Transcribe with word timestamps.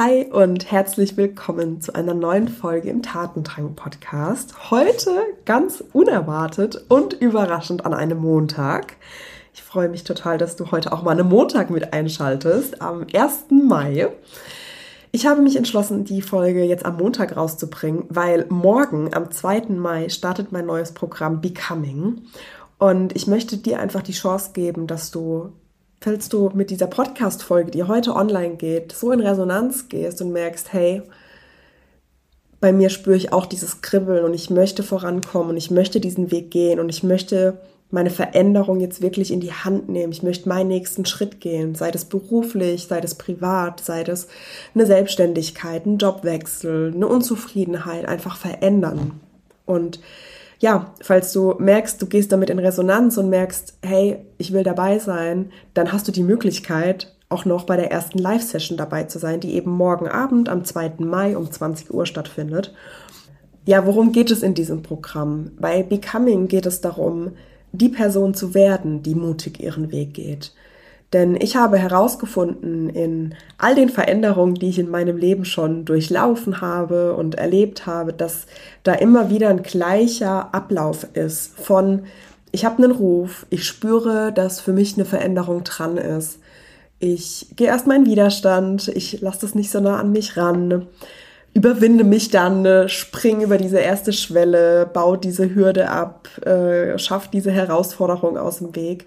Hi 0.00 0.26
und 0.30 0.70
herzlich 0.70 1.16
willkommen 1.16 1.80
zu 1.80 1.92
einer 1.92 2.14
neuen 2.14 2.46
Folge 2.46 2.88
im 2.88 3.02
Tatendrang 3.02 3.74
Podcast. 3.74 4.70
Heute 4.70 5.10
ganz 5.44 5.82
unerwartet 5.92 6.84
und 6.88 7.14
überraschend 7.14 7.84
an 7.84 7.92
einem 7.92 8.18
Montag. 8.18 8.94
Ich 9.52 9.60
freue 9.60 9.88
mich 9.88 10.04
total, 10.04 10.38
dass 10.38 10.54
du 10.54 10.70
heute 10.70 10.92
auch 10.92 11.02
mal 11.02 11.18
einen 11.18 11.28
Montag 11.28 11.70
mit 11.70 11.92
einschaltest, 11.92 12.80
am 12.80 13.06
1. 13.12 13.46
Mai. 13.50 14.06
Ich 15.10 15.26
habe 15.26 15.42
mich 15.42 15.56
entschlossen, 15.56 16.04
die 16.04 16.22
Folge 16.22 16.62
jetzt 16.62 16.86
am 16.86 16.98
Montag 16.98 17.36
rauszubringen, 17.36 18.04
weil 18.08 18.46
morgen, 18.50 19.12
am 19.14 19.32
2. 19.32 19.62
Mai, 19.70 20.10
startet 20.10 20.52
mein 20.52 20.66
neues 20.66 20.92
Programm 20.92 21.40
Becoming. 21.40 22.22
Und 22.78 23.16
ich 23.16 23.26
möchte 23.26 23.56
dir 23.56 23.80
einfach 23.80 24.02
die 24.02 24.12
Chance 24.12 24.50
geben, 24.52 24.86
dass 24.86 25.10
du 25.10 25.54
falls 26.00 26.28
du 26.28 26.50
mit 26.54 26.70
dieser 26.70 26.86
Podcast-Folge, 26.86 27.70
die 27.70 27.84
heute 27.84 28.14
online 28.14 28.56
geht, 28.56 28.92
so 28.92 29.10
in 29.12 29.20
Resonanz 29.20 29.88
gehst 29.88 30.22
und 30.22 30.32
merkst, 30.32 30.72
hey, 30.72 31.02
bei 32.60 32.72
mir 32.72 32.90
spüre 32.90 33.16
ich 33.16 33.32
auch 33.32 33.46
dieses 33.46 33.82
Kribbeln 33.82 34.24
und 34.24 34.34
ich 34.34 34.50
möchte 34.50 34.82
vorankommen 34.82 35.50
und 35.50 35.56
ich 35.56 35.70
möchte 35.70 36.00
diesen 36.00 36.30
Weg 36.30 36.50
gehen 36.50 36.80
und 36.80 36.88
ich 36.88 37.02
möchte 37.02 37.58
meine 37.90 38.10
Veränderung 38.10 38.80
jetzt 38.80 39.00
wirklich 39.00 39.32
in 39.32 39.40
die 39.40 39.52
Hand 39.52 39.88
nehmen. 39.88 40.12
Ich 40.12 40.22
möchte 40.22 40.48
meinen 40.48 40.68
nächsten 40.68 41.06
Schritt 41.06 41.40
gehen, 41.40 41.74
sei 41.74 41.90
das 41.90 42.04
beruflich, 42.04 42.86
sei 42.86 43.00
das 43.00 43.14
privat, 43.14 43.80
sei 43.80 44.04
das 44.04 44.28
eine 44.74 44.86
Selbstständigkeit, 44.86 45.86
ein 45.86 45.98
Jobwechsel, 45.98 46.92
eine 46.94 47.06
Unzufriedenheit, 47.06 48.06
einfach 48.06 48.36
verändern. 48.36 49.20
Und 49.64 50.00
ja, 50.58 50.92
falls 51.00 51.32
du 51.32 51.54
merkst, 51.58 52.00
du 52.02 52.06
gehst 52.06 52.32
damit 52.32 52.50
in 52.50 52.58
Resonanz 52.58 53.16
und 53.16 53.30
merkst, 53.30 53.78
hey, 53.82 54.18
ich 54.38 54.52
will 54.52 54.64
dabei 54.64 54.98
sein, 54.98 55.52
dann 55.74 55.92
hast 55.92 56.08
du 56.08 56.12
die 56.12 56.24
Möglichkeit, 56.24 57.14
auch 57.28 57.44
noch 57.44 57.64
bei 57.64 57.76
der 57.76 57.92
ersten 57.92 58.18
Live-Session 58.18 58.76
dabei 58.76 59.04
zu 59.04 59.18
sein, 59.18 59.40
die 59.40 59.54
eben 59.54 59.70
morgen 59.70 60.08
Abend 60.08 60.48
am 60.48 60.64
2. 60.64 60.94
Mai 60.98 61.36
um 61.36 61.50
20 61.50 61.92
Uhr 61.92 62.06
stattfindet. 62.06 62.74
Ja, 63.66 63.86
worum 63.86 64.12
geht 64.12 64.30
es 64.30 64.42
in 64.42 64.54
diesem 64.54 64.82
Programm? 64.82 65.52
Bei 65.60 65.82
Becoming 65.82 66.48
geht 66.48 66.66
es 66.66 66.80
darum, 66.80 67.32
die 67.72 67.90
Person 67.90 68.34
zu 68.34 68.54
werden, 68.54 69.02
die 69.02 69.14
mutig 69.14 69.60
ihren 69.60 69.92
Weg 69.92 70.14
geht. 70.14 70.54
Denn 71.12 71.36
ich 71.40 71.56
habe 71.56 71.78
herausgefunden 71.78 72.90
in 72.90 73.34
all 73.56 73.74
den 73.74 73.88
Veränderungen, 73.88 74.54
die 74.54 74.68
ich 74.68 74.78
in 74.78 74.90
meinem 74.90 75.16
Leben 75.16 75.46
schon 75.46 75.86
durchlaufen 75.86 76.60
habe 76.60 77.14
und 77.14 77.36
erlebt 77.36 77.86
habe, 77.86 78.12
dass 78.12 78.46
da 78.82 78.92
immer 78.92 79.30
wieder 79.30 79.48
ein 79.48 79.62
gleicher 79.62 80.54
Ablauf 80.54 81.06
ist 81.14 81.58
von, 81.58 82.02
ich 82.52 82.66
habe 82.66 82.82
einen 82.82 82.92
Ruf, 82.92 83.46
ich 83.48 83.66
spüre, 83.66 84.32
dass 84.32 84.60
für 84.60 84.72
mich 84.72 84.94
eine 84.94 85.06
Veränderung 85.06 85.64
dran 85.64 85.96
ist. 85.96 86.40
Ich 86.98 87.46
gehe 87.56 87.68
erst 87.68 87.86
meinen 87.86 88.06
Widerstand, 88.06 88.88
ich 88.88 89.20
lasse 89.20 89.42
das 89.42 89.54
nicht 89.54 89.70
so 89.70 89.80
nah 89.80 89.98
an 89.98 90.12
mich 90.12 90.36
ran, 90.36 90.88
überwinde 91.54 92.04
mich 92.04 92.30
dann, 92.30 92.88
springe 92.88 93.44
über 93.44 93.56
diese 93.56 93.78
erste 93.78 94.12
Schwelle, 94.12 94.84
baue 94.92 95.16
diese 95.16 95.54
Hürde 95.54 95.88
ab, 95.88 96.28
äh, 96.44 96.98
schaffe 96.98 97.30
diese 97.32 97.50
Herausforderung 97.50 98.36
aus 98.36 98.58
dem 98.58 98.76
Weg 98.76 99.06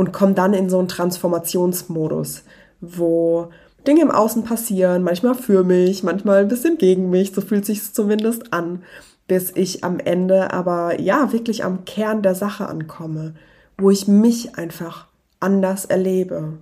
und 0.00 0.14
komme 0.14 0.32
dann 0.32 0.54
in 0.54 0.70
so 0.70 0.78
einen 0.78 0.88
Transformationsmodus, 0.88 2.44
wo 2.80 3.50
Dinge 3.86 4.00
im 4.00 4.10
Außen 4.10 4.44
passieren, 4.44 5.02
manchmal 5.02 5.34
für 5.34 5.62
mich, 5.62 6.02
manchmal 6.02 6.38
ein 6.38 6.48
bisschen 6.48 6.78
gegen 6.78 7.10
mich, 7.10 7.34
so 7.34 7.42
fühlt 7.42 7.66
sich 7.66 7.92
zumindest 7.92 8.50
an, 8.50 8.82
bis 9.28 9.52
ich 9.54 9.84
am 9.84 9.98
Ende 9.98 10.54
aber 10.54 10.98
ja 10.98 11.34
wirklich 11.34 11.64
am 11.64 11.84
Kern 11.84 12.22
der 12.22 12.34
Sache 12.34 12.66
ankomme, 12.66 13.34
wo 13.76 13.90
ich 13.90 14.08
mich 14.08 14.56
einfach 14.56 15.06
anders 15.38 15.84
erlebe, 15.84 16.54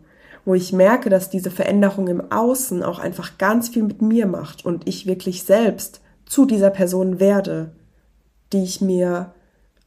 wo 0.45 0.55
ich 0.55 0.73
merke, 0.73 1.09
dass 1.09 1.31
diese 1.31 1.53
Veränderung 1.53 2.09
im 2.09 2.33
Außen 2.33 2.83
auch 2.83 2.99
einfach 2.99 3.39
ganz 3.39 3.69
viel 3.69 3.85
mit 3.85 4.03
mir 4.03 4.27
macht 4.27 4.65
und 4.65 4.89
ich 4.89 5.07
wirklich 5.07 5.45
selbst 5.45 6.01
zu 6.27 6.45
dieser 6.45 6.71
Person 6.71 7.21
werde, 7.21 7.71
die 8.53 8.65
ich 8.65 8.81
mir 8.81 9.33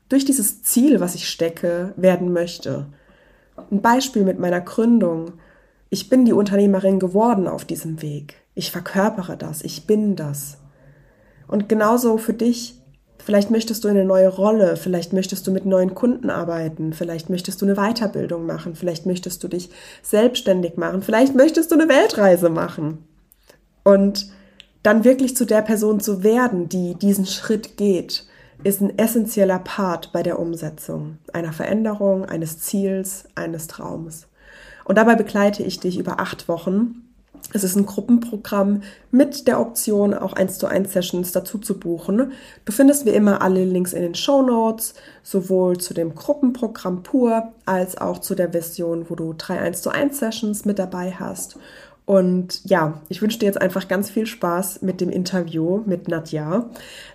durch 0.07 0.23
dieses 0.23 0.63
Ziel, 0.63 1.01
was 1.01 1.15
ich 1.15 1.27
stecke, 1.27 1.91
werden 1.97 2.31
möchte. 2.31 2.85
Ein 3.55 3.81
Beispiel 3.81 4.23
mit 4.23 4.39
meiner 4.39 4.61
Gründung. 4.61 5.33
Ich 5.89 6.09
bin 6.09 6.25
die 6.25 6.33
Unternehmerin 6.33 6.99
geworden 6.99 7.47
auf 7.47 7.65
diesem 7.65 8.01
Weg. 8.01 8.35
Ich 8.55 8.71
verkörpere 8.71 9.37
das, 9.37 9.61
ich 9.63 9.87
bin 9.87 10.15
das. 10.15 10.57
Und 11.47 11.67
genauso 11.67 12.17
für 12.17 12.33
dich, 12.33 12.75
vielleicht 13.19 13.51
möchtest 13.51 13.83
du 13.83 13.89
eine 13.89 14.05
neue 14.05 14.29
Rolle, 14.29 14.77
vielleicht 14.77 15.13
möchtest 15.13 15.45
du 15.45 15.51
mit 15.51 15.65
neuen 15.65 15.95
Kunden 15.95 16.29
arbeiten, 16.29 16.93
vielleicht 16.93 17.29
möchtest 17.29 17.61
du 17.61 17.65
eine 17.65 17.75
Weiterbildung 17.75 18.45
machen, 18.45 18.75
vielleicht 18.75 19.05
möchtest 19.05 19.43
du 19.43 19.47
dich 19.47 19.69
selbstständig 20.01 20.77
machen, 20.77 21.01
vielleicht 21.01 21.35
möchtest 21.35 21.71
du 21.71 21.75
eine 21.75 21.89
Weltreise 21.89 22.49
machen. 22.49 23.05
Und 23.83 24.27
dann 24.83 25.03
wirklich 25.03 25.35
zu 25.35 25.45
der 25.45 25.61
Person 25.61 25.99
zu 25.99 26.23
werden, 26.23 26.69
die 26.69 26.95
diesen 26.95 27.25
Schritt 27.25 27.77
geht 27.77 28.25
ist 28.63 28.81
ein 28.81 28.97
essentieller 28.97 29.59
Part 29.59 30.11
bei 30.11 30.23
der 30.23 30.39
Umsetzung 30.39 31.17
einer 31.33 31.53
Veränderung, 31.53 32.25
eines 32.25 32.59
Ziels, 32.59 33.25
eines 33.35 33.67
Traumes. 33.67 34.27
Und 34.85 34.97
dabei 34.97 35.15
begleite 35.15 35.63
ich 35.63 35.79
dich 35.79 35.97
über 35.97 36.19
acht 36.19 36.47
Wochen. 36.47 37.07
Es 37.53 37.63
ist 37.63 37.75
ein 37.75 37.85
Gruppenprogramm 37.85 38.81
mit 39.09 39.47
der 39.47 39.59
Option, 39.59 40.13
auch 40.13 40.33
1 40.33 40.57
zu 40.57 40.67
1 40.67 40.93
Sessions 40.93 41.31
dazu 41.31 41.57
zu 41.57 41.79
buchen. 41.79 42.31
Du 42.65 42.71
findest 42.71 43.05
wie 43.05 43.09
immer 43.11 43.41
alle 43.41 43.65
Links 43.65 43.93
in 43.93 44.03
den 44.03 44.15
Show 44.15 44.41
Notes, 44.41 44.93
sowohl 45.23 45.77
zu 45.77 45.93
dem 45.93 46.15
Gruppenprogramm 46.15 47.03
pur 47.03 47.51
als 47.65 47.97
auch 47.97 48.19
zu 48.19 48.35
der 48.35 48.51
Version, 48.51 49.09
wo 49.09 49.15
du 49.15 49.33
drei 49.37 49.59
1 49.59 49.81
zu 49.81 49.89
1 49.89 50.19
Sessions 50.19 50.65
mit 50.65 50.79
dabei 50.79 51.11
hast. 51.11 51.57
Und 52.11 52.65
ja, 52.65 52.95
ich 53.07 53.21
wünsche 53.21 53.39
dir 53.39 53.45
jetzt 53.45 53.61
einfach 53.61 53.87
ganz 53.87 54.09
viel 54.09 54.25
Spaß 54.25 54.81
mit 54.81 54.99
dem 54.99 55.09
Interview 55.09 55.81
mit 55.85 56.09
Nadja. 56.09 56.69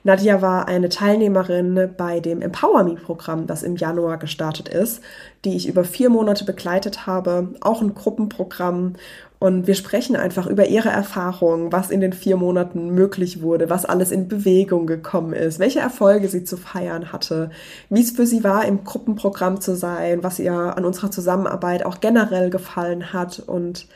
Nadja 0.04 0.40
war 0.40 0.68
eine 0.68 0.88
Teilnehmerin 0.88 1.90
bei 1.98 2.20
dem 2.20 2.40
Empower 2.40 2.82
Me 2.82 2.94
Programm, 2.94 3.46
das 3.46 3.62
im 3.62 3.76
Januar 3.76 4.16
gestartet 4.16 4.70
ist, 4.70 5.02
die 5.44 5.54
ich 5.54 5.68
über 5.68 5.84
vier 5.84 6.08
Monate 6.08 6.46
begleitet 6.46 7.06
habe, 7.06 7.50
auch 7.60 7.82
ein 7.82 7.94
Gruppenprogramm. 7.94 8.94
Und 9.38 9.66
wir 9.66 9.74
sprechen 9.74 10.16
einfach 10.16 10.46
über 10.46 10.66
ihre 10.66 10.88
Erfahrungen, 10.88 11.72
was 11.72 11.90
in 11.90 12.00
den 12.00 12.14
vier 12.14 12.38
Monaten 12.38 12.94
möglich 12.94 13.42
wurde, 13.42 13.68
was 13.68 13.84
alles 13.84 14.10
in 14.10 14.28
Bewegung 14.28 14.86
gekommen 14.86 15.34
ist, 15.34 15.58
welche 15.58 15.80
Erfolge 15.80 16.28
sie 16.28 16.44
zu 16.44 16.56
feiern 16.56 17.12
hatte, 17.12 17.50
wie 17.90 18.00
es 18.00 18.12
für 18.12 18.24
sie 18.24 18.42
war, 18.44 18.64
im 18.64 18.82
Gruppenprogramm 18.82 19.60
zu 19.60 19.76
sein, 19.76 20.22
was 20.22 20.38
ihr 20.38 20.54
an 20.54 20.86
unserer 20.86 21.10
Zusammenarbeit 21.10 21.84
auch 21.84 22.00
generell 22.00 22.48
gefallen 22.48 23.12
hat 23.12 23.40
und 23.40 23.88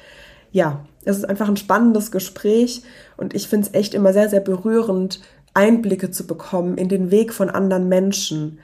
ja, 0.52 0.84
es 1.04 1.18
ist 1.18 1.24
einfach 1.24 1.48
ein 1.48 1.56
spannendes 1.56 2.10
Gespräch 2.10 2.82
und 3.16 3.34
ich 3.34 3.48
finde 3.48 3.68
es 3.68 3.74
echt 3.74 3.94
immer 3.94 4.12
sehr, 4.12 4.28
sehr 4.28 4.40
berührend, 4.40 5.20
Einblicke 5.54 6.10
zu 6.10 6.26
bekommen 6.26 6.78
in 6.78 6.88
den 6.88 7.10
Weg 7.10 7.32
von 7.32 7.50
anderen 7.50 7.88
Menschen, 7.88 8.58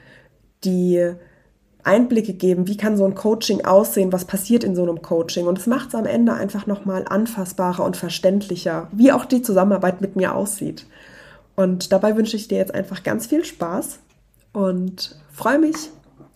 die 0.63 1.13
Einblicke 1.83 2.33
geben, 2.33 2.67
wie 2.67 2.77
kann 2.77 2.97
so 2.97 3.05
ein 3.05 3.15
Coaching 3.15 3.65
aussehen, 3.65 4.11
was 4.11 4.25
passiert 4.25 4.63
in 4.63 4.75
so 4.75 4.83
einem 4.83 5.01
Coaching. 5.01 5.47
Und 5.47 5.57
es 5.57 5.67
macht 5.67 5.89
es 5.89 5.95
am 5.95 6.05
Ende 6.05 6.33
einfach 6.33 6.67
nochmal 6.67 7.05
anfassbarer 7.07 7.83
und 7.83 7.97
verständlicher, 7.97 8.89
wie 8.91 9.11
auch 9.11 9.25
die 9.25 9.41
Zusammenarbeit 9.41 10.01
mit 10.01 10.15
mir 10.15 10.35
aussieht. 10.35 10.85
Und 11.55 11.91
dabei 11.91 12.15
wünsche 12.15 12.35
ich 12.35 12.47
dir 12.47 12.57
jetzt 12.57 12.73
einfach 12.73 13.03
ganz 13.03 13.27
viel 13.27 13.43
Spaß 13.43 13.99
und 14.53 15.17
freue 15.31 15.59
mich, 15.59 15.89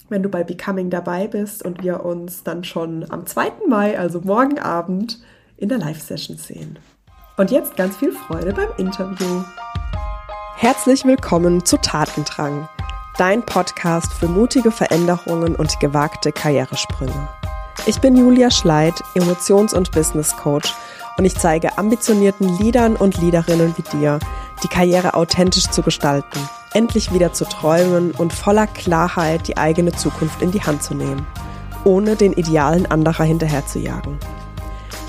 wenn 0.09 0.23
du 0.23 0.29
bei 0.29 0.43
Becoming 0.43 0.89
dabei 0.89 1.27
bist 1.27 1.63
und 1.63 1.83
wir 1.83 2.05
uns 2.05 2.43
dann 2.43 2.63
schon 2.63 3.05
am 3.09 3.25
2. 3.25 3.51
Mai, 3.67 3.99
also 3.99 4.21
morgen 4.21 4.59
Abend, 4.59 5.19
in 5.61 5.69
der 5.69 5.77
Live-Session 5.77 6.37
sehen. 6.37 6.79
Und 7.37 7.51
jetzt 7.51 7.75
ganz 7.75 7.95
viel 7.95 8.11
Freude 8.11 8.51
beim 8.51 8.69
Interview. 8.77 9.43
Herzlich 10.55 11.05
willkommen 11.05 11.63
zu 11.63 11.77
Tatendrang, 11.77 12.67
dein 13.17 13.45
Podcast 13.45 14.11
für 14.11 14.27
mutige 14.27 14.71
Veränderungen 14.71 15.55
und 15.55 15.79
gewagte 15.79 16.31
Karrieresprünge. 16.31 17.29
Ich 17.85 17.99
bin 17.99 18.17
Julia 18.17 18.49
Schleid, 18.49 18.95
Emotions- 19.13 19.73
und 19.73 19.91
Business 19.91 20.35
Coach 20.35 20.73
und 21.17 21.25
ich 21.25 21.35
zeige 21.35 21.77
ambitionierten 21.77 22.57
Leadern 22.57 22.95
und 22.95 23.21
Leaderinnen 23.21 23.75
wie 23.77 23.97
dir, 23.97 24.19
die 24.63 24.67
Karriere 24.67 25.13
authentisch 25.13 25.67
zu 25.67 25.83
gestalten, 25.83 26.39
endlich 26.73 27.13
wieder 27.13 27.33
zu 27.33 27.45
träumen 27.45 28.11
und 28.11 28.33
voller 28.33 28.67
Klarheit 28.67 29.47
die 29.47 29.57
eigene 29.57 29.91
Zukunft 29.91 30.41
in 30.41 30.51
die 30.51 30.61
Hand 30.61 30.81
zu 30.81 30.95
nehmen, 30.95 31.25
ohne 31.83 32.15
den 32.15 32.33
Idealen 32.33 32.87
anderer 32.87 33.23
hinterherzujagen. 33.23 34.17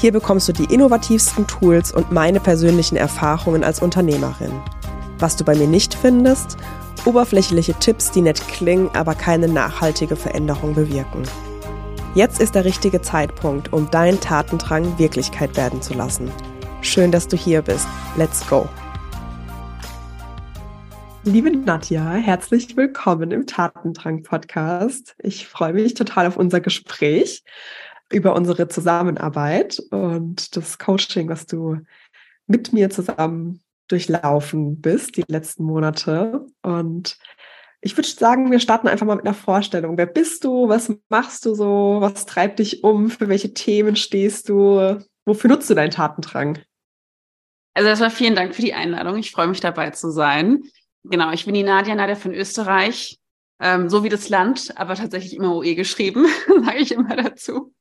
Hier 0.03 0.11
bekommst 0.11 0.49
du 0.49 0.53
die 0.53 0.65
innovativsten 0.65 1.47
Tools 1.47 1.93
und 1.93 2.11
meine 2.11 2.41
persönlichen 2.41 2.97
Erfahrungen 2.97 3.63
als 3.63 3.81
Unternehmerin. 3.81 4.51
Was 5.21 5.37
du 5.37 5.45
bei 5.45 5.55
mir 5.55 5.69
nicht 5.69 5.95
findest, 5.95 6.57
oberflächliche 7.05 7.75
Tipps, 7.75 8.11
die 8.11 8.21
nett 8.21 8.43
klingen, 8.49 8.91
aber 8.95 9.15
keine 9.15 9.47
nachhaltige 9.47 10.17
Veränderung 10.17 10.75
bewirken. 10.75 11.23
Jetzt 12.17 12.41
ist 12.41 12.57
der 12.57 12.65
richtige 12.65 13.01
Zeitpunkt, 13.01 13.73
um 13.73 13.93
deinen 13.93 14.19
Tatendrang 14.19 14.99
Wirklichkeit 14.99 15.57
werden 15.57 15.81
zu 15.81 15.95
lassen. 15.95 16.33
Schön, 16.81 17.13
dass 17.13 17.29
du 17.29 17.37
hier 17.37 17.63
bist. 17.63 17.87
Let's 18.17 18.45
go! 18.49 18.69
Liebe 21.23 21.57
Nadja, 21.57 22.15
herzlich 22.15 22.77
willkommen 22.77 23.31
im 23.31 23.47
Tatendrang 23.47 24.25
Podcast. 24.25 25.15
Ich 25.21 25.47
freue 25.47 25.75
mich 25.75 25.95
total 25.95 26.27
auf 26.27 26.37
unser 26.37 26.61
Gespräch 26.61 27.45
über 28.13 28.35
unsere 28.35 28.69
Zusammenarbeit 28.69 29.81
und 29.91 30.57
das 30.57 30.79
Coaching, 30.79 31.29
was 31.29 31.47
du 31.47 31.79
mit 32.47 32.73
mir 32.73 32.91
zusammen 32.91 33.63
durchlaufen 33.89 34.81
bist, 34.81 35.17
die 35.17 35.25
letzten 35.27 35.65
Monate. 35.65 36.47
Und 36.63 37.19
ich 37.81 37.97
würde 37.97 38.09
sagen, 38.09 38.51
wir 38.51 38.61
starten 38.61 38.89
einfach 38.89 39.07
mal 39.07 39.17
mit 39.17 39.27
einer 39.27 39.35
Vorstellung. 39.35 39.99
Wer 39.99 40.07
bist 40.07 40.45
du? 40.45 40.69
Was 40.69 40.93
machst 41.09 41.45
du 41.45 41.55
so? 41.55 41.99
Was 42.01 42.27
treibt 42.27 42.59
dich 42.59 42.85
um? 42.85 43.11
Für 43.11 43.29
welche 43.29 43.55
Themen 43.55 43.97
stehst 43.97 44.49
du? 44.49 44.99
Wofür 45.25 45.51
nutzt 45.51 45.69
du 45.69 45.75
deinen 45.75 45.91
Tatendrang? 45.91 46.59
Also 47.75 47.89
erstmal 47.89 48.11
vielen 48.11 48.35
Dank 48.35 48.55
für 48.55 48.63
die 48.63 48.75
Einladung. 48.75 49.17
Ich 49.19 49.31
freue 49.31 49.49
mich 49.49 49.61
dabei 49.61 49.91
zu 49.91 50.11
sein. 50.11 50.63
Genau, 51.05 51.33
ich 51.33 51.45
bin 51.45 51.55
die 51.55 51.63
Nadia, 51.63 51.95
Nadia 51.95 52.15
von 52.15 52.33
Österreich, 52.33 53.19
ähm, 53.61 53.89
so 53.89 54.05
wie 54.05 54.09
das 54.09 54.29
Land, 54.29 54.73
aber 54.77 54.95
tatsächlich 54.95 55.35
immer 55.35 55.57
OE 55.57 55.75
geschrieben, 55.75 56.27
sage 56.65 56.79
ich 56.79 56.93
immer 56.93 57.17
dazu. 57.17 57.73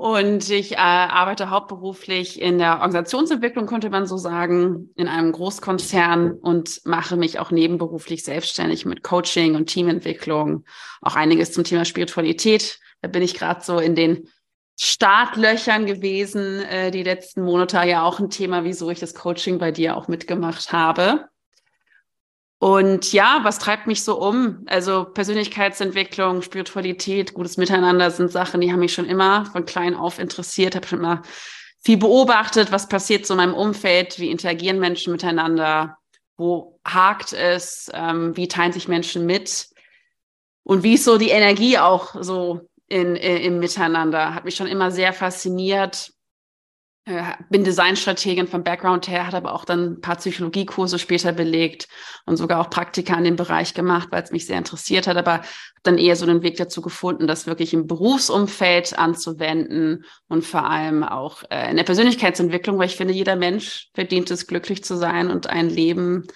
Und 0.00 0.48
ich 0.48 0.74
äh, 0.74 0.76
arbeite 0.76 1.50
hauptberuflich 1.50 2.40
in 2.40 2.58
der 2.58 2.74
Organisationsentwicklung, 2.74 3.66
könnte 3.66 3.90
man 3.90 4.06
so 4.06 4.16
sagen, 4.16 4.90
in 4.94 5.08
einem 5.08 5.32
Großkonzern 5.32 6.34
und 6.34 6.82
mache 6.84 7.16
mich 7.16 7.40
auch 7.40 7.50
nebenberuflich 7.50 8.22
selbstständig 8.22 8.86
mit 8.86 9.02
Coaching 9.02 9.56
und 9.56 9.66
Teamentwicklung, 9.66 10.64
auch 11.02 11.16
einiges 11.16 11.50
zum 11.50 11.64
Thema 11.64 11.84
Spiritualität. 11.84 12.78
Da 13.02 13.08
bin 13.08 13.22
ich 13.22 13.34
gerade 13.34 13.60
so 13.64 13.80
in 13.80 13.96
den 13.96 14.28
Startlöchern 14.78 15.84
gewesen, 15.84 16.62
äh, 16.62 16.92
die 16.92 17.02
letzten 17.02 17.42
Monate 17.42 17.78
ja 17.78 18.04
auch 18.04 18.20
ein 18.20 18.30
Thema, 18.30 18.62
wieso 18.62 18.90
ich 18.90 19.00
das 19.00 19.16
Coaching 19.16 19.58
bei 19.58 19.72
dir 19.72 19.96
auch 19.96 20.06
mitgemacht 20.06 20.72
habe. 20.72 21.24
Und 22.60 23.12
ja, 23.12 23.40
was 23.44 23.60
treibt 23.60 23.86
mich 23.86 24.02
so 24.02 24.20
um? 24.20 24.64
Also 24.66 25.04
Persönlichkeitsentwicklung, 25.04 26.42
Spiritualität, 26.42 27.32
gutes 27.32 27.56
Miteinander 27.56 28.10
sind 28.10 28.32
Sachen, 28.32 28.60
die 28.60 28.72
haben 28.72 28.80
mich 28.80 28.92
schon 28.92 29.04
immer 29.04 29.46
von 29.46 29.64
klein 29.64 29.94
auf 29.94 30.18
interessiert, 30.18 30.74
habe 30.74 30.86
schon 30.86 30.98
immer 30.98 31.22
viel 31.84 31.98
beobachtet, 31.98 32.72
was 32.72 32.88
passiert 32.88 33.26
so 33.26 33.34
in 33.34 33.38
meinem 33.38 33.54
Umfeld, 33.54 34.18
wie 34.18 34.30
interagieren 34.30 34.80
Menschen 34.80 35.12
miteinander, 35.12 35.98
wo 36.36 36.80
hakt 36.84 37.32
es, 37.32 37.90
ähm, 37.94 38.36
wie 38.36 38.48
teilen 38.48 38.72
sich 38.72 38.88
Menschen 38.88 39.24
mit 39.24 39.68
und 40.64 40.82
wie 40.82 40.94
ist 40.94 41.04
so 41.04 41.16
die 41.16 41.30
Energie 41.30 41.78
auch 41.78 42.16
so 42.20 42.68
in, 42.88 43.14
in, 43.14 43.36
im 43.36 43.58
Miteinander. 43.60 44.34
Hat 44.34 44.44
mich 44.44 44.56
schon 44.56 44.66
immer 44.66 44.90
sehr 44.90 45.12
fasziniert. 45.12 46.12
Äh, 47.08 47.22
bin 47.48 47.64
Designstrategin 47.64 48.46
vom 48.46 48.62
Background 48.62 49.08
her, 49.08 49.26
hat 49.26 49.34
aber 49.34 49.54
auch 49.54 49.64
dann 49.64 49.92
ein 49.92 50.00
paar 50.02 50.16
Psychologiekurse 50.16 50.98
später 50.98 51.32
belegt 51.32 51.88
und 52.26 52.36
sogar 52.36 52.60
auch 52.60 52.68
Praktika 52.68 53.16
in 53.16 53.24
dem 53.24 53.36
Bereich 53.36 53.72
gemacht, 53.72 54.08
weil 54.10 54.22
es 54.22 54.30
mich 54.30 54.46
sehr 54.46 54.58
interessiert 54.58 55.06
hat, 55.06 55.16
aber 55.16 55.40
dann 55.82 55.96
eher 55.96 56.16
so 56.16 56.26
den 56.26 56.42
Weg 56.42 56.58
dazu 56.58 56.82
gefunden, 56.82 57.26
das 57.26 57.46
wirklich 57.46 57.72
im 57.72 57.86
Berufsumfeld 57.86 58.98
anzuwenden 58.98 60.04
und 60.28 60.44
vor 60.44 60.68
allem 60.68 61.02
auch 61.02 61.44
äh, 61.48 61.70
in 61.70 61.76
der 61.76 61.84
Persönlichkeitsentwicklung, 61.84 62.78
weil 62.78 62.88
ich 62.88 62.96
finde, 62.96 63.14
jeder 63.14 63.36
Mensch 63.36 63.88
verdient 63.94 64.30
es, 64.30 64.46
glücklich 64.46 64.84
zu 64.84 64.94
sein 64.94 65.30
und 65.30 65.46
ein 65.46 65.70
Leben 65.70 66.26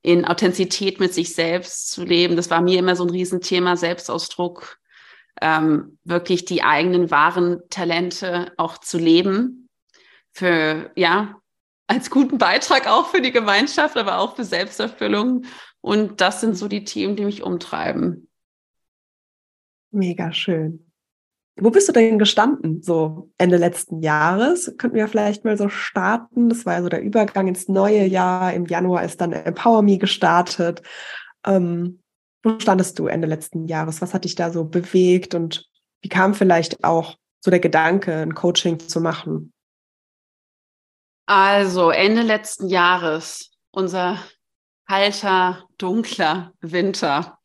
in 0.00 0.24
Authentizität 0.24 0.98
mit 0.98 1.12
sich 1.12 1.34
selbst 1.34 1.90
zu 1.90 2.04
leben. 2.04 2.36
Das 2.36 2.48
war 2.48 2.62
mir 2.62 2.78
immer 2.78 2.96
so 2.96 3.04
ein 3.04 3.10
Riesenthema, 3.10 3.76
Selbstausdruck, 3.76 4.78
ähm, 5.42 5.98
wirklich 6.04 6.46
die 6.46 6.62
eigenen 6.62 7.10
wahren 7.10 7.60
Talente 7.68 8.52
auch 8.56 8.78
zu 8.78 8.96
leben. 8.96 9.65
Für, 10.36 10.90
ja, 10.96 11.40
als 11.86 12.10
guten 12.10 12.36
Beitrag 12.36 12.86
auch 12.88 13.06
für 13.06 13.22
die 13.22 13.32
Gemeinschaft, 13.32 13.96
aber 13.96 14.18
auch 14.18 14.36
für 14.36 14.44
Selbsterfüllung. 14.44 15.46
Und 15.80 16.20
das 16.20 16.42
sind 16.42 16.58
so 16.58 16.68
die 16.68 16.84
Themen, 16.84 17.16
die 17.16 17.24
mich 17.24 17.42
umtreiben. 17.42 18.28
Mega 19.92 20.34
schön. 20.34 20.92
Wo 21.58 21.70
bist 21.70 21.88
du 21.88 21.92
denn 21.92 22.18
gestanden, 22.18 22.82
so 22.82 23.30
Ende 23.38 23.56
letzten 23.56 24.02
Jahres? 24.02 24.74
Könnten 24.76 24.96
wir 24.96 25.08
vielleicht 25.08 25.46
mal 25.46 25.56
so 25.56 25.70
starten. 25.70 26.50
Das 26.50 26.66
war 26.66 26.74
ja 26.74 26.82
so 26.82 26.90
der 26.90 27.00
Übergang 27.00 27.48
ins 27.48 27.66
neue 27.68 28.04
Jahr. 28.04 28.52
Im 28.52 28.66
Januar 28.66 29.04
ist 29.04 29.22
dann 29.22 29.32
Empower 29.32 29.80
Me 29.80 29.96
gestartet. 29.96 30.82
Ähm, 31.46 32.02
wo 32.42 32.60
standest 32.60 32.98
du 32.98 33.06
Ende 33.06 33.26
letzten 33.26 33.68
Jahres? 33.68 34.02
Was 34.02 34.12
hat 34.12 34.24
dich 34.24 34.34
da 34.34 34.50
so 34.50 34.64
bewegt 34.64 35.34
und 35.34 35.66
wie 36.02 36.10
kam 36.10 36.34
vielleicht 36.34 36.84
auch 36.84 37.16
so 37.40 37.50
der 37.50 37.60
Gedanke, 37.60 38.14
ein 38.18 38.34
Coaching 38.34 38.78
zu 38.80 39.00
machen? 39.00 39.54
Also 41.26 41.90
Ende 41.90 42.22
letzten 42.22 42.68
Jahres, 42.68 43.50
unser 43.70 44.22
kalter, 44.86 45.64
dunkler 45.78 46.52
Winter. 46.60 47.38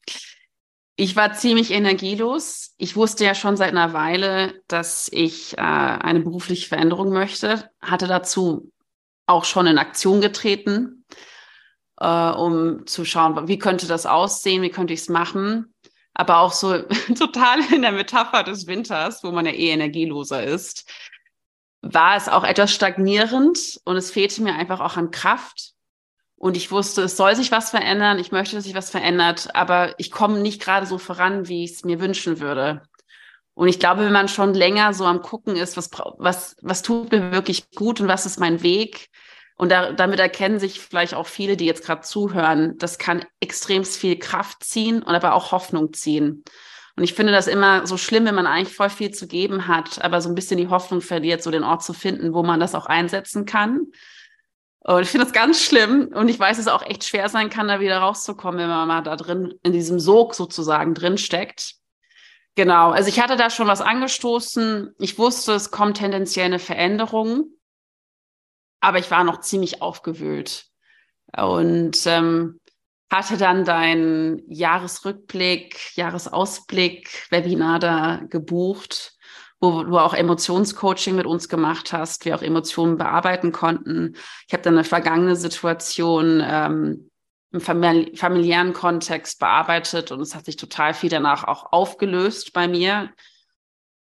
Ich 0.95 1.15
war 1.15 1.33
ziemlich 1.33 1.71
energielos. 1.71 2.75
Ich 2.77 2.95
wusste 2.95 3.25
ja 3.25 3.33
schon 3.33 3.57
seit 3.57 3.71
einer 3.71 3.93
Weile, 3.93 4.61
dass 4.67 5.09
ich 5.11 5.57
äh, 5.57 5.61
eine 5.61 6.19
berufliche 6.19 6.67
Veränderung 6.67 7.11
möchte, 7.11 7.69
hatte 7.81 8.07
dazu 8.07 8.71
auch 9.25 9.45
schon 9.45 9.65
in 9.65 9.77
Aktion 9.77 10.21
getreten 10.21 11.01
äh, 12.01 12.31
um 12.31 12.85
zu 12.87 13.05
schauen, 13.05 13.47
wie 13.47 13.59
könnte 13.59 13.87
das 13.87 14.05
aussehen, 14.05 14.63
wie 14.63 14.71
könnte 14.71 14.93
ich 14.93 15.01
es 15.01 15.09
machen. 15.09 15.73
Aber 16.13 16.39
auch 16.39 16.51
so 16.51 16.79
total 17.17 17.59
in 17.73 17.83
der 17.83 17.91
Metapher 17.91 18.43
des 18.43 18.67
Winters, 18.67 19.23
wo 19.23 19.31
man 19.31 19.45
ja 19.45 19.53
eh 19.53 19.69
energieloser 19.69 20.43
ist, 20.43 20.91
war 21.81 22.15
es 22.15 22.29
auch 22.29 22.43
etwas 22.43 22.71
stagnierend 22.71 23.79
und 23.85 23.97
es 23.97 24.11
fehlte 24.11 24.41
mir 24.43 24.55
einfach 24.55 24.79
auch 24.79 24.97
an 24.97 25.11
Kraft. 25.11 25.73
Und 26.35 26.57
ich 26.57 26.71
wusste, 26.71 27.03
es 27.03 27.17
soll 27.17 27.35
sich 27.35 27.51
was 27.51 27.69
verändern, 27.69 28.17
ich 28.17 28.31
möchte, 28.31 28.55
dass 28.55 28.65
sich 28.65 28.73
was 28.73 28.89
verändert, 28.89 29.55
aber 29.55 29.93
ich 29.99 30.09
komme 30.09 30.39
nicht 30.39 30.61
gerade 30.61 30.87
so 30.87 30.97
voran, 30.97 31.47
wie 31.47 31.63
ich 31.63 31.71
es 31.71 31.85
mir 31.85 31.99
wünschen 31.99 32.39
würde. 32.39 32.81
Und 33.53 33.67
ich 33.67 33.79
glaube, 33.79 34.05
wenn 34.05 34.13
man 34.13 34.27
schon 34.27 34.53
länger 34.53 34.93
so 34.93 35.05
am 35.05 35.21
Gucken 35.21 35.55
ist, 35.55 35.77
was, 35.77 35.91
was, 36.17 36.55
was 36.61 36.81
tut 36.81 37.11
mir 37.11 37.31
wirklich 37.31 37.69
gut 37.71 38.01
und 38.01 38.07
was 38.07 38.25
ist 38.25 38.39
mein 38.39 38.63
Weg, 38.63 39.09
und 39.61 39.69
da, 39.69 39.91
damit 39.91 40.19
erkennen 40.19 40.59
sich 40.59 40.79
vielleicht 40.79 41.13
auch 41.13 41.27
viele, 41.27 41.55
die 41.55 41.67
jetzt 41.67 41.85
gerade 41.85 42.01
zuhören, 42.01 42.79
das 42.79 42.97
kann 42.97 43.23
extrem 43.39 43.85
viel 43.85 44.17
Kraft 44.17 44.63
ziehen 44.63 45.03
und 45.03 45.13
aber 45.13 45.35
auch 45.35 45.51
Hoffnung 45.51 45.93
ziehen. 45.93 46.43
Und 46.95 47.03
ich 47.03 47.13
finde 47.13 47.31
das 47.31 47.47
immer 47.47 47.87
so 47.87 47.97
schlimm, 47.97 48.25
wenn 48.25 48.35
man 48.35 48.47
eigentlich 48.47 48.75
voll 48.75 48.89
viel 48.89 49.11
zu 49.11 49.27
geben 49.27 49.67
hat, 49.67 50.03
aber 50.03 50.21
so 50.21 50.29
ein 50.29 50.35
bisschen 50.35 50.57
die 50.57 50.67
Hoffnung 50.67 51.01
verliert, 51.01 51.41
so 51.41 51.51
den 51.51 51.63
Ort 51.63 51.83
zu 51.83 51.93
finden, 51.93 52.33
wo 52.33 52.43
man 52.43 52.59
das 52.59 52.75
auch 52.75 52.85
einsetzen 52.85 53.45
kann. 53.45 53.87
Und 54.83 55.03
ich 55.03 55.09
finde 55.09 55.25
das 55.25 55.33
ganz 55.33 55.61
schlimm. 55.61 56.09
Und 56.13 56.27
ich 56.27 56.39
weiß, 56.39 56.57
dass 56.57 56.65
es 56.65 56.71
auch 56.71 56.83
echt 56.83 57.03
schwer 57.03 57.29
sein 57.29 57.49
kann, 57.49 57.67
da 57.67 57.79
wieder 57.79 57.99
rauszukommen, 57.99 58.59
wenn 58.59 58.67
man 58.67 58.87
mal 58.87 59.01
da 59.01 59.15
drin, 59.15 59.53
in 59.63 59.73
diesem 59.73 59.99
Sog 59.99 60.35
sozusagen 60.35 60.93
drin 60.93 61.17
steckt. 61.17 61.75
Genau. 62.55 62.91
Also 62.91 63.07
ich 63.09 63.19
hatte 63.21 63.37
da 63.37 63.49
schon 63.49 63.67
was 63.67 63.81
angestoßen. 63.81 64.93
Ich 64.99 65.17
wusste, 65.17 65.53
es 65.53 65.71
kommt 65.71 65.97
tendenziell 65.97 66.47
eine 66.47 66.59
Veränderung 66.59 67.51
aber 68.81 68.97
ich 68.99 69.09
war 69.09 69.23
noch 69.23 69.39
ziemlich 69.39 69.81
aufgewühlt 69.81 70.65
und 71.37 72.05
ähm, 72.07 72.59
hatte 73.11 73.37
dann 73.37 73.65
dein 73.65 74.41
Jahresrückblick, 74.47 75.95
Jahresausblick, 75.97 77.27
Webinar 77.29 77.79
da 77.79 78.21
gebucht, 78.29 79.17
wo 79.59 79.83
du 79.83 79.99
auch 79.99 80.13
Emotionscoaching 80.13 81.15
mit 81.15 81.25
uns 81.25 81.49
gemacht 81.49 81.91
hast, 81.91 82.23
wir 82.23 82.35
auch 82.35 82.41
Emotionen 82.41 82.97
bearbeiten 82.97 83.51
konnten. 83.51 84.15
Ich 84.47 84.53
habe 84.53 84.63
dann 84.63 84.75
eine 84.75 84.85
vergangene 84.85 85.35
Situation 85.35 86.41
ähm, 86.43 87.11
im 87.51 87.59
familiären 87.59 88.71
Kontext 88.71 89.39
bearbeitet 89.39 90.11
und 90.13 90.21
es 90.21 90.33
hat 90.33 90.45
sich 90.45 90.55
total 90.55 90.93
viel 90.93 91.09
danach 91.09 91.43
auch 91.43 91.73
aufgelöst 91.73 92.53
bei 92.53 92.69
mir. 92.69 93.11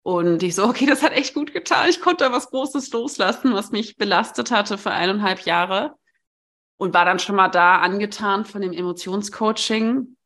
Und 0.03 0.45
ich 0.45 0.55
so, 0.55 0.65
okay, 0.65 0.87
das 0.87 1.03
hat 1.03 1.13
echt 1.13 1.35
gut 1.35 1.53
getan. 1.53 1.89
Ich 1.91 2.01
konnte 2.01 2.25
da 2.25 2.33
was 2.33 2.51
Großes 2.51 2.93
loslassen, 2.93 3.53
was 3.55 3.73
mich 3.73 3.97
belastet 3.97 4.53
hatte 4.53 4.79
für 4.79 4.93
eineinhalb 4.93 5.41
Jahre. 5.47 5.97
Und 6.81 6.95
war 6.95 7.05
dann 7.05 7.19
schon 7.19 7.37
mal 7.37 7.49
da 7.49 7.77
angetan 7.79 8.45
von 8.45 8.63
dem 8.63 8.73
Emotionscoaching. 8.73 10.17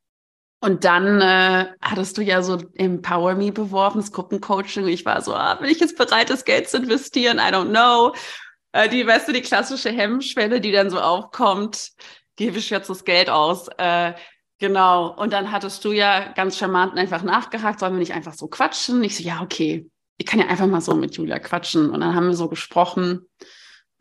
Und 0.60 0.84
dann 0.84 1.20
äh, 1.20 1.66
hattest 1.82 2.16
du 2.16 2.22
ja 2.22 2.42
so 2.42 2.58
Empower 2.74 3.34
Me 3.34 3.50
beworben, 3.50 4.00
das 4.00 4.12
Gruppencoaching. 4.12 4.84
Und 4.84 4.90
ich 4.90 5.04
war 5.04 5.20
so, 5.20 5.34
ah, 5.34 5.54
bin 5.56 5.68
ich 5.68 5.80
jetzt 5.80 5.98
bereit, 5.98 6.30
das 6.30 6.44
Geld 6.44 6.68
zu 6.68 6.78
investieren? 6.78 7.38
I 7.38 7.52
don't 7.52 7.70
know. 7.70 8.14
Äh, 8.72 8.88
die, 8.88 9.06
weißt 9.06 9.28
du, 9.28 9.32
die 9.32 9.42
klassische 9.42 9.90
Hemmschwelle, 9.90 10.60
die 10.60 10.72
dann 10.72 10.90
so 10.90 11.00
aufkommt, 11.00 11.90
gebe 12.36 12.58
ich 12.58 12.70
jetzt 12.70 12.88
das 12.88 13.04
Geld 13.04 13.28
aus. 13.28 13.68
Äh, 13.76 14.14
Genau. 14.58 15.14
Und 15.14 15.32
dann 15.32 15.50
hattest 15.50 15.84
du 15.84 15.92
ja 15.92 16.32
ganz 16.32 16.56
charmant 16.56 16.96
einfach 16.96 17.22
nachgehakt, 17.22 17.80
sollen 17.80 17.94
wir 17.94 17.98
nicht 17.98 18.14
einfach 18.14 18.34
so 18.34 18.46
quatschen? 18.48 19.02
Ich 19.02 19.16
so, 19.16 19.22
ja, 19.22 19.42
okay. 19.42 19.90
Ich 20.16 20.26
kann 20.26 20.38
ja 20.38 20.46
einfach 20.46 20.66
mal 20.66 20.80
so 20.80 20.94
mit 20.94 21.16
Julia 21.16 21.38
quatschen. 21.38 21.90
Und 21.90 22.00
dann 22.00 22.14
haben 22.14 22.28
wir 22.28 22.34
so 22.34 22.48
gesprochen. 22.48 23.26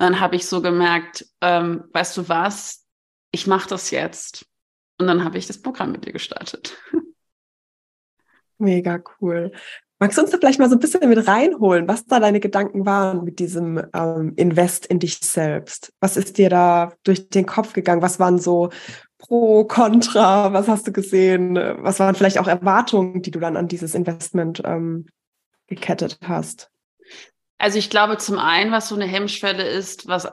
Dann 0.04 0.20
habe 0.20 0.36
ich 0.36 0.48
so 0.48 0.62
gemerkt, 0.62 1.26
ähm, 1.40 1.86
weißt 1.94 2.18
du 2.18 2.28
was? 2.28 2.86
Ich 3.32 3.48
mache 3.48 3.70
das 3.70 3.90
jetzt. 3.90 4.46
Und 5.00 5.08
dann 5.08 5.24
habe 5.24 5.38
ich 5.38 5.48
das 5.48 5.62
Programm 5.62 5.94
mit 5.94 6.04
dir 6.04 6.12
gestartet. 6.12 6.78
Mega 8.58 9.02
cool. 9.22 9.54
Magst 10.00 10.18
du 10.18 10.22
uns 10.24 10.32
da 10.32 10.38
vielleicht 10.38 10.60
mal 10.60 10.68
so 10.68 10.76
ein 10.76 10.82
bisschen 10.82 11.08
mit 11.08 11.26
reinholen, 11.26 11.88
was 11.88 12.06
da 12.06 12.20
deine 12.20 12.42
Gedanken 12.42 12.86
waren 12.86 13.24
mit 13.24 13.40
diesem 13.40 13.82
ähm, 13.94 14.34
Invest 14.36 14.88
in 14.88 15.00
dich 15.00 15.20
selbst? 15.20 15.94
Was 16.02 16.18
ist 16.18 16.38
dir 16.38 16.50
da 16.50 16.92
durch 17.06 17.30
den 17.30 17.46
Kopf 17.46 17.72
gegangen? 17.72 18.02
Was 18.02 18.20
waren 18.20 18.40
so 18.40 18.72
Pro, 19.18 19.64
Contra? 19.64 20.52
Was 20.52 20.68
hast 20.68 20.86
du 20.86 20.92
gesehen? 20.92 21.56
Was 21.56 22.02
waren 22.02 22.16
vielleicht 22.16 22.40
auch 22.40 22.48
Erwartungen, 22.50 23.22
die 23.22 23.32
du 23.32 23.40
dann 23.40 23.56
an 23.56 23.70
dieses 23.70 23.96
Investment 23.96 24.62
ähm, 24.66 25.06
gekettet 25.68 26.20
hast? 26.26 26.73
Also 27.58 27.78
ich 27.78 27.90
glaube 27.90 28.18
zum 28.18 28.40
einen, 28.40 28.72
was 28.72 28.90
so 28.90 28.96
eine 28.96 29.06
Hemmschwelle 29.06 29.68
ist, 29.68 30.08
was 30.08 30.28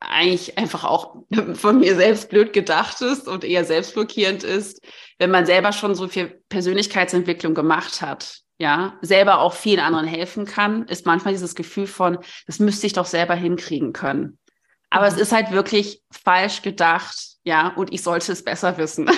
eigentlich 0.00 0.58
einfach 0.58 0.84
auch 0.84 1.16
von 1.54 1.78
mir 1.78 1.94
selbst 1.94 2.28
blöd 2.30 2.52
gedacht 2.52 3.00
ist 3.00 3.28
und 3.28 3.44
eher 3.44 3.64
selbstblockierend 3.64 4.42
ist, 4.42 4.80
wenn 5.18 5.30
man 5.30 5.46
selber 5.46 5.72
schon 5.72 5.94
so 5.94 6.08
viel 6.08 6.42
Persönlichkeitsentwicklung 6.48 7.54
gemacht 7.54 8.02
hat, 8.02 8.40
ja, 8.58 8.98
selber 9.02 9.40
auch 9.40 9.54
vielen 9.54 9.80
anderen 9.80 10.06
helfen 10.06 10.44
kann, 10.44 10.86
ist 10.86 11.06
manchmal 11.06 11.34
dieses 11.34 11.54
Gefühl 11.54 11.86
von, 11.86 12.18
das 12.46 12.58
müsste 12.58 12.86
ich 12.86 12.92
doch 12.92 13.06
selber 13.06 13.34
hinkriegen 13.34 13.92
können. 13.92 14.38
Aber 14.90 15.08
mhm. 15.10 15.16
es 15.16 15.20
ist 15.20 15.32
halt 15.32 15.50
wirklich 15.50 16.02
falsch 16.10 16.62
gedacht, 16.62 17.16
ja, 17.44 17.68
und 17.68 17.92
ich 17.92 18.02
sollte 18.02 18.32
es 18.32 18.44
besser 18.44 18.78
wissen. 18.78 19.10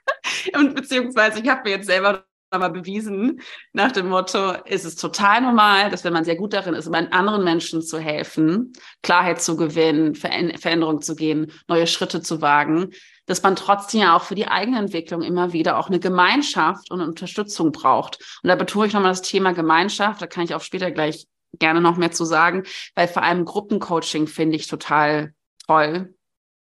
und 0.54 0.74
beziehungsweise 0.74 1.40
ich 1.40 1.48
habe 1.48 1.62
mir 1.64 1.76
jetzt 1.76 1.86
selber 1.86 2.24
aber 2.50 2.70
bewiesen 2.70 3.40
nach 3.72 3.92
dem 3.92 4.08
Motto, 4.08 4.52
ist 4.64 4.84
es 4.84 4.96
total 4.96 5.42
normal, 5.42 5.90
dass 5.90 6.04
wenn 6.04 6.12
man 6.12 6.24
sehr 6.24 6.36
gut 6.36 6.52
darin 6.52 6.74
ist, 6.74 6.88
anderen 6.88 7.44
Menschen 7.44 7.82
zu 7.82 7.98
helfen, 7.98 8.72
Klarheit 9.02 9.42
zu 9.42 9.56
gewinnen, 9.56 10.14
Veränderung 10.14 11.02
zu 11.02 11.14
gehen, 11.14 11.52
neue 11.68 11.86
Schritte 11.86 12.22
zu 12.22 12.40
wagen, 12.40 12.90
dass 13.26 13.42
man 13.42 13.56
trotzdem 13.56 14.00
ja 14.00 14.16
auch 14.16 14.22
für 14.22 14.34
die 14.34 14.48
eigene 14.48 14.78
Entwicklung 14.78 15.22
immer 15.22 15.52
wieder 15.52 15.78
auch 15.78 15.88
eine 15.88 16.00
Gemeinschaft 16.00 16.90
und 16.90 17.00
Unterstützung 17.00 17.72
braucht. 17.72 18.18
Und 18.42 18.48
da 18.48 18.54
betone 18.54 18.86
ich 18.86 18.94
nochmal 18.94 19.12
das 19.12 19.22
Thema 19.22 19.52
Gemeinschaft, 19.52 20.22
da 20.22 20.26
kann 20.26 20.44
ich 20.44 20.54
auch 20.54 20.62
später 20.62 20.90
gleich 20.90 21.26
gerne 21.58 21.80
noch 21.80 21.96
mehr 21.96 22.12
zu 22.12 22.24
sagen, 22.24 22.64
weil 22.94 23.08
vor 23.08 23.22
allem 23.22 23.44
Gruppencoaching 23.44 24.26
finde 24.26 24.56
ich 24.56 24.66
total 24.66 25.34
toll. 25.66 26.14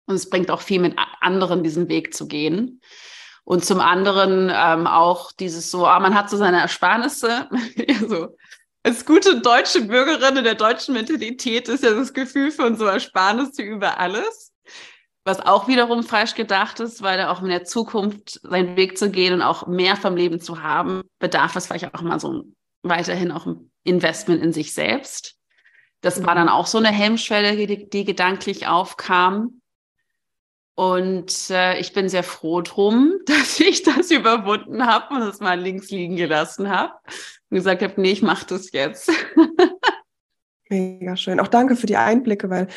Und 0.07 0.15
es 0.15 0.29
bringt 0.29 0.49
auch 0.49 0.61
viel 0.61 0.79
mit 0.79 0.95
anderen 1.19 1.63
diesen 1.63 1.89
Weg 1.89 2.13
zu 2.13 2.27
gehen. 2.27 2.81
Und 3.47 3.63
zum 3.63 3.79
anderen 3.79 4.51
ähm, 4.53 4.87
auch 4.87 5.31
dieses 5.31 5.71
so, 5.71 5.87
ah, 5.87 6.01
man 6.01 6.15
hat 6.15 6.29
so 6.29 6.35
seine 6.35 6.59
Ersparnisse. 6.59 7.47
so, 8.09 8.35
als 8.83 9.05
gute 9.05 9.39
deutsche 9.39 9.85
Bürgerin 9.85 10.35
in 10.35 10.43
der 10.43 10.55
deutschen 10.55 10.93
Mentalität 10.93 11.69
ist 11.69 11.81
ja 11.81 11.93
das 11.93 12.11
Gefühl 12.11 12.51
von 12.51 12.75
so 12.75 12.83
Ersparnisse 12.83 13.61
über 13.61 14.01
alles. 14.01 14.51
Was 15.23 15.39
auch 15.39 15.69
wiederum 15.69 16.03
falsch 16.03 16.35
gedacht 16.35 16.81
ist, 16.81 17.01
weil 17.01 17.19
er 17.19 17.31
auch 17.31 17.41
in 17.41 17.47
der 17.47 17.63
Zukunft 17.63 18.41
seinen 18.43 18.75
Weg 18.75 18.97
zu 18.97 19.11
gehen 19.11 19.33
und 19.33 19.41
auch 19.41 19.65
mehr 19.65 19.95
vom 19.95 20.17
Leben 20.17 20.41
zu 20.41 20.61
haben, 20.61 21.03
bedarf 21.17 21.55
es 21.55 21.67
vielleicht 21.67 21.95
auch 21.95 22.01
mal 22.01 22.19
so 22.19 22.43
weiterhin 22.83 23.31
auch 23.31 23.45
ein 23.45 23.71
Investment 23.85 24.43
in 24.43 24.51
sich 24.51 24.73
selbst. 24.73 25.37
Das 26.01 26.25
war 26.25 26.35
dann 26.35 26.49
auch 26.49 26.67
so 26.67 26.79
eine 26.79 26.89
Hemmschwelle, 26.89 27.55
die, 27.65 27.89
die 27.89 28.03
gedanklich 28.03 28.67
aufkam. 28.67 29.61
Und 30.79 31.49
äh, 31.49 31.79
ich 31.79 31.91
bin 31.91 32.07
sehr 32.07 32.21
froh 32.21 32.61
drum, 32.61 33.15
dass 33.25 33.59
ich 33.59 33.81
das 33.81 34.11
überwunden 34.11 34.85
habe 34.85 35.15
und 35.15 35.23
es 35.23 35.39
mal 35.39 35.59
links 35.59 35.89
liegen 35.89 36.15
gelassen 36.15 36.69
habe 36.69 36.93
und 37.49 37.55
gesagt 37.55 37.81
habe, 37.81 37.99
nee, 37.99 38.11
ich 38.11 38.21
mache 38.21 38.45
das 38.45 38.71
jetzt. 38.71 39.11
Mega 40.69 41.15
schön. 41.15 41.39
Auch 41.39 41.47
danke 41.47 41.75
für 41.75 41.87
die 41.87 41.97
Einblicke, 41.97 42.51
weil 42.51 42.67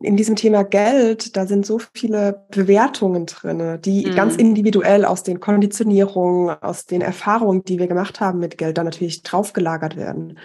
in 0.00 0.16
diesem 0.16 0.36
Thema 0.36 0.62
Geld, 0.62 1.36
da 1.36 1.46
sind 1.46 1.66
so 1.66 1.80
viele 1.94 2.46
Bewertungen 2.50 3.26
drin, 3.26 3.80
die 3.80 4.06
mhm. 4.06 4.14
ganz 4.14 4.36
individuell 4.36 5.04
aus 5.04 5.24
den 5.24 5.40
Konditionierungen, 5.40 6.50
aus 6.62 6.84
den 6.84 7.00
Erfahrungen, 7.00 7.64
die 7.64 7.80
wir 7.80 7.88
gemacht 7.88 8.20
haben 8.20 8.38
mit 8.38 8.56
Geld, 8.56 8.78
da 8.78 8.84
natürlich 8.84 9.22
draufgelagert 9.24 9.96
werden. 9.96 10.38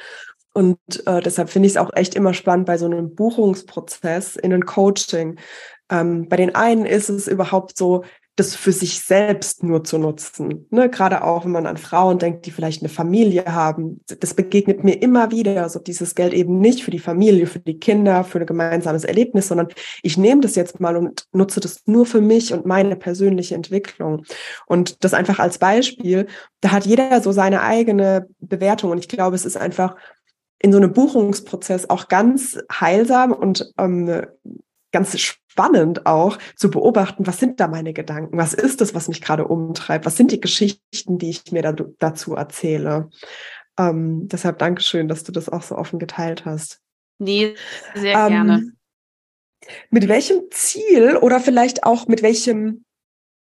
Und 0.53 0.79
äh, 1.05 1.21
deshalb 1.21 1.49
finde 1.49 1.67
ich 1.67 1.73
es 1.73 1.77
auch 1.77 1.91
echt 1.93 2.15
immer 2.15 2.33
spannend 2.33 2.65
bei 2.65 2.79
so 2.79 2.85
einem 2.85 3.13
Buchungsprozess 3.13 4.35
in 4.35 4.51
einem 4.51 4.65
Coaching, 4.65 5.37
ähm, 5.89 6.27
bei 6.29 6.35
den 6.35 6.55
einen 6.55 6.85
ist 6.85 7.09
es 7.09 7.27
überhaupt 7.27 7.77
so, 7.77 8.03
das 8.39 8.55
für 8.55 8.71
sich 8.71 9.01
selbst 9.01 9.63
nur 9.63 9.83
zu 9.83 9.97
nutzen. 9.97 10.65
Ne? 10.69 10.89
Gerade 10.89 11.23
auch, 11.23 11.43
wenn 11.43 11.51
man 11.51 11.67
an 11.67 11.75
Frauen 11.77 12.19
denkt, 12.19 12.45
die 12.45 12.51
vielleicht 12.51 12.81
eine 12.81 12.89
Familie 12.89 13.45
haben. 13.45 13.99
Das 14.07 14.33
begegnet 14.33 14.83
mir 14.83 15.01
immer 15.01 15.31
wieder, 15.31 15.67
so 15.67 15.79
dieses 15.79 16.15
Geld 16.15 16.33
eben 16.33 16.59
nicht 16.59 16.83
für 16.83 16.91
die 16.91 16.99
Familie, 16.99 17.47
für 17.47 17.59
die 17.59 17.79
Kinder, 17.79 18.23
für 18.23 18.39
ein 18.39 18.45
gemeinsames 18.45 19.03
Erlebnis, 19.03 19.49
sondern 19.49 19.67
ich 20.03 20.17
nehme 20.17 20.39
das 20.39 20.55
jetzt 20.55 20.79
mal 20.79 20.95
und 20.95 21.25
nutze 21.33 21.59
das 21.59 21.81
nur 21.85 22.05
für 22.05 22.21
mich 22.21 22.53
und 22.53 22.65
meine 22.65 22.95
persönliche 22.95 23.55
Entwicklung. 23.55 24.23
Und 24.67 25.03
das 25.03 25.13
einfach 25.13 25.39
als 25.39 25.57
Beispiel, 25.57 26.27
da 26.61 26.71
hat 26.71 26.85
jeder 26.85 27.21
so 27.21 27.33
seine 27.33 27.61
eigene 27.61 28.27
Bewertung. 28.39 28.91
Und 28.91 28.99
ich 28.99 29.09
glaube, 29.09 29.35
es 29.35 29.45
ist 29.45 29.57
einfach 29.57 29.97
in 30.59 30.71
so 30.71 30.77
einem 30.77 30.93
Buchungsprozess 30.93 31.89
auch 31.89 32.07
ganz 32.07 32.57
heilsam 32.71 33.33
und 33.33 33.73
ähm, 33.77 34.25
ganz 34.91 35.37
spannend 35.59 36.05
auch 36.05 36.37
zu 36.55 36.71
beobachten, 36.71 37.27
was 37.27 37.37
sind 37.37 37.59
da 37.59 37.67
meine 37.67 37.91
Gedanken, 37.91 38.37
was 38.37 38.53
ist 38.53 38.79
das, 38.79 38.95
was 38.95 39.09
mich 39.09 39.21
gerade 39.21 39.45
umtreibt, 39.45 40.05
was 40.05 40.15
sind 40.15 40.31
die 40.31 40.39
Geschichten, 40.39 41.17
die 41.17 41.29
ich 41.29 41.51
mir 41.51 41.61
da, 41.61 41.73
dazu 41.73 42.35
erzähle. 42.35 43.09
Ähm, 43.77 44.29
deshalb 44.29 44.59
Dankeschön, 44.59 45.09
dass 45.09 45.23
du 45.23 45.33
das 45.33 45.49
auch 45.49 45.61
so 45.61 45.75
offen 45.75 45.99
geteilt 45.99 46.45
hast. 46.45 46.79
Nee, 47.17 47.55
sehr 47.93 48.17
ähm, 48.17 48.27
gerne. 48.29 48.71
Mit 49.89 50.07
welchem 50.07 50.43
Ziel 50.51 51.17
oder 51.17 51.41
vielleicht 51.41 51.83
auch 51.83 52.07
mit 52.07 52.21
welchem 52.21 52.85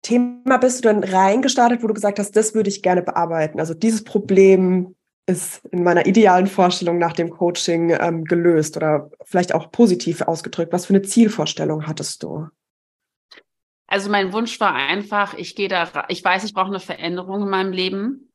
Thema 0.02 0.58
bist 0.58 0.84
du 0.84 0.88
dann 0.88 1.02
reingestartet, 1.02 1.82
wo 1.82 1.88
du 1.88 1.94
gesagt 1.94 2.20
hast, 2.20 2.36
das 2.36 2.54
würde 2.54 2.68
ich 2.68 2.82
gerne 2.82 3.02
bearbeiten? 3.02 3.58
Also 3.58 3.74
dieses 3.74 4.04
Problem 4.04 4.94
ist 5.26 5.64
in 5.66 5.82
meiner 5.82 6.06
idealen 6.06 6.46
Vorstellung 6.46 6.98
nach 6.98 7.14
dem 7.14 7.30
Coaching 7.30 7.96
ähm, 7.98 8.24
gelöst 8.24 8.76
oder 8.76 9.10
vielleicht 9.24 9.54
auch 9.54 9.70
positiv 9.70 10.22
ausgedrückt? 10.22 10.72
Was 10.72 10.86
für 10.86 10.94
eine 10.94 11.02
Zielvorstellung 11.02 11.86
hattest 11.86 12.22
du? 12.22 12.48
Also 13.86 14.10
mein 14.10 14.32
Wunsch 14.32 14.60
war 14.60 14.74
einfach, 14.74 15.34
ich 15.34 15.54
gehe 15.54 15.68
da, 15.68 16.06
ich 16.08 16.22
weiß, 16.24 16.44
ich 16.44 16.54
brauche 16.54 16.68
eine 16.68 16.80
Veränderung 16.80 17.42
in 17.42 17.48
meinem 17.48 17.72
Leben 17.72 18.32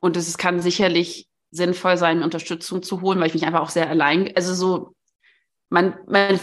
und 0.00 0.16
es 0.16 0.36
kann 0.38 0.60
sicherlich 0.60 1.28
sinnvoll 1.50 1.96
sein, 1.96 2.22
Unterstützung 2.22 2.82
zu 2.82 3.00
holen, 3.00 3.18
weil 3.18 3.26
ich 3.26 3.34
mich 3.34 3.46
einfach 3.46 3.62
auch 3.62 3.70
sehr 3.70 3.88
allein, 3.88 4.34
also 4.36 4.54
so, 4.54 4.94
man, 5.68 5.98
man, 6.06 6.38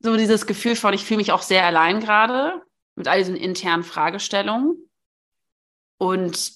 so 0.00 0.16
dieses 0.16 0.46
Gefühl 0.46 0.76
von, 0.76 0.94
ich 0.94 1.04
fühle 1.04 1.18
mich 1.18 1.32
auch 1.32 1.42
sehr 1.42 1.64
allein 1.64 2.00
gerade 2.00 2.62
mit 2.96 3.08
all 3.08 3.18
diesen 3.18 3.36
internen 3.36 3.82
Fragestellungen. 3.82 4.90
Und 5.96 6.52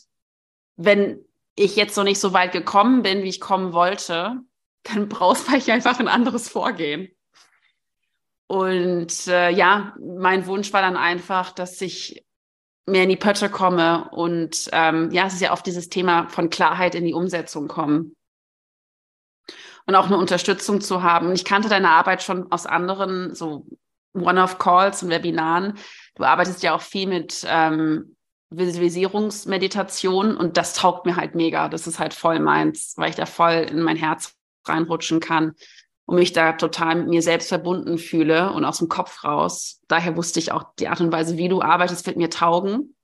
wenn 0.76 1.25
ich 1.56 1.74
jetzt 1.74 1.96
noch 1.96 2.04
nicht 2.04 2.20
so 2.20 2.32
weit 2.32 2.52
gekommen 2.52 3.02
bin, 3.02 3.22
wie 3.22 3.28
ich 3.28 3.40
kommen 3.40 3.72
wollte, 3.72 4.36
dann 4.84 5.08
brauchst 5.08 5.48
du 5.48 5.72
einfach 5.72 5.98
ein 5.98 6.08
anderes 6.08 6.48
Vorgehen. 6.48 7.08
Und 8.48 9.26
äh, 9.26 9.50
ja, 9.50 9.96
mein 9.98 10.46
Wunsch 10.46 10.72
war 10.72 10.82
dann 10.82 10.96
einfach, 10.96 11.50
dass 11.50 11.80
ich 11.80 12.24
mehr 12.86 13.02
in 13.02 13.08
die 13.08 13.16
Pötte 13.16 13.50
komme 13.50 14.08
und 14.12 14.68
ähm, 14.70 15.10
ja, 15.10 15.26
es 15.26 15.34
ist 15.34 15.40
ja 15.40 15.50
auf 15.50 15.64
dieses 15.64 15.88
Thema 15.88 16.28
von 16.28 16.50
Klarheit 16.50 16.94
in 16.94 17.04
die 17.04 17.14
Umsetzung 17.14 17.66
kommen. 17.66 18.14
Und 19.86 19.94
auch 19.94 20.06
eine 20.06 20.18
Unterstützung 20.18 20.80
zu 20.80 21.02
haben. 21.02 21.32
Ich 21.32 21.44
kannte 21.44 21.68
deine 21.68 21.90
Arbeit 21.90 22.22
schon 22.22 22.50
aus 22.50 22.66
anderen, 22.66 23.34
so 23.34 23.66
One-off-Calls 24.14 25.02
und 25.02 25.10
Webinaren. 25.10 25.78
Du 26.16 26.24
arbeitest 26.24 26.62
ja 26.62 26.74
auch 26.74 26.80
viel 26.80 27.06
mit 27.06 27.44
ähm, 27.48 28.15
Visualisierungsmeditation 28.50 30.36
und 30.36 30.56
das 30.56 30.74
taugt 30.74 31.06
mir 31.06 31.16
halt 31.16 31.34
mega. 31.34 31.68
Das 31.68 31.86
ist 31.86 31.98
halt 31.98 32.14
voll 32.14 32.38
meins, 32.38 32.94
weil 32.96 33.10
ich 33.10 33.16
da 33.16 33.26
voll 33.26 33.66
in 33.70 33.82
mein 33.82 33.96
Herz 33.96 34.34
reinrutschen 34.64 35.20
kann 35.20 35.54
und 36.06 36.16
mich 36.16 36.32
da 36.32 36.52
total 36.52 36.96
mit 36.96 37.08
mir 37.08 37.22
selbst 37.22 37.48
verbunden 37.48 37.98
fühle 37.98 38.52
und 38.52 38.64
aus 38.64 38.78
dem 38.78 38.88
Kopf 38.88 39.24
raus. 39.24 39.80
Daher 39.88 40.16
wusste 40.16 40.38
ich 40.38 40.52
auch, 40.52 40.74
die 40.78 40.88
Art 40.88 41.00
und 41.00 41.12
Weise, 41.12 41.36
wie 41.36 41.48
du 41.48 41.60
arbeitest, 41.60 42.06
wird 42.06 42.16
mir 42.16 42.30
taugen. 42.30 42.94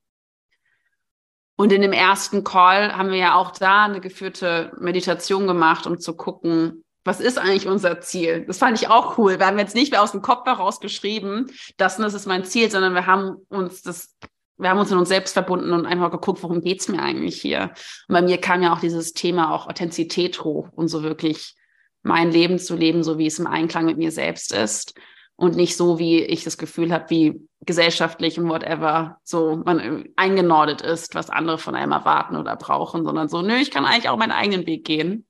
Und 1.56 1.72
in 1.72 1.82
dem 1.82 1.92
ersten 1.92 2.44
Call 2.44 2.96
haben 2.96 3.10
wir 3.10 3.18
ja 3.18 3.34
auch 3.34 3.50
da 3.50 3.84
eine 3.84 4.00
geführte 4.00 4.72
Meditation 4.78 5.46
gemacht, 5.46 5.86
um 5.86 5.98
zu 5.98 6.16
gucken, 6.16 6.84
was 7.04 7.20
ist 7.20 7.38
eigentlich 7.38 7.66
unser 7.66 8.00
Ziel? 8.00 8.44
Das 8.46 8.58
fand 8.58 8.80
ich 8.80 8.88
auch 8.88 9.18
cool. 9.18 9.38
Wir 9.38 9.46
haben 9.46 9.58
jetzt 9.58 9.74
nicht 9.74 9.90
mehr 9.90 10.02
aus 10.02 10.12
dem 10.12 10.22
Kopf 10.22 10.46
heraus 10.46 10.78
geschrieben, 10.78 11.50
das 11.76 11.96
das 11.96 12.14
ist 12.14 12.26
mein 12.26 12.44
Ziel, 12.44 12.70
sondern 12.70 12.94
wir 12.94 13.06
haben 13.06 13.36
uns 13.48 13.82
das 13.82 14.16
wir 14.62 14.70
haben 14.70 14.78
uns 14.78 14.90
in 14.90 14.98
uns 14.98 15.08
selbst 15.08 15.32
verbunden 15.32 15.72
und 15.72 15.86
einfach 15.86 16.10
geguckt, 16.10 16.42
worum 16.42 16.60
geht's 16.60 16.88
mir 16.88 17.02
eigentlich 17.02 17.40
hier? 17.40 17.72
Und 18.08 18.14
bei 18.14 18.22
mir 18.22 18.38
kam 18.38 18.62
ja 18.62 18.72
auch 18.72 18.80
dieses 18.80 19.12
Thema 19.12 19.52
auch 19.52 19.66
Authentizität 19.66 20.42
hoch 20.44 20.68
und 20.72 20.88
so 20.88 21.02
wirklich 21.02 21.56
mein 22.02 22.30
Leben 22.30 22.58
zu 22.58 22.76
leben, 22.76 23.02
so 23.02 23.18
wie 23.18 23.26
es 23.26 23.38
im 23.38 23.46
Einklang 23.46 23.84
mit 23.84 23.98
mir 23.98 24.10
selbst 24.10 24.52
ist 24.52 24.94
und 25.36 25.56
nicht 25.56 25.76
so, 25.76 25.98
wie 25.98 26.22
ich 26.22 26.44
das 26.44 26.58
Gefühl 26.58 26.92
habe, 26.92 27.10
wie 27.10 27.48
gesellschaftlich 27.64 28.38
und 28.38 28.48
whatever 28.48 29.18
so 29.24 29.62
man 29.64 30.08
eingenordet 30.16 30.82
ist, 30.82 31.14
was 31.14 31.30
andere 31.30 31.58
von 31.58 31.74
einem 31.74 31.92
erwarten 31.92 32.36
oder 32.36 32.56
brauchen, 32.56 33.04
sondern 33.04 33.28
so, 33.28 33.42
nö, 33.42 33.54
ich 33.56 33.70
kann 33.70 33.84
eigentlich 33.84 34.08
auch 34.08 34.18
meinen 34.18 34.32
eigenen 34.32 34.66
Weg 34.66 34.84
gehen. 34.84 35.26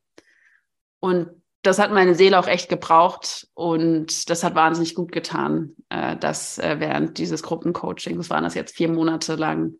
Und 1.00 1.41
das 1.62 1.78
hat 1.78 1.92
meine 1.92 2.14
Seele 2.14 2.38
auch 2.38 2.48
echt 2.48 2.68
gebraucht 2.68 3.48
und 3.54 4.28
das 4.28 4.42
hat 4.42 4.54
wahnsinnig 4.54 4.94
gut 4.94 5.12
getan, 5.12 5.76
äh, 5.88 6.16
das 6.16 6.58
äh, 6.58 6.76
während 6.78 7.18
dieses 7.18 7.42
Gruppencoachings, 7.42 8.30
waren 8.30 8.44
das 8.44 8.54
jetzt 8.54 8.76
vier 8.76 8.88
Monate 8.88 9.36
lang 9.36 9.74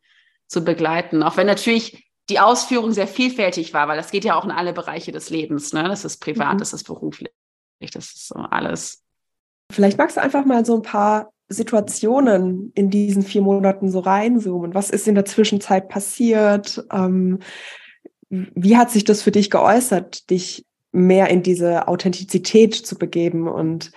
zu 0.46 0.64
begleiten. 0.64 1.22
Auch 1.22 1.36
wenn 1.36 1.46
natürlich 1.46 2.10
die 2.28 2.38
Ausführung 2.38 2.92
sehr 2.92 3.08
vielfältig 3.08 3.74
war, 3.74 3.88
weil 3.88 3.96
das 3.96 4.12
geht 4.12 4.24
ja 4.24 4.36
auch 4.36 4.44
in 4.44 4.52
alle 4.52 4.72
Bereiche 4.72 5.10
des 5.10 5.28
Lebens. 5.30 5.72
Ne? 5.72 5.82
Das 5.84 6.04
ist 6.04 6.18
privat, 6.18 6.54
mhm. 6.54 6.58
das 6.58 6.72
ist 6.72 6.84
beruflich, 6.84 7.30
das 7.80 8.12
ist 8.12 8.28
so 8.28 8.36
alles. 8.36 9.02
Vielleicht 9.72 9.98
magst 9.98 10.16
du 10.16 10.22
einfach 10.22 10.44
mal 10.44 10.64
so 10.64 10.76
ein 10.76 10.82
paar 10.82 11.32
Situationen 11.48 12.70
in 12.74 12.90
diesen 12.90 13.22
vier 13.22 13.42
Monaten 13.42 13.90
so 13.90 13.98
reinzoomen. 13.98 14.74
Was 14.74 14.90
ist 14.90 15.08
in 15.08 15.16
der 15.16 15.24
Zwischenzeit 15.24 15.88
passiert? 15.88 16.84
Ähm, 16.92 17.40
wie 18.30 18.76
hat 18.76 18.90
sich 18.90 19.04
das 19.04 19.22
für 19.22 19.32
dich 19.32 19.50
geäußert, 19.50 20.30
dich 20.30 20.64
mehr 20.92 21.28
in 21.28 21.42
diese 21.42 21.88
Authentizität 21.88 22.74
zu 22.74 22.96
begeben 22.96 23.48
und 23.48 23.90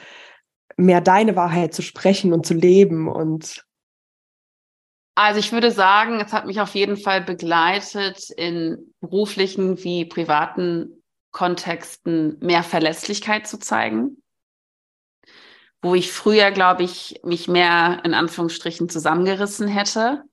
mehr 0.78 1.02
deine 1.02 1.36
Wahrheit 1.36 1.74
zu 1.74 1.82
sprechen 1.82 2.34
und 2.34 2.46
zu 2.46 2.54
leben 2.54 3.08
und 3.08 3.64
also 5.18 5.40
ich 5.40 5.54
würde 5.54 5.72
sagen, 5.72 6.20
es 6.20 6.34
hat 6.34 6.46
mich 6.46 6.60
auf 6.60 6.75
jeden 6.75 6.98
Fall 6.98 7.22
begleitet 7.22 8.30
in 8.32 8.94
beruflichen 9.00 9.82
wie 9.82 10.04
privaten 10.04 11.02
Kontexten 11.32 12.38
mehr 12.42 12.64
Verlässlichkeit 12.64 13.48
zu 13.48 13.58
zeigen, 13.58 14.22
wo 15.82 15.96
ich 15.96 16.12
früher, 16.12 16.52
glaube 16.52 16.84
ich, 16.84 17.22
mich 17.24 17.48
mehr 17.48 18.02
in 18.04 18.14
Anführungsstrichen 18.14 18.90
zusammengerissen 18.90 19.70
hätte 19.70 20.24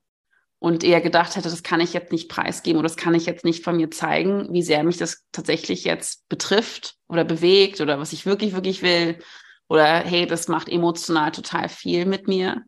und 0.63 0.85
eher 0.85 1.01
gedacht 1.01 1.35
hätte, 1.35 1.49
das 1.49 1.61
kann 1.61 1.81
ich 1.81 1.91
jetzt 1.91 2.13
nicht 2.13 2.29
preisgeben 2.29 2.79
oder 2.79 2.87
das 2.87 2.95
kann 2.95 3.13
ich 3.13 3.25
jetzt 3.25 3.43
nicht 3.43 3.65
von 3.65 3.75
mir 3.75 3.91
zeigen, 3.91 4.47
wie 4.53 4.61
sehr 4.61 4.85
mich 4.85 4.95
das 4.95 5.25
tatsächlich 5.33 5.83
jetzt 5.83 6.29
betrifft 6.29 6.95
oder 7.09 7.25
bewegt 7.25 7.81
oder 7.81 7.99
was 7.99 8.13
ich 8.13 8.25
wirklich, 8.25 8.53
wirklich 8.53 8.81
will 8.81 9.19
oder 9.67 9.83
hey, 9.83 10.25
das 10.25 10.47
macht 10.47 10.69
emotional 10.69 11.31
total 11.31 11.67
viel 11.67 12.05
mit 12.05 12.29
mir. 12.29 12.61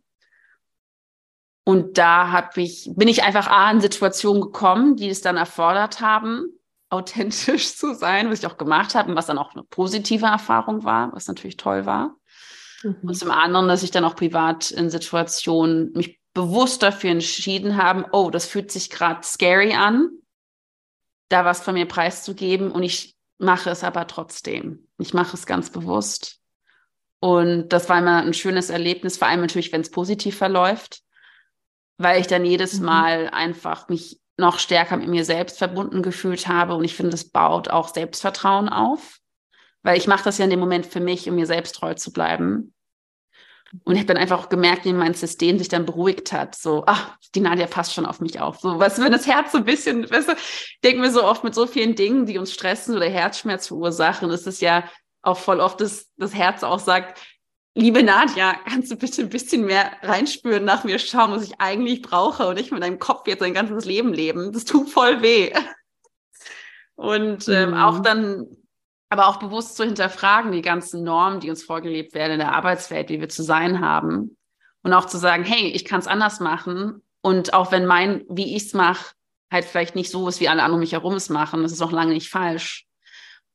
Und 1.64 1.98
da 1.98 2.34
habe 2.34 2.60
ich, 2.60 2.92
bin 2.98 3.08
ich 3.08 3.24
einfach 3.24 3.48
A, 3.48 3.72
in 3.72 3.80
Situationen 3.80 4.42
gekommen, 4.42 4.98
die 4.98 5.08
es 5.08 5.22
dann 5.22 5.38
erfordert 5.38 6.02
haben, 6.02 6.48
authentisch 6.90 7.78
zu 7.78 7.94
sein, 7.94 8.30
was 8.30 8.40
ich 8.40 8.48
auch 8.48 8.58
gemacht 8.58 8.94
habe 8.94 9.10
und 9.10 9.16
was 9.16 9.28
dann 9.28 9.38
auch 9.38 9.54
eine 9.54 9.64
positive 9.64 10.25
Erfahrung 10.25 10.84
war, 10.84 11.14
was 11.14 11.30
natürlich 11.30 11.56
toll 11.56 11.86
war. 11.86 12.18
Mhm. 12.84 12.98
Und 13.04 13.16
zum 13.16 13.32
anderen, 13.32 13.70
dass 13.70 13.84
ich 13.84 13.92
dann 13.92 14.04
auch 14.04 14.18
privat 14.18 14.70
in 14.72 14.90
Situationen 14.90 15.94
mich 15.94 16.20
bewusst 16.36 16.84
dafür 16.84 17.10
entschieden 17.10 17.77
habe, 17.77 18.06
oh, 18.12 18.30
das 18.30 18.46
fühlt 18.46 18.72
sich 18.72 18.92
gerade 18.92 19.24
scary 19.24 19.74
an, 19.74 20.12
da 21.30 21.46
was 21.46 21.62
von 21.62 21.74
mir 21.74 21.88
preiszugeben 21.88 22.70
und 22.70 22.84
ich 22.84 23.15
mache 23.39 23.72
es 23.72 23.84
aber 23.84 24.06
trotzdem. 24.06 24.88
Ich 25.00 25.15
mache 25.15 25.36
es 25.36 25.48
ganz 25.48 25.72
bewusst. 25.72 26.39
Und 27.20 27.70
das 27.70 27.89
war 27.89 27.98
immer 27.98 28.22
ein 28.22 28.36
schönes 28.36 28.70
Erlebnis, 28.70 29.18
vor 29.18 29.27
allem 29.27 29.42
natürlich, 29.42 29.72
wenn 29.72 29.82
es 29.82 29.89
positiv 29.89 30.38
verläuft 30.38 31.01
weil 31.98 32.20
ich 32.20 32.27
dann 32.27 32.46
jedes 32.46 32.80
mhm. 32.80 32.86
Mal 32.86 33.30
einfach 33.30 33.89
mich 33.89 34.20
noch 34.38 34.60
stärker 34.60 34.98
mit 34.98 35.08
mir 35.08 35.24
selbst 35.24 35.58
verbunden 35.58 36.01
gefühlt 36.01 36.48
habe. 36.48 36.75
Und 36.75 36.84
ich 36.84 36.96
finde, 36.96 37.13
es 37.13 37.30
baut 37.30 37.70
auch 37.70 37.88
Selbstvertrauen 37.88 38.70
auf, 38.70 39.20
weil 39.82 39.98
ich 39.98 40.08
mache 40.08 40.25
das 40.25 40.38
ja 40.38 40.44
in 40.44 40.51
dem 40.51 40.60
Moment 40.60 40.86
für 40.86 41.00
mich, 41.00 41.30
um 41.30 41.36
mir 41.36 41.48
selbst 41.48 41.75
treu 41.75 41.94
zu 41.94 42.12
bleiben. 42.12 42.74
Und 43.84 43.96
ich 43.96 44.00
habe 44.00 44.13
dann 44.13 44.17
einfach 44.17 44.39
auch 44.39 44.50
gemerkt, 44.50 44.86
wie 44.86 44.94
mein 44.94 45.13
System 45.13 45.58
sich 45.58 45.67
dann 45.67 45.86
beruhigt 45.86 46.32
hat. 46.32 46.55
So, 46.55 46.84
ach, 46.88 47.17
die 47.34 47.39
Nadja 47.41 47.67
passt 47.67 47.94
schon 47.94 48.05
auf 48.05 48.20
mich 48.22 48.39
auf. 48.39 48.60
So, 48.60 48.79
was, 48.79 49.00
wenn 49.00 49.12
das 49.12 49.27
Herz 49.27 49.51
so 49.51 49.58
ein 49.58 49.65
bisschen, 49.65 50.10
weißt 50.10 50.29
du, 50.29 50.34
denken 50.84 51.01
wir 51.01 51.12
so 51.12 51.24
oft 51.24 51.44
mit 51.44 51.55
so 51.55 51.67
vielen 51.67 51.96
Dingen, 51.96 52.25
die 52.25 52.38
uns 52.38 52.53
stressen 52.53 52.96
oder 52.96 53.10
Herzschmerz 53.10 53.67
verursachen, 53.67 54.29
ist 54.29 54.48
es 54.48 54.62
ja 54.62 54.84
auch 55.22 55.38
voll 55.38 55.60
oft, 55.60 55.82
dass 55.82 56.08
das 56.17 56.34
Herz 56.34 56.63
auch 56.63 56.79
sagt, 56.79 57.20
liebe 57.75 58.03
Nadja, 58.03 58.55
kannst 58.67 58.91
du 58.91 58.96
bitte 58.96 59.22
ein 59.22 59.29
bisschen 59.29 59.65
mehr 59.65 59.91
reinspüren, 60.01 60.63
nach 60.63 60.84
mir 60.84 60.98
schauen, 61.00 61.32
was 61.32 61.44
ich 61.44 61.60
eigentlich 61.60 62.01
brauche 62.01 62.48
und 62.48 62.55
nicht 62.55 62.72
mit 62.72 62.82
deinem 62.82 63.00
Kopf 63.00 63.27
jetzt 63.27 63.44
ein 63.44 63.53
ganzes 63.53 63.86
Leben 63.86 64.13
leben. 64.13 64.51
Das 64.53 64.65
tut 64.65 64.89
voll 64.89 65.22
weh. 65.22 65.51
Und 66.96 67.50
ähm, 67.50 67.72
mhm. 67.72 67.75
auch 67.75 68.00
dann, 68.00 68.48
aber 69.10 69.28
auch 69.28 69.38
bewusst 69.38 69.78
zu 69.78 69.84
hinterfragen, 69.84 70.52
die 70.52 70.62
ganzen 70.62 71.04
Normen, 71.04 71.40
die 71.40 71.50
uns 71.50 71.64
vorgelebt 71.64 72.14
werden 72.14 72.34
in 72.34 72.40
der 72.40 72.54
Arbeitswelt, 72.54 73.10
wie 73.10 73.20
wir 73.20 73.30
zu 73.30 73.44
sein 73.44 73.82
haben. 73.82 74.38
Und 74.82 74.94
auch 74.94 75.06
zu 75.06 75.18
sagen, 75.18 75.44
hey, 75.44 75.68
ich 75.68 75.86
kann 75.86 76.00
es 76.00 76.08
anders 76.08 76.40
machen. 76.40 77.02
Und 77.22 77.54
auch 77.54 77.72
wenn 77.72 77.86
mein, 77.86 78.24
wie 78.30 78.56
ich 78.56 78.66
es 78.66 78.74
mache, 78.74 79.14
halt 79.52 79.66
vielleicht 79.66 79.96
nicht 79.96 80.12
so 80.12 80.28
ist, 80.28 80.40
wie 80.40 80.50
alle 80.50 80.62
anderen 80.62 80.76
um 80.76 80.80
mich 80.82 80.92
herum 80.92 81.16
es 81.16 81.30
machen, 81.30 81.64
das 81.64 81.72
ist 81.72 81.82
auch 81.82 81.92
lange 81.92 82.14
nicht 82.14 82.30
falsch. 82.30 82.86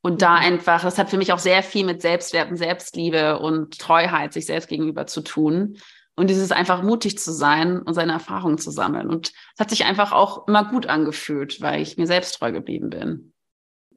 Und 0.03 0.23
da 0.23 0.37
mhm. 0.37 0.45
einfach, 0.45 0.83
das 0.83 0.99
hat 0.99 1.11
für 1.11 1.19
mich 1.19 1.33
auch 1.33 1.39
sehr 1.39 1.63
viel 1.63 1.85
mit 1.85 2.03
Selbstwert 2.03 2.51
und 2.51 2.57
Selbstliebe 2.57 3.39
und 3.39 3.79
Treuheit 3.79 4.33
sich 4.33 4.47
selbst 4.47 4.69
gegenüber 4.69 5.07
zu 5.07 5.21
tun. 5.21 5.79
Und 6.17 6.29
dieses 6.29 6.53
einfach 6.53 6.83
mutig 6.83 7.19
zu 7.19 7.33
sein 7.33 7.81
und 7.81 7.95
seine 7.95 8.13
Erfahrungen 8.13 8.59
zu 8.59 8.71
sammeln. 8.71 9.09
Und 9.09 9.29
es 9.55 9.61
hat 9.61 9.71
sich 9.71 9.85
einfach 9.85 10.13
auch 10.13 10.49
immer 10.49 10.65
gut 10.65 10.87
angefühlt, 10.87 11.61
weil 11.61 11.81
ich 11.81 11.97
mir 11.97 12.07
selbst 12.07 12.33
treu 12.33 12.53
geblieben 12.53 12.91
bin. 12.91 13.30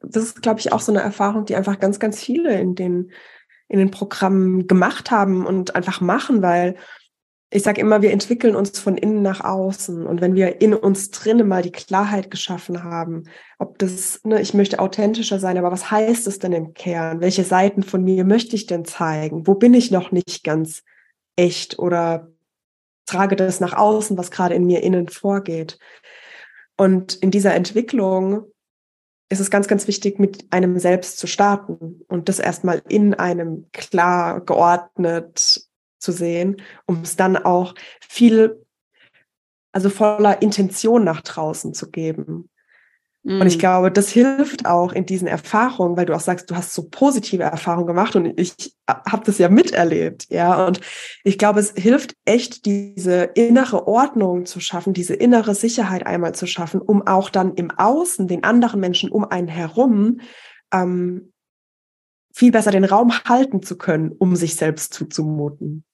Das 0.08 0.22
ist, 0.22 0.42
glaube 0.42 0.60
ich, 0.60 0.72
auch 0.72 0.80
so 0.80 0.92
eine 0.92 1.02
Erfahrung, 1.02 1.44
die 1.44 1.56
einfach 1.56 1.78
ganz, 1.78 1.98
ganz 1.98 2.20
viele 2.20 2.58
in 2.58 2.74
den, 2.74 3.12
in 3.68 3.78
den 3.78 3.90
Programmen 3.90 4.66
gemacht 4.66 5.10
haben 5.10 5.46
und 5.46 5.74
einfach 5.74 6.00
machen, 6.00 6.42
weil 6.42 6.76
ich 7.54 7.62
sage 7.62 7.80
immer, 7.80 8.02
wir 8.02 8.10
entwickeln 8.10 8.56
uns 8.56 8.80
von 8.80 8.96
innen 8.96 9.22
nach 9.22 9.40
außen. 9.40 10.08
Und 10.08 10.20
wenn 10.20 10.34
wir 10.34 10.60
in 10.60 10.74
uns 10.74 11.12
drinnen 11.12 11.46
mal 11.46 11.62
die 11.62 11.70
Klarheit 11.70 12.28
geschaffen 12.28 12.82
haben, 12.82 13.28
ob 13.60 13.78
das, 13.78 14.20
ne, 14.24 14.40
ich 14.40 14.54
möchte 14.54 14.80
authentischer 14.80 15.38
sein, 15.38 15.56
aber 15.56 15.70
was 15.70 15.88
heißt 15.88 16.26
es 16.26 16.40
denn 16.40 16.52
im 16.52 16.74
Kern? 16.74 17.20
Welche 17.20 17.44
Seiten 17.44 17.84
von 17.84 18.02
mir 18.02 18.24
möchte 18.24 18.56
ich 18.56 18.66
denn 18.66 18.84
zeigen? 18.84 19.46
Wo 19.46 19.54
bin 19.54 19.72
ich 19.72 19.92
noch 19.92 20.10
nicht 20.10 20.42
ganz 20.42 20.82
echt 21.36 21.78
oder 21.78 22.28
trage 23.06 23.36
das 23.36 23.60
nach 23.60 23.74
außen, 23.74 24.18
was 24.18 24.32
gerade 24.32 24.56
in 24.56 24.66
mir 24.66 24.82
innen 24.82 25.08
vorgeht? 25.08 25.78
Und 26.76 27.14
in 27.14 27.30
dieser 27.30 27.54
Entwicklung 27.54 28.46
ist 29.34 29.40
es 29.40 29.50
ganz, 29.50 29.68
ganz 29.68 29.86
wichtig, 29.88 30.18
mit 30.18 30.46
einem 30.50 30.78
selbst 30.78 31.18
zu 31.18 31.26
starten 31.26 32.02
und 32.08 32.28
das 32.28 32.38
erstmal 32.38 32.82
in 32.88 33.14
einem 33.14 33.66
klar 33.72 34.40
geordnet 34.40 35.68
zu 35.98 36.12
sehen, 36.12 36.62
um 36.86 37.02
es 37.02 37.16
dann 37.16 37.36
auch 37.36 37.74
viel, 38.00 38.64
also 39.72 39.90
voller 39.90 40.40
Intention 40.40 41.02
nach 41.04 41.20
draußen 41.20 41.74
zu 41.74 41.90
geben. 41.90 42.48
Und 43.26 43.46
ich 43.46 43.56
mm. 43.56 43.60
glaube, 43.60 43.90
das 43.90 44.10
hilft 44.10 44.66
auch 44.66 44.92
in 44.92 45.06
diesen 45.06 45.26
Erfahrungen, 45.26 45.96
weil 45.96 46.04
du 46.04 46.14
auch 46.14 46.20
sagst, 46.20 46.50
du 46.50 46.56
hast 46.56 46.74
so 46.74 46.88
positive 46.90 47.42
Erfahrungen 47.42 47.86
gemacht 47.86 48.14
und 48.16 48.38
ich 48.38 48.74
habe 48.86 49.24
das 49.24 49.38
ja 49.38 49.48
miterlebt, 49.48 50.26
ja. 50.28 50.66
Und 50.66 50.82
ich 51.24 51.38
glaube, 51.38 51.60
es 51.60 51.72
hilft 51.74 52.14
echt, 52.26 52.66
diese 52.66 53.22
innere 53.34 53.88
Ordnung 53.88 54.44
zu 54.44 54.60
schaffen, 54.60 54.92
diese 54.92 55.14
innere 55.14 55.54
Sicherheit 55.54 56.06
einmal 56.06 56.34
zu 56.34 56.46
schaffen, 56.46 56.82
um 56.82 57.06
auch 57.06 57.30
dann 57.30 57.54
im 57.54 57.70
Außen 57.70 58.28
den 58.28 58.44
anderen 58.44 58.78
Menschen 58.78 59.10
um 59.10 59.24
einen 59.24 59.48
herum 59.48 60.20
ähm, 60.70 61.32
viel 62.34 62.52
besser 62.52 62.72
den 62.72 62.84
Raum 62.84 63.10
halten 63.26 63.62
zu 63.62 63.78
können, 63.78 64.12
um 64.12 64.36
sich 64.36 64.56
selbst 64.56 64.92
zuzumuten. 64.92 65.84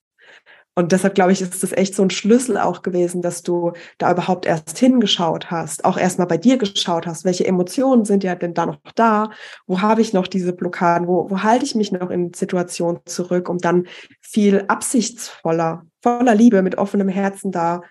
Und 0.76 0.92
deshalb 0.92 1.14
glaube 1.14 1.32
ich, 1.32 1.42
ist 1.42 1.62
das 1.62 1.72
echt 1.72 1.94
so 1.94 2.02
ein 2.02 2.10
Schlüssel 2.10 2.56
auch 2.56 2.82
gewesen, 2.82 3.22
dass 3.22 3.42
du 3.42 3.72
da 3.98 4.12
überhaupt 4.12 4.46
erst 4.46 4.78
hingeschaut 4.78 5.50
hast, 5.50 5.84
auch 5.84 5.98
erstmal 5.98 6.28
bei 6.28 6.38
dir 6.38 6.58
geschaut 6.58 7.06
hast, 7.06 7.24
welche 7.24 7.46
Emotionen 7.46 8.04
sind 8.04 8.22
ja 8.22 8.34
denn 8.36 8.54
da 8.54 8.66
noch 8.66 8.78
da, 8.94 9.30
wo 9.66 9.80
habe 9.80 10.00
ich 10.00 10.12
noch 10.12 10.28
diese 10.28 10.52
Blockaden, 10.52 11.08
wo, 11.08 11.28
wo 11.28 11.42
halte 11.42 11.64
ich 11.64 11.74
mich 11.74 11.90
noch 11.90 12.10
in 12.10 12.32
Situationen 12.32 13.00
zurück, 13.04 13.48
um 13.48 13.58
dann 13.58 13.88
viel 14.20 14.64
absichtsvoller, 14.68 15.84
voller 16.02 16.34
Liebe, 16.34 16.62
mit 16.62 16.78
offenem 16.78 17.08
Herzen 17.08 17.50
da 17.50 17.82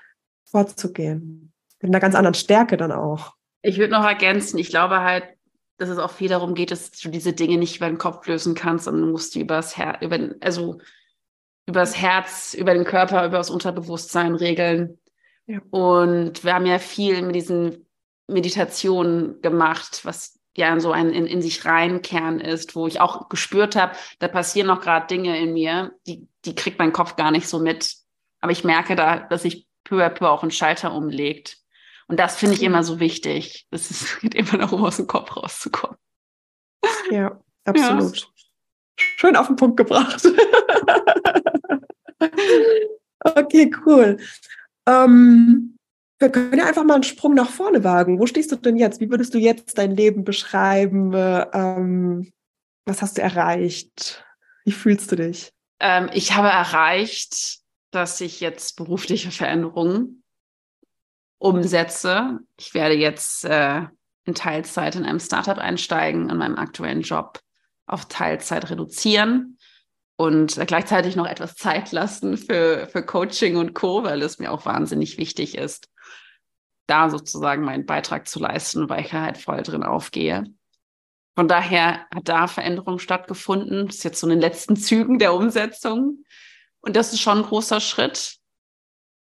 vorzugehen. 0.50 1.52
Mit 1.82 1.92
einer 1.92 2.00
ganz 2.00 2.16
anderen 2.16 2.34
Stärke 2.34 2.78
dann 2.78 2.92
auch. 2.92 3.34
Ich 3.62 3.78
würde 3.78 3.94
noch 3.94 4.06
ergänzen, 4.06 4.58
ich 4.58 4.70
glaube 4.70 5.02
halt, 5.02 5.26
dass 5.78 5.90
es 5.90 5.98
auch 5.98 6.12
viel 6.12 6.30
darum 6.30 6.56
geht, 6.56 6.72
dass 6.72 6.92
du 6.92 7.10
diese 7.10 7.34
Dinge 7.34 7.58
nicht 7.58 7.78
über 7.78 7.88
den 7.88 7.98
Kopf 7.98 8.26
lösen 8.28 8.56
kannst, 8.56 8.86
sondern 8.86 9.12
musst 9.12 9.36
die 9.36 9.42
übers 9.42 9.78
Herz, 9.78 10.02
über, 10.02 10.18
also 10.42 10.80
über 11.70 11.82
das 11.82 11.96
Herz, 11.96 12.56
über 12.56 12.74
den 12.74 12.84
Körper, 12.84 13.26
über 13.26 13.38
das 13.38 13.52
Unterbewusstsein 13.52 14.34
regeln. 14.34 14.98
Ja. 15.46 15.62
Und 15.70 16.44
wir 16.44 16.56
haben 16.56 16.66
ja 16.66 16.80
viel 16.80 17.22
mit 17.22 17.36
diesen 17.36 17.88
Meditationen 18.28 19.40
gemacht, 19.42 20.02
was 20.04 20.40
ja 20.58 20.80
so 20.80 20.92
ein 20.92 21.12
in, 21.12 21.28
in 21.28 21.44
sich 21.44 21.66
rein 21.66 22.02
Kern 22.02 22.40
ist, 22.40 22.76
wo 22.76 22.88
ich 22.88 23.00
auch 23.00 23.30
gespürt 23.30 23.76
habe, 23.76 23.96
da 24.18 24.28
passieren 24.28 24.68
noch 24.68 24.82
gerade 24.82 25.06
Dinge 25.06 25.40
in 25.40 25.54
mir, 25.54 25.94
die, 26.08 26.28
die 26.44 26.56
kriegt 26.56 26.80
mein 26.80 26.92
Kopf 26.92 27.16
gar 27.16 27.30
nicht 27.30 27.48
so 27.48 27.60
mit. 27.60 27.96
Aber 28.42 28.52
ich 28.52 28.64
merke 28.64 28.96
da, 28.96 29.20
dass 29.20 29.44
sich 29.44 29.68
peu 29.84 30.04
à 30.04 30.10
peu 30.10 30.28
auch 30.28 30.44
ein 30.44 30.52
Schalter 30.52 30.92
umlegt. 30.92 31.58
Und 32.08 32.20
das 32.20 32.36
finde 32.36 32.56
ich 32.56 32.64
immer 32.64 32.84
so 32.84 33.00
wichtig. 33.00 33.68
Es 33.70 34.20
geht 34.22 34.34
immer 34.34 34.58
darum, 34.58 34.84
aus 34.84 34.98
dem 34.98 35.06
Kopf 35.06 35.38
rauszukommen. 35.38 35.98
Ja, 37.12 37.40
absolut. 37.66 38.18
Ja. 38.18 38.28
Schön 39.18 39.36
auf 39.36 39.48
den 39.48 39.56
Punkt 39.56 39.78
gebracht. 39.78 40.26
okay, 43.20 43.72
cool. 43.86 44.18
Ähm, 44.88 45.78
wir 46.20 46.30
können 46.30 46.58
ja 46.58 46.66
einfach 46.66 46.84
mal 46.84 46.96
einen 46.96 47.04
Sprung 47.04 47.34
nach 47.34 47.50
vorne 47.50 47.84
wagen. 47.84 48.20
Wo 48.20 48.26
stehst 48.26 48.52
du 48.52 48.58
denn 48.58 48.78
jetzt? 48.78 49.00
Wie 49.00 49.10
würdest 49.10 49.34
du 49.34 49.38
jetzt 49.38 49.78
dein 49.78 49.96
Leben 49.96 50.24
beschreiben? 50.24 51.14
Ähm, 51.14 52.32
was 52.86 53.02
hast 53.02 53.18
du 53.18 53.22
erreicht? 53.22 54.26
Wie 54.66 54.72
fühlst 54.72 55.12
du 55.12 55.16
dich? 55.16 55.52
Ähm, 55.80 56.10
ich 56.14 56.36
habe 56.36 56.50
erreicht, 56.50 57.60
dass 57.92 58.20
ich 58.22 58.40
jetzt 58.42 58.76
berufliche 58.76 59.32
Veränderungen 59.32 60.24
umsetze. 61.40 62.40
Ich 62.58 62.74
werde 62.74 62.96
jetzt 62.96 63.46
äh, 63.46 63.84
in 64.26 64.36
Teilzeit 64.36 64.96
in 64.96 65.06
einem 65.06 65.20
Startup 65.20 65.58
einsteigen, 65.58 66.30
in 66.30 66.38
meinem 66.38 66.58
aktuellen 66.58 67.02
Job 67.02 67.40
auf 67.90 68.06
Teilzeit 68.06 68.70
reduzieren 68.70 69.58
und 70.16 70.60
gleichzeitig 70.68 71.16
noch 71.16 71.26
etwas 71.26 71.56
Zeit 71.56 71.92
lassen 71.92 72.38
für, 72.38 72.88
für 72.92 73.04
Coaching 73.04 73.56
und 73.56 73.74
Co., 73.74 74.04
weil 74.04 74.22
es 74.22 74.38
mir 74.38 74.52
auch 74.52 74.66
wahnsinnig 74.66 75.18
wichtig 75.18 75.58
ist, 75.58 75.90
da 76.88 77.10
sozusagen 77.10 77.64
meinen 77.64 77.86
Beitrag 77.86 78.28
zu 78.28 78.40
leisten, 78.40 78.90
weil 78.90 79.06
ich 79.06 79.14
halt 79.14 79.38
voll 79.38 79.64
drin 79.64 79.84
aufgehe. 79.84 80.44
von 81.36 81.48
daher 81.48 82.06
hat 82.14 82.28
da 82.28 82.48
Veränderung 82.48 83.00
stattgefunden. 83.00 83.88
Das 83.88 83.98
ist 83.98 84.04
jetzt 84.04 84.20
so 84.20 84.28
in 84.28 84.32
den 84.32 84.42
letzten 84.42 84.76
Zügen 84.76 85.20
der 85.20 85.34
Umsetzung. 85.34 86.26
Und 86.82 86.96
das 86.98 87.14
ist 87.14 87.22
schon 87.22 87.38
ein 87.38 87.46
großer 87.46 87.80
Schritt, 87.80 88.38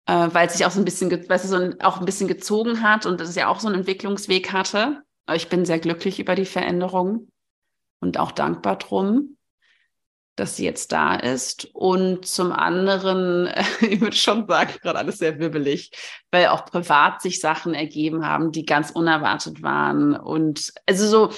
äh, 0.06 0.30
weil 0.32 0.48
es 0.48 0.54
sich 0.54 0.66
auch 0.66 0.72
so 0.72 0.80
ein 0.80 0.86
bisschen, 0.86 1.12
weil 1.12 1.36
es 1.36 1.44
so 1.44 1.58
ein, 1.58 1.82
auch 1.82 2.00
ein 2.00 2.06
bisschen 2.06 2.30
gezogen 2.30 2.82
hat 2.82 3.06
und 3.06 3.20
es 3.20 3.36
ja 3.36 3.50
auch 3.50 3.60
so 3.60 3.68
einen 3.68 3.78
Entwicklungsweg 3.78 4.54
hatte. 4.54 5.02
Aber 5.26 5.36
ich 5.36 5.50
bin 5.50 5.66
sehr 5.66 5.80
glücklich 5.80 6.20
über 6.20 6.36
die 6.36 6.46
Veränderung 6.46 7.28
und 8.00 8.20
auch 8.20 8.32
dankbar 8.32 8.78
drum 8.78 9.38
dass 10.38 10.56
sie 10.56 10.66
jetzt 10.66 10.92
da 10.92 11.16
ist. 11.16 11.66
Und 11.74 12.26
zum 12.26 12.54
anderen, 12.54 13.50
ich 13.82 14.00
würde 14.00 14.16
schon 14.16 14.48
sagen, 14.48 14.74
gerade 14.82 15.00
alles 15.00 15.18
sehr 15.18 15.40
wibbelig, 15.40 15.92
weil 16.32 16.48
auch 16.48 16.66
privat 16.66 17.22
sich 17.22 17.42
Sachen 17.42 17.74
ergeben 17.74 18.26
haben, 18.26 18.52
die 18.54 18.66
ganz 18.66 18.92
unerwartet 18.92 19.62
waren. 19.62 20.16
Und 20.16 20.74
also 20.86 21.08
so 21.08 21.34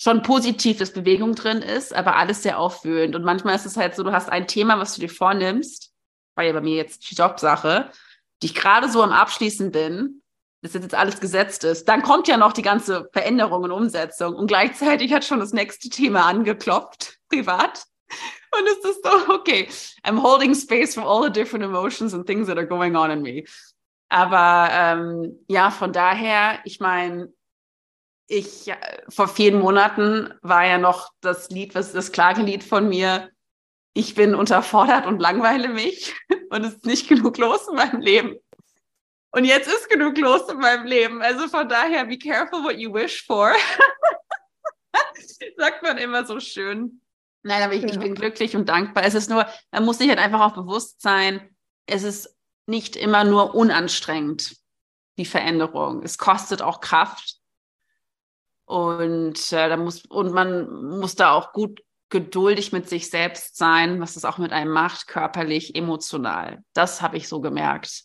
schon 0.00 0.22
positiv, 0.22 0.78
dass 0.78 0.92
Bewegung 0.92 1.34
drin 1.34 1.58
ist, 1.58 1.94
aber 1.94 2.16
alles 2.16 2.42
sehr 2.42 2.58
aufwühlend. 2.58 3.14
Und 3.14 3.24
manchmal 3.24 3.54
ist 3.54 3.66
es 3.66 3.76
halt 3.76 3.94
so, 3.94 4.02
du 4.02 4.12
hast 4.12 4.30
ein 4.30 4.46
Thema, 4.46 4.78
was 4.78 4.94
du 4.94 5.00
dir 5.00 5.10
vornimmst, 5.10 5.92
war 6.34 6.44
ja 6.44 6.52
bei 6.52 6.60
mir 6.60 6.76
jetzt 6.76 7.10
die 7.10 7.16
Jobsache, 7.16 7.90
die 8.42 8.46
ich 8.46 8.54
gerade 8.54 8.88
so 8.88 9.02
am 9.02 9.12
Abschließen 9.12 9.72
bin, 9.72 10.22
dass 10.62 10.74
jetzt 10.74 10.94
alles 10.94 11.20
gesetzt 11.20 11.64
ist. 11.64 11.88
Dann 11.88 12.02
kommt 12.02 12.28
ja 12.28 12.36
noch 12.36 12.52
die 12.52 12.62
ganze 12.62 13.08
Veränderung 13.12 13.62
und 13.62 13.70
Umsetzung. 13.70 14.34
Und 14.34 14.48
gleichzeitig 14.48 15.12
hat 15.12 15.24
schon 15.24 15.40
das 15.40 15.52
nächste 15.52 15.88
Thema 15.88 16.26
angeklopft, 16.26 17.18
privat. 17.28 17.84
Und 18.50 18.66
es 18.66 18.90
ist 18.90 19.04
so, 19.04 19.34
okay, 19.34 19.68
I'm 20.04 20.22
holding 20.22 20.54
space 20.54 20.94
for 20.94 21.04
all 21.04 21.22
the 21.22 21.30
different 21.30 21.64
emotions 21.64 22.14
and 22.14 22.26
things 22.26 22.48
that 22.48 22.56
are 22.56 22.66
going 22.66 22.96
on 22.96 23.10
in 23.10 23.22
me. 23.22 23.44
Aber 24.08 24.70
ähm, 24.72 25.38
ja, 25.48 25.70
von 25.70 25.92
daher, 25.92 26.60
ich 26.64 26.80
meine, 26.80 27.30
ich 28.26 28.72
vor 29.08 29.28
vielen 29.28 29.58
Monaten 29.58 30.32
war 30.42 30.64
ja 30.66 30.78
noch 30.78 31.10
das 31.20 31.50
Lied, 31.50 31.74
was 31.74 31.92
das 31.92 32.12
Klagelied 32.12 32.64
von 32.64 32.88
mir. 32.88 33.30
Ich 33.94 34.14
bin 34.14 34.34
unterfordert 34.34 35.06
und 35.06 35.20
langweile 35.20 35.68
mich 35.68 36.14
und 36.50 36.64
es 36.64 36.74
ist 36.74 36.86
nicht 36.86 37.08
genug 37.08 37.36
los 37.38 37.68
in 37.68 37.76
meinem 37.76 38.00
Leben. 38.00 38.36
Und 39.30 39.44
jetzt 39.44 39.68
ist 39.68 39.90
genug 39.90 40.16
los 40.18 40.48
in 40.48 40.58
meinem 40.58 40.86
Leben. 40.86 41.22
Also 41.22 41.48
von 41.48 41.68
daher, 41.68 42.06
be 42.06 42.18
careful 42.18 42.64
what 42.64 42.76
you 42.76 42.92
wish 42.92 43.24
for. 43.26 43.52
Sagt 45.56 45.82
man 45.82 45.98
immer 45.98 46.24
so 46.24 46.40
schön. 46.40 47.00
Nein, 47.42 47.62
aber 47.62 47.74
ich, 47.74 47.84
ich, 47.84 47.98
bin 47.98 48.14
glücklich 48.14 48.56
und 48.56 48.68
dankbar. 48.68 49.04
Es 49.04 49.14
ist 49.14 49.30
nur, 49.30 49.46
man 49.70 49.84
muss 49.84 49.98
sich 49.98 50.08
halt 50.08 50.18
einfach 50.18 50.40
auch 50.40 50.54
bewusst 50.54 51.00
sein, 51.00 51.54
es 51.86 52.02
ist 52.02 52.36
nicht 52.66 52.96
immer 52.96 53.24
nur 53.24 53.54
unanstrengend, 53.54 54.56
die 55.18 55.24
Veränderung. 55.24 56.02
Es 56.02 56.18
kostet 56.18 56.62
auch 56.62 56.80
Kraft. 56.80 57.36
Und, 58.64 59.52
äh, 59.52 59.68
da 59.68 59.76
muss, 59.76 60.04
und 60.06 60.32
man 60.32 60.98
muss 60.98 61.14
da 61.14 61.32
auch 61.32 61.52
gut 61.52 61.82
geduldig 62.10 62.72
mit 62.72 62.88
sich 62.88 63.10
selbst 63.10 63.56
sein, 63.56 64.00
was 64.00 64.16
es 64.16 64.24
auch 64.24 64.38
mit 64.38 64.52
einem 64.52 64.72
macht, 64.72 65.06
körperlich, 65.06 65.74
emotional. 65.74 66.62
Das 66.74 67.02
habe 67.02 67.16
ich 67.16 67.28
so 67.28 67.40
gemerkt. 67.40 68.04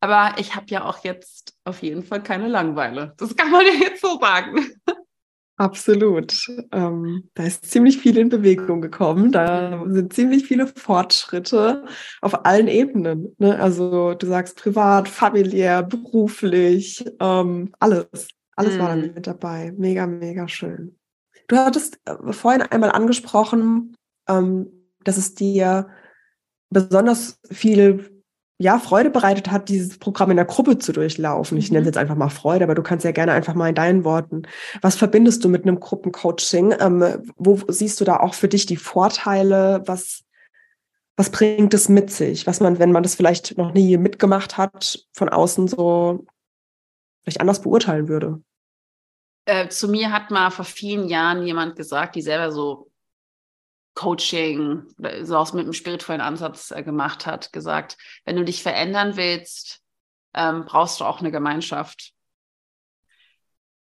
Aber 0.00 0.34
ich 0.38 0.54
habe 0.54 0.66
ja 0.68 0.84
auch 0.84 1.02
jetzt 1.04 1.54
auf 1.64 1.82
jeden 1.82 2.02
Fall 2.02 2.22
keine 2.22 2.48
Langweile. 2.48 3.14
Das 3.16 3.34
kann 3.36 3.50
man 3.50 3.62
ja 3.66 3.72
jetzt 3.72 4.02
so 4.02 4.18
sagen. 4.20 4.66
Absolut. 5.56 6.34
Ähm, 6.72 7.30
da 7.34 7.44
ist 7.44 7.70
ziemlich 7.70 7.98
viel 7.98 8.18
in 8.18 8.28
Bewegung 8.28 8.80
gekommen. 8.80 9.30
Da 9.30 9.84
sind 9.86 10.12
ziemlich 10.12 10.44
viele 10.46 10.66
Fortschritte 10.66 11.84
auf 12.20 12.44
allen 12.44 12.66
Ebenen. 12.66 13.36
Ne? 13.38 13.58
Also 13.60 14.14
du 14.14 14.26
sagst 14.26 14.56
privat, 14.56 15.08
familiär, 15.08 15.84
beruflich, 15.84 17.04
ähm, 17.20 17.72
alles. 17.78 18.28
Alles 18.56 18.76
mm. 18.76 18.78
war 18.80 18.88
da 18.88 18.96
mhm. 18.96 19.14
mit 19.14 19.26
dabei. 19.26 19.72
Mega, 19.76 20.06
mega 20.06 20.48
schön. 20.48 20.96
Du 21.48 21.56
hattest 21.56 22.00
äh, 22.04 22.32
vorhin 22.32 22.62
einmal 22.62 22.90
angesprochen, 22.90 23.94
ähm, 24.28 24.66
dass 25.04 25.18
es 25.18 25.34
dir 25.34 25.88
besonders 26.70 27.38
viel 27.50 28.13
ja, 28.58 28.78
Freude 28.78 29.10
bereitet 29.10 29.50
hat, 29.50 29.68
dieses 29.68 29.98
Programm 29.98 30.30
in 30.30 30.36
der 30.36 30.44
Gruppe 30.44 30.78
zu 30.78 30.92
durchlaufen. 30.92 31.58
Ich 31.58 31.70
nenne 31.70 31.80
es 31.80 31.84
mhm. 31.84 31.88
jetzt 31.88 31.98
einfach 31.98 32.14
mal 32.14 32.28
Freude, 32.28 32.64
aber 32.64 32.74
du 32.74 32.82
kannst 32.82 33.04
ja 33.04 33.10
gerne 33.10 33.32
einfach 33.32 33.54
mal 33.54 33.68
in 33.68 33.74
deinen 33.74 34.04
Worten. 34.04 34.42
Was 34.80 34.96
verbindest 34.96 35.44
du 35.44 35.48
mit 35.48 35.64
einem 35.64 35.80
Gruppencoaching? 35.80 36.74
Ähm, 36.78 37.32
wo 37.36 37.60
siehst 37.68 38.00
du 38.00 38.04
da 38.04 38.18
auch 38.18 38.34
für 38.34 38.48
dich 38.48 38.66
die 38.66 38.76
Vorteile? 38.76 39.82
Was, 39.86 40.22
was 41.16 41.30
bringt 41.30 41.74
es 41.74 41.88
mit 41.88 42.12
sich? 42.12 42.46
Was 42.46 42.60
man, 42.60 42.78
wenn 42.78 42.92
man 42.92 43.02
das 43.02 43.16
vielleicht 43.16 43.58
noch 43.58 43.74
nie 43.74 43.96
mitgemacht 43.96 44.56
hat, 44.56 45.04
von 45.12 45.28
außen 45.28 45.66
so 45.66 46.24
vielleicht 47.22 47.40
anders 47.40 47.60
beurteilen 47.60 48.08
würde? 48.08 48.40
Äh, 49.46 49.68
zu 49.68 49.88
mir 49.88 50.12
hat 50.12 50.30
mal 50.30 50.50
vor 50.50 50.64
vielen 50.64 51.08
Jahren 51.08 51.44
jemand 51.44 51.74
gesagt, 51.76 52.14
die 52.14 52.22
selber 52.22 52.52
so 52.52 52.90
Coaching, 53.94 54.84
so 55.22 55.36
aus 55.36 55.52
mit 55.52 55.64
einem 55.64 55.72
spirituellen 55.72 56.20
Ansatz 56.20 56.70
äh, 56.70 56.82
gemacht 56.82 57.26
hat, 57.26 57.52
gesagt, 57.52 57.96
wenn 58.24 58.36
du 58.36 58.44
dich 58.44 58.62
verändern 58.62 59.16
willst, 59.16 59.80
ähm, 60.34 60.64
brauchst 60.66 61.00
du 61.00 61.04
auch 61.04 61.20
eine 61.20 61.30
Gemeinschaft. 61.30 62.12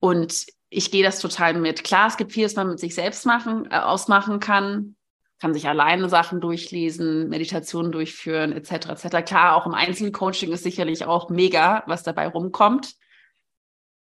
Und 0.00 0.46
ich 0.68 0.90
gehe 0.90 1.04
das 1.04 1.20
total 1.20 1.54
mit. 1.54 1.84
Klar, 1.84 2.08
es 2.08 2.16
gibt 2.16 2.32
vieles, 2.32 2.52
was 2.52 2.56
man 2.56 2.70
mit 2.70 2.80
sich 2.80 2.94
selbst 2.94 3.24
machen, 3.26 3.70
äh, 3.70 3.78
ausmachen 3.78 4.40
kann, 4.40 4.96
kann 5.40 5.54
sich 5.54 5.68
alleine 5.68 6.08
Sachen 6.08 6.40
durchlesen, 6.40 7.28
Meditationen 7.28 7.92
durchführen, 7.92 8.52
etc. 8.52 8.90
etc. 8.90 9.24
Klar, 9.24 9.56
auch 9.56 9.66
im 9.66 9.74
Einzelcoaching 9.74 10.52
ist 10.52 10.64
sicherlich 10.64 11.06
auch 11.06 11.30
mega, 11.30 11.82
was 11.86 12.02
dabei 12.02 12.28
rumkommt. 12.28 12.94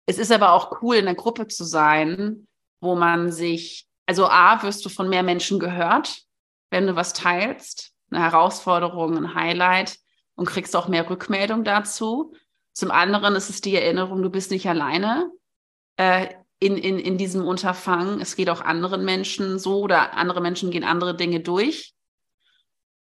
Es 0.06 0.20
ist 0.20 0.32
aber 0.32 0.52
auch 0.52 0.82
cool, 0.82 0.98
in 0.98 1.06
der 1.06 1.16
Gruppe 1.16 1.48
zu 1.48 1.64
sein, 1.64 2.48
wo 2.82 2.96
man 2.96 3.32
sich 3.32 3.88
also 4.06 4.28
A, 4.28 4.62
wirst 4.64 4.86
du 4.86 4.90
von 4.90 5.10
mehr 5.10 5.24
Menschen 5.24 5.60
gehört, 5.60 6.24
wenn 6.70 6.88
du 6.88 6.96
was 6.96 7.14
teilst, 7.14 7.94
eine 8.12 8.22
Herausforderung, 8.22 9.18
ein 9.18 9.36
Highlight 9.36 9.98
und 10.36 10.48
kriegst 10.48 10.76
auch 10.76 10.88
mehr 10.88 11.10
Rückmeldung 11.10 11.64
dazu. 11.64 12.34
Zum 12.74 12.92
anderen 12.92 13.36
ist 13.36 13.50
es 13.50 13.62
die 13.62 13.76
Erinnerung, 13.76 14.22
du 14.22 14.30
bist 14.30 14.52
nicht 14.52 14.68
alleine 14.68 15.30
äh, 15.98 16.28
in, 16.60 16.78
in, 16.78 17.00
in 17.00 17.18
diesem 17.18 17.46
Unterfangen. 17.46 18.20
Es 18.20 18.36
geht 18.36 18.50
auch 18.50 18.62
anderen 18.62 19.06
Menschen 19.06 19.60
so 19.60 19.80
oder 19.80 20.14
andere 20.16 20.42
Menschen 20.42 20.72
gehen 20.72 20.84
andere 20.84 21.16
Dinge 21.16 21.40
durch. 21.40 21.94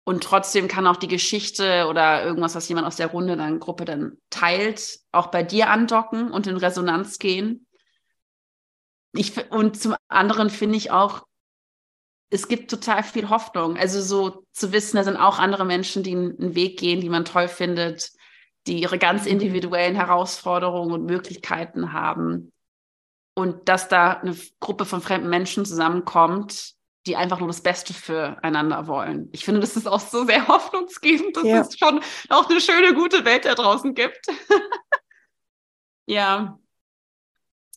Und 0.05 0.25
trotzdem 0.25 0.67
kann 0.67 0.89
auch 0.89 0.97
die 0.97 1.09
Geschichte 1.09 1.87
oder 1.89 2.25
irgendwas, 2.25 2.57
was 2.57 2.69
jemand 2.69 2.89
aus 2.89 2.97
der 2.97 3.09
Runde, 3.09 3.37
dann 3.37 3.61
Gruppe 3.61 3.85
dann 3.85 4.19
teilt, 4.31 4.99
auch 5.13 5.29
bei 5.29 5.45
dir 5.45 5.71
andocken 5.71 6.33
und 6.33 6.49
in 6.49 6.57
Resonanz 6.57 7.19
gehen 7.19 7.67
ich, 9.15 9.51
und 9.51 9.81
zum 9.81 9.95
anderen 10.09 10.51
finde 10.51 10.77
ich 10.77 10.91
auch, 10.91 11.27
es 12.31 12.49
gibt 12.49 12.71
total 12.71 13.03
viel 13.03 13.29
Hoffnung. 13.29 13.77
Also 13.77 14.01
so 14.01 14.47
zu 14.53 14.73
wissen, 14.73 14.97
da 14.97 15.05
sind 15.05 15.19
auch 15.19 15.39
andere 15.39 15.67
Menschen, 15.67 16.03
die 16.03 16.13
einen 16.13 16.55
Weg 16.55 16.79
gehen, 16.79 17.01
die 17.01 17.11
man 17.11 17.27
toll 17.27 17.47
findet, 17.47 18.11
die 18.67 18.81
ihre 18.81 18.99
ganz 18.99 19.25
mhm. 19.25 19.33
individuellen 19.33 19.97
Herausforderungen 19.97 20.93
und 20.93 21.05
Möglichkeiten 21.05 21.93
haben. 21.93 22.53
Und 23.35 23.69
dass 23.69 23.89
da 23.89 24.13
eine 24.13 24.37
Gruppe 24.61 24.87
von 24.87 25.03
fremden 25.03 25.29
Menschen 25.29 25.67
zusammenkommt, 25.67 26.73
die 27.07 27.17
einfach 27.17 27.39
nur 27.39 27.49
das 27.49 27.63
Beste 27.63 27.93
füreinander 27.93 28.87
wollen. 28.87 29.29
Ich 29.33 29.45
finde, 29.45 29.61
das 29.61 29.77
ist 29.77 29.89
auch 29.89 30.01
so 30.01 30.25
sehr 30.25 30.49
hoffnungsgebend, 30.49 31.37
dass 31.37 31.45
ja. 31.45 31.61
es 31.61 31.79
schon 31.79 32.01
auch 32.31 32.49
eine 32.49 32.61
schöne, 32.61 32.95
gute 32.95 33.27
Welt 33.27 33.45
da 33.45 33.55
draußen 33.55 33.95
gibt. 33.95 34.27
ja 36.07 36.59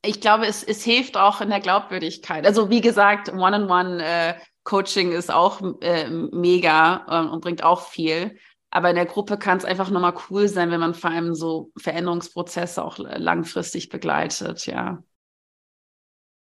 ich 0.06 0.22
glaube, 0.22 0.46
es, 0.46 0.64
es 0.64 0.84
hilft 0.84 1.18
auch 1.18 1.42
in 1.42 1.50
der 1.50 1.60
Glaubwürdigkeit. 1.60 2.46
Also 2.46 2.70
wie 2.70 2.82
gesagt, 2.82 3.32
One-on-One-Coaching 3.32 5.12
äh, 5.12 5.16
ist 5.16 5.32
auch 5.32 5.62
äh, 5.82 6.10
mega 6.10 7.06
äh, 7.10 7.28
und 7.28 7.42
bringt 7.42 7.64
auch 7.64 7.88
viel. 7.88 8.38
Aber 8.70 8.90
in 8.90 8.96
der 8.96 9.06
Gruppe 9.06 9.38
kann 9.38 9.58
es 9.58 9.66
einfach 9.66 9.90
nochmal 9.90 10.16
cool 10.30 10.48
sein, 10.48 10.72
wenn 10.72 10.80
man 10.80 10.94
vor 10.94 11.10
allem 11.10 11.34
so 11.34 11.72
Veränderungsprozesse 11.78 12.84
auch 12.84 12.98
langfristig 12.98 13.90
begleitet, 13.90 14.66
ja. 14.66 15.02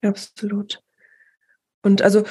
Absolut. 0.03 0.83
Und 1.83 2.03
also 2.03 2.25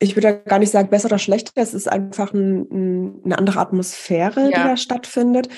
ich 0.00 0.14
würde 0.16 0.42
gar 0.44 0.58
nicht 0.58 0.70
sagen, 0.70 0.90
besser 0.90 1.06
oder 1.06 1.18
schlechter. 1.18 1.52
Es 1.56 1.74
ist 1.74 1.88
einfach 1.88 2.32
ein, 2.32 2.68
ein, 2.70 3.24
eine 3.24 3.38
andere 3.38 3.60
Atmosphäre, 3.60 4.42
ja. 4.42 4.46
die 4.46 4.68
da 4.68 4.76
stattfindet. 4.76 5.48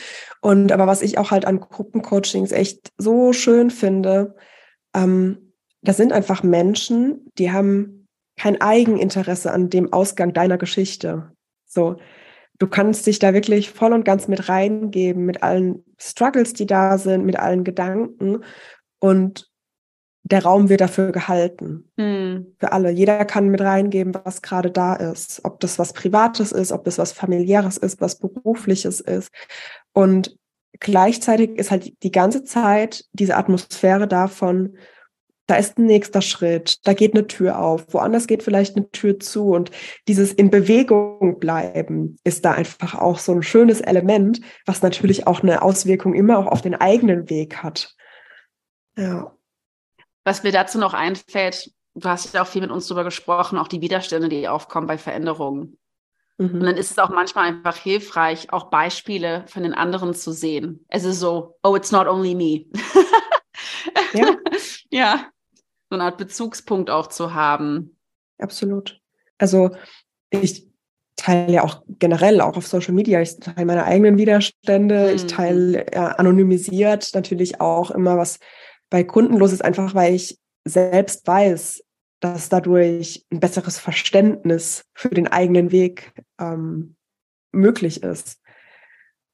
Und 0.40 0.72
aber 0.72 0.86
was 0.86 1.02
ich 1.02 1.18
auch 1.18 1.30
halt 1.30 1.44
an 1.44 1.60
Gruppencoachings 1.60 2.52
echt 2.52 2.90
so 2.96 3.32
schön 3.32 3.70
finde, 3.70 4.34
ähm, 4.94 5.52
das 5.82 5.96
sind 5.96 6.12
einfach 6.12 6.42
Menschen, 6.42 7.30
die 7.38 7.52
haben 7.52 8.06
kein 8.36 8.60
Eigeninteresse 8.60 9.52
an 9.52 9.70
dem 9.70 9.92
Ausgang 9.92 10.32
deiner 10.32 10.58
Geschichte. 10.58 11.32
So, 11.66 11.96
du 12.58 12.66
kannst 12.66 13.06
dich 13.06 13.18
da 13.18 13.34
wirklich 13.34 13.70
voll 13.70 13.92
und 13.92 14.04
ganz 14.04 14.28
mit 14.28 14.48
reingeben, 14.48 15.26
mit 15.26 15.42
allen 15.42 15.84
Struggles, 15.98 16.52
die 16.52 16.66
da 16.66 16.98
sind, 16.98 17.24
mit 17.24 17.38
allen 17.38 17.64
Gedanken. 17.64 18.44
Und 18.98 19.50
der 20.22 20.42
Raum 20.42 20.68
wird 20.68 20.80
dafür 20.80 21.12
gehalten. 21.12 21.90
Mhm. 21.96 22.54
Für 22.58 22.72
alle. 22.72 22.90
Jeder 22.90 23.24
kann 23.24 23.48
mit 23.48 23.60
reingeben, 23.60 24.14
was 24.24 24.42
gerade 24.42 24.70
da 24.70 24.94
ist. 24.94 25.40
Ob 25.44 25.60
das 25.60 25.78
was 25.78 25.92
Privates 25.92 26.52
ist, 26.52 26.72
ob 26.72 26.84
das 26.84 26.98
was 26.98 27.12
Familiäres 27.12 27.76
ist, 27.78 28.00
was 28.00 28.18
Berufliches 28.18 29.00
ist. 29.00 29.30
Und 29.92 30.36
gleichzeitig 30.78 31.56
ist 31.56 31.70
halt 31.70 32.02
die 32.02 32.12
ganze 32.12 32.44
Zeit 32.44 33.04
diese 33.12 33.36
Atmosphäre 33.36 34.06
davon, 34.06 34.76
da 35.50 35.56
ist 35.56 35.78
ein 35.78 35.86
nächster 35.86 36.22
Schritt, 36.22 36.78
da 36.86 36.92
geht 36.92 37.12
eine 37.12 37.26
Tür 37.26 37.58
auf, 37.58 37.92
woanders 37.92 38.28
geht 38.28 38.44
vielleicht 38.44 38.76
eine 38.76 38.88
Tür 38.92 39.18
zu 39.18 39.50
und 39.50 39.72
dieses 40.06 40.32
in 40.32 40.48
Bewegung 40.48 41.40
bleiben 41.40 42.16
ist 42.22 42.44
da 42.44 42.52
einfach 42.52 42.94
auch 42.94 43.18
so 43.18 43.32
ein 43.32 43.42
schönes 43.42 43.80
Element, 43.80 44.40
was 44.64 44.80
natürlich 44.82 45.26
auch 45.26 45.42
eine 45.42 45.62
Auswirkung 45.62 46.14
immer 46.14 46.38
auch 46.38 46.46
auf 46.46 46.62
den 46.62 46.76
eigenen 46.76 47.28
Weg 47.30 47.64
hat. 47.64 47.96
Ja. 48.96 49.34
Was 50.22 50.44
mir 50.44 50.52
dazu 50.52 50.78
noch 50.78 50.94
einfällt, 50.94 51.72
du 51.94 52.08
hast 52.08 52.32
ja 52.32 52.42
auch 52.42 52.46
viel 52.46 52.60
mit 52.60 52.70
uns 52.70 52.86
darüber 52.86 53.02
gesprochen, 53.02 53.58
auch 53.58 53.66
die 53.66 53.80
Widerstände, 53.80 54.28
die 54.28 54.46
aufkommen 54.46 54.86
bei 54.86 54.98
Veränderungen. 54.98 55.79
Mhm. 56.40 56.54
Und 56.54 56.62
dann 56.62 56.76
ist 56.78 56.90
es 56.90 56.98
auch 56.98 57.10
manchmal 57.10 57.48
einfach 57.48 57.76
hilfreich, 57.76 58.50
auch 58.50 58.70
Beispiele 58.70 59.44
von 59.46 59.62
den 59.62 59.74
anderen 59.74 60.14
zu 60.14 60.32
sehen. 60.32 60.86
Es 60.88 61.04
ist 61.04 61.20
so, 61.20 61.58
oh, 61.62 61.76
it's 61.76 61.92
not 61.92 62.06
only 62.06 62.34
me. 62.34 62.64
ja. 64.14 64.36
ja, 64.90 65.26
so 65.90 65.96
eine 65.96 66.04
Art 66.04 66.16
Bezugspunkt 66.16 66.88
auch 66.88 67.08
zu 67.08 67.34
haben. 67.34 67.98
Absolut. 68.38 68.98
Also 69.36 69.70
ich 70.30 70.66
teile 71.16 71.52
ja 71.52 71.62
auch 71.62 71.82
generell 71.98 72.40
auch 72.40 72.56
auf 72.56 72.66
Social 72.66 72.94
Media, 72.94 73.20
ich 73.20 73.38
teile 73.38 73.66
meine 73.66 73.84
eigenen 73.84 74.16
Widerstände, 74.16 75.08
mhm. 75.08 75.16
ich 75.16 75.26
teile 75.26 75.86
äh, 75.88 75.98
anonymisiert 75.98 77.10
natürlich 77.12 77.60
auch 77.60 77.90
immer, 77.90 78.16
was 78.16 78.38
bei 78.88 79.04
Kunden 79.04 79.36
los 79.36 79.52
ist, 79.52 79.62
einfach 79.62 79.94
weil 79.94 80.14
ich 80.14 80.38
selbst 80.64 81.26
weiß, 81.26 81.82
dass 82.20 82.48
dadurch 82.48 83.26
ein 83.30 83.40
besseres 83.40 83.78
Verständnis 83.78 84.84
für 84.94 85.08
den 85.08 85.26
eigenen 85.26 85.72
Weg 85.72 86.12
ähm, 86.40 86.96
möglich 87.52 88.02
ist. 88.02 88.40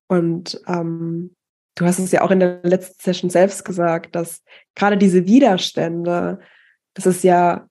Und 0.08 0.60
ähm, 0.66 1.34
du 1.76 1.84
hast 1.86 1.98
es 1.98 2.12
ja 2.12 2.22
auch 2.22 2.30
in 2.30 2.40
der 2.40 2.60
letzten 2.62 3.02
Session 3.02 3.30
selbst 3.30 3.64
gesagt, 3.64 4.14
dass 4.14 4.42
gerade 4.74 4.96
diese 4.96 5.26
Widerstände, 5.26 6.40
dass 6.94 7.06
es 7.06 7.22
ja 7.22 7.68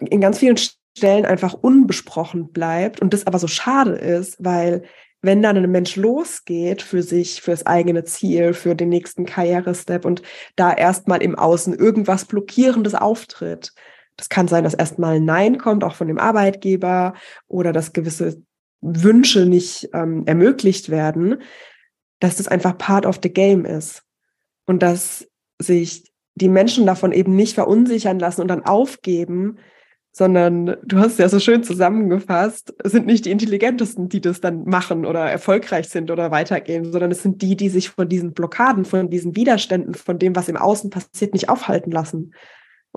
in 0.00 0.20
ganz 0.20 0.38
vielen 0.38 0.56
Stellen 0.56 1.24
einfach 1.24 1.54
unbesprochen 1.54 2.52
bleibt 2.52 3.00
und 3.00 3.12
das 3.12 3.26
aber 3.26 3.38
so 3.38 3.46
schade 3.46 3.92
ist, 3.92 4.36
weil 4.38 4.82
wenn 5.20 5.42
dann 5.42 5.56
ein 5.56 5.70
Mensch 5.70 5.96
losgeht 5.96 6.82
für 6.82 7.02
sich, 7.02 7.42
für 7.42 7.50
das 7.50 7.66
eigene 7.66 8.04
Ziel, 8.04 8.54
für 8.54 8.74
den 8.74 8.88
nächsten 8.88 9.26
Karrierestep 9.26 10.04
und 10.04 10.22
da 10.54 10.72
erstmal 10.72 11.22
im 11.22 11.34
Außen 11.34 11.74
irgendwas 11.74 12.24
Blockierendes 12.24 12.94
auftritt, 12.94 13.72
das 14.18 14.28
kann 14.28 14.48
sein, 14.48 14.64
dass 14.64 14.74
erstmal 14.74 15.16
ein 15.16 15.24
Nein 15.24 15.58
kommt, 15.58 15.84
auch 15.84 15.94
von 15.94 16.08
dem 16.08 16.18
Arbeitgeber 16.18 17.14
oder 17.46 17.72
dass 17.72 17.92
gewisse 17.92 18.42
Wünsche 18.80 19.46
nicht 19.46 19.88
ähm, 19.94 20.24
ermöglicht 20.26 20.90
werden, 20.90 21.40
dass 22.20 22.36
das 22.36 22.48
einfach 22.48 22.76
part 22.76 23.06
of 23.06 23.20
the 23.22 23.32
game 23.32 23.64
ist. 23.64 24.02
Und 24.66 24.82
dass 24.82 25.26
sich 25.60 26.12
die 26.34 26.48
Menschen 26.48 26.84
davon 26.84 27.12
eben 27.12 27.34
nicht 27.36 27.54
verunsichern 27.54 28.18
lassen 28.18 28.42
und 28.42 28.48
dann 28.48 28.64
aufgeben, 28.64 29.58
sondern 30.10 30.76
du 30.84 30.98
hast 30.98 31.12
es 31.12 31.18
ja 31.18 31.28
so 31.28 31.38
schön 31.38 31.62
zusammengefasst, 31.62 32.74
sind 32.82 33.06
nicht 33.06 33.24
die 33.24 33.30
Intelligentesten, 33.30 34.08
die 34.08 34.20
das 34.20 34.40
dann 34.40 34.64
machen 34.64 35.06
oder 35.06 35.30
erfolgreich 35.30 35.88
sind 35.88 36.10
oder 36.10 36.32
weitergehen, 36.32 36.90
sondern 36.90 37.12
es 37.12 37.22
sind 37.22 37.40
die, 37.40 37.56
die 37.56 37.68
sich 37.68 37.90
von 37.90 38.08
diesen 38.08 38.32
Blockaden, 38.32 38.84
von 38.84 39.10
diesen 39.10 39.36
Widerständen, 39.36 39.94
von 39.94 40.18
dem, 40.18 40.34
was 40.34 40.48
im 40.48 40.56
Außen 40.56 40.90
passiert, 40.90 41.34
nicht 41.34 41.48
aufhalten 41.48 41.92
lassen 41.92 42.32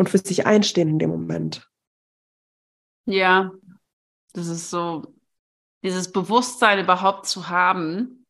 und 0.02 0.10
für 0.10 0.18
sich 0.18 0.48
einstehen 0.48 0.90
in 0.90 0.98
dem 0.98 1.12
Moment. 1.12 1.70
Ja, 3.06 3.52
das 4.34 4.48
ist 4.48 4.72
so, 4.72 5.14
dieses 5.84 6.12
Bewusstsein 6.12 6.80
überhaupt 6.80 7.28
zu 7.28 7.50
haben, 7.50 8.26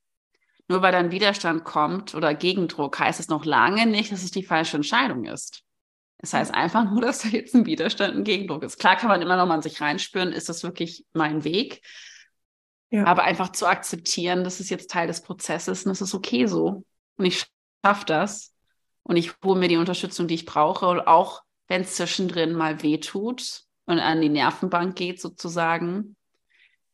nur 0.67 0.81
weil 0.81 0.91
dann 0.91 1.11
Widerstand 1.11 1.63
kommt 1.63 2.13
oder 2.13 2.35
Gegendruck, 2.35 2.99
heißt 2.99 3.21
es 3.21 3.29
noch 3.29 3.45
lange 3.45 3.85
nicht, 3.85 4.11
dass 4.11 4.21
es 4.21 4.31
die 4.31 4.43
falsche 4.43 4.75
Entscheidung 4.75 5.23
ist. 5.23 5.63
Es 6.17 6.33
heißt 6.33 6.53
einfach 6.53 6.83
nur, 6.83 6.99
dass 7.05 7.19
da 7.19 7.29
jetzt 7.29 7.55
ein 7.55 7.65
Widerstand, 7.65 8.17
ein 8.17 8.25
Gegendruck 8.25 8.63
ist. 8.63 8.77
Klar 8.77 8.97
kann 8.97 9.07
man 9.07 9.21
immer 9.21 9.37
noch 9.37 9.45
mal 9.45 9.55
in 9.55 9.61
sich 9.61 9.79
reinspüren, 9.79 10.33
ist 10.33 10.49
das 10.49 10.63
wirklich 10.63 11.05
mein 11.13 11.45
Weg? 11.45 11.81
Ja. 12.89 13.05
Aber 13.05 13.23
einfach 13.23 13.53
zu 13.53 13.65
akzeptieren, 13.65 14.43
das 14.43 14.59
ist 14.59 14.69
jetzt 14.69 14.91
Teil 14.91 15.07
des 15.07 15.21
Prozesses 15.21 15.85
und 15.85 15.89
das 15.91 16.01
ist 16.01 16.13
okay 16.13 16.47
so. 16.47 16.83
Und 17.15 17.25
ich 17.25 17.45
schaffe 17.85 18.05
das. 18.05 18.53
Und 19.03 19.15
ich 19.15 19.31
hole 19.41 19.57
mir 19.57 19.69
die 19.69 19.77
Unterstützung, 19.77 20.27
die 20.27 20.35
ich 20.35 20.45
brauche. 20.45 20.87
Und 20.87 21.07
auch 21.07 21.43
wenn 21.71 21.83
es 21.83 21.95
zwischendrin 21.95 22.53
mal 22.53 22.83
wehtut 22.83 23.63
und 23.85 23.99
an 23.99 24.19
die 24.19 24.27
Nervenbank 24.27 24.93
geht 24.93 25.21
sozusagen, 25.21 26.17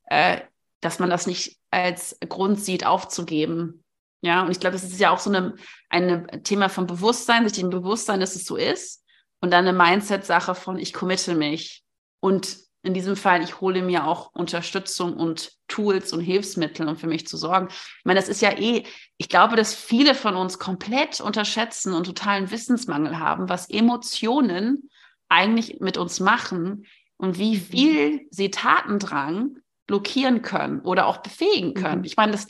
äh, 0.03 0.41
dass 0.81 0.99
man 0.99 1.09
das 1.09 1.25
nicht 1.25 1.57
als 1.71 2.15
Grund 2.29 2.63
sieht, 2.63 2.85
aufzugeben. 2.85 3.83
Ja, 4.21 4.43
und 4.43 4.51
ich 4.51 4.59
glaube, 4.59 4.75
das 4.75 4.83
ist 4.83 4.99
ja 4.99 5.09
auch 5.09 5.17
so 5.17 5.31
ein 5.31 5.53
eine 5.89 6.43
Thema 6.43 6.69
von 6.69 6.85
Bewusstsein, 6.85 7.49
sich 7.49 7.57
dem 7.57 7.71
Bewusstsein, 7.71 8.19
dass 8.19 8.35
es 8.35 8.45
so 8.45 8.55
ist 8.55 9.03
und 9.39 9.49
dann 9.49 9.67
eine 9.67 9.75
Mindset-Sache 9.75 10.53
von, 10.53 10.77
ich 10.77 10.93
committe 10.93 11.33
mich. 11.33 11.83
Und 12.19 12.57
in 12.87 12.93
diesem 12.93 13.17
Fall, 13.17 13.43
ich 13.43 13.59
hole 13.59 13.81
mir 13.81 14.07
auch 14.07 14.33
Unterstützung 14.33 15.13
und 15.13 15.51
Tools 15.67 16.13
und 16.13 16.21
Hilfsmittel, 16.21 16.87
um 16.87 16.95
für 16.95 17.07
mich 17.07 17.27
zu 17.27 17.35
sorgen. 17.35 17.67
Ich 17.69 18.05
meine, 18.05 18.17
das 18.17 18.29
ist 18.29 18.41
ja 18.41 18.57
eh, 18.57 18.83
ich 19.17 19.27
glaube, 19.27 19.57
dass 19.57 19.75
viele 19.75 20.15
von 20.15 20.37
uns 20.37 20.57
komplett 20.57 21.19
unterschätzen 21.19 21.93
und 21.93 22.05
totalen 22.05 22.49
Wissensmangel 22.49 23.19
haben, 23.19 23.49
was 23.49 23.69
Emotionen 23.69 24.89
eigentlich 25.27 25.81
mit 25.81 25.97
uns 25.97 26.21
machen 26.21 26.85
und 27.17 27.37
wie 27.37 27.57
viel 27.57 28.25
sie 28.31 28.51
Tatendrang 28.51 29.57
blockieren 29.85 30.41
können 30.41 30.79
oder 30.79 31.07
auch 31.07 31.17
befähigen 31.17 31.73
können. 31.73 31.99
Mhm. 31.99 32.05
Ich 32.05 32.15
meine, 32.15 32.31
das, 32.31 32.47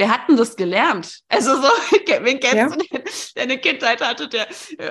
wir 0.00 0.10
hatten 0.10 0.36
das 0.36 0.56
gelernt. 0.56 1.20
Also 1.28 1.56
so, 1.56 1.68
wen 2.22 2.40
kennst 2.40 2.56
ja. 2.56 2.68
du, 2.68 2.76
der, 2.76 3.02
der 3.36 3.42
eine 3.42 3.58
Kindheit 3.58 4.00
hatte, 4.00 4.28
der, 4.28 4.48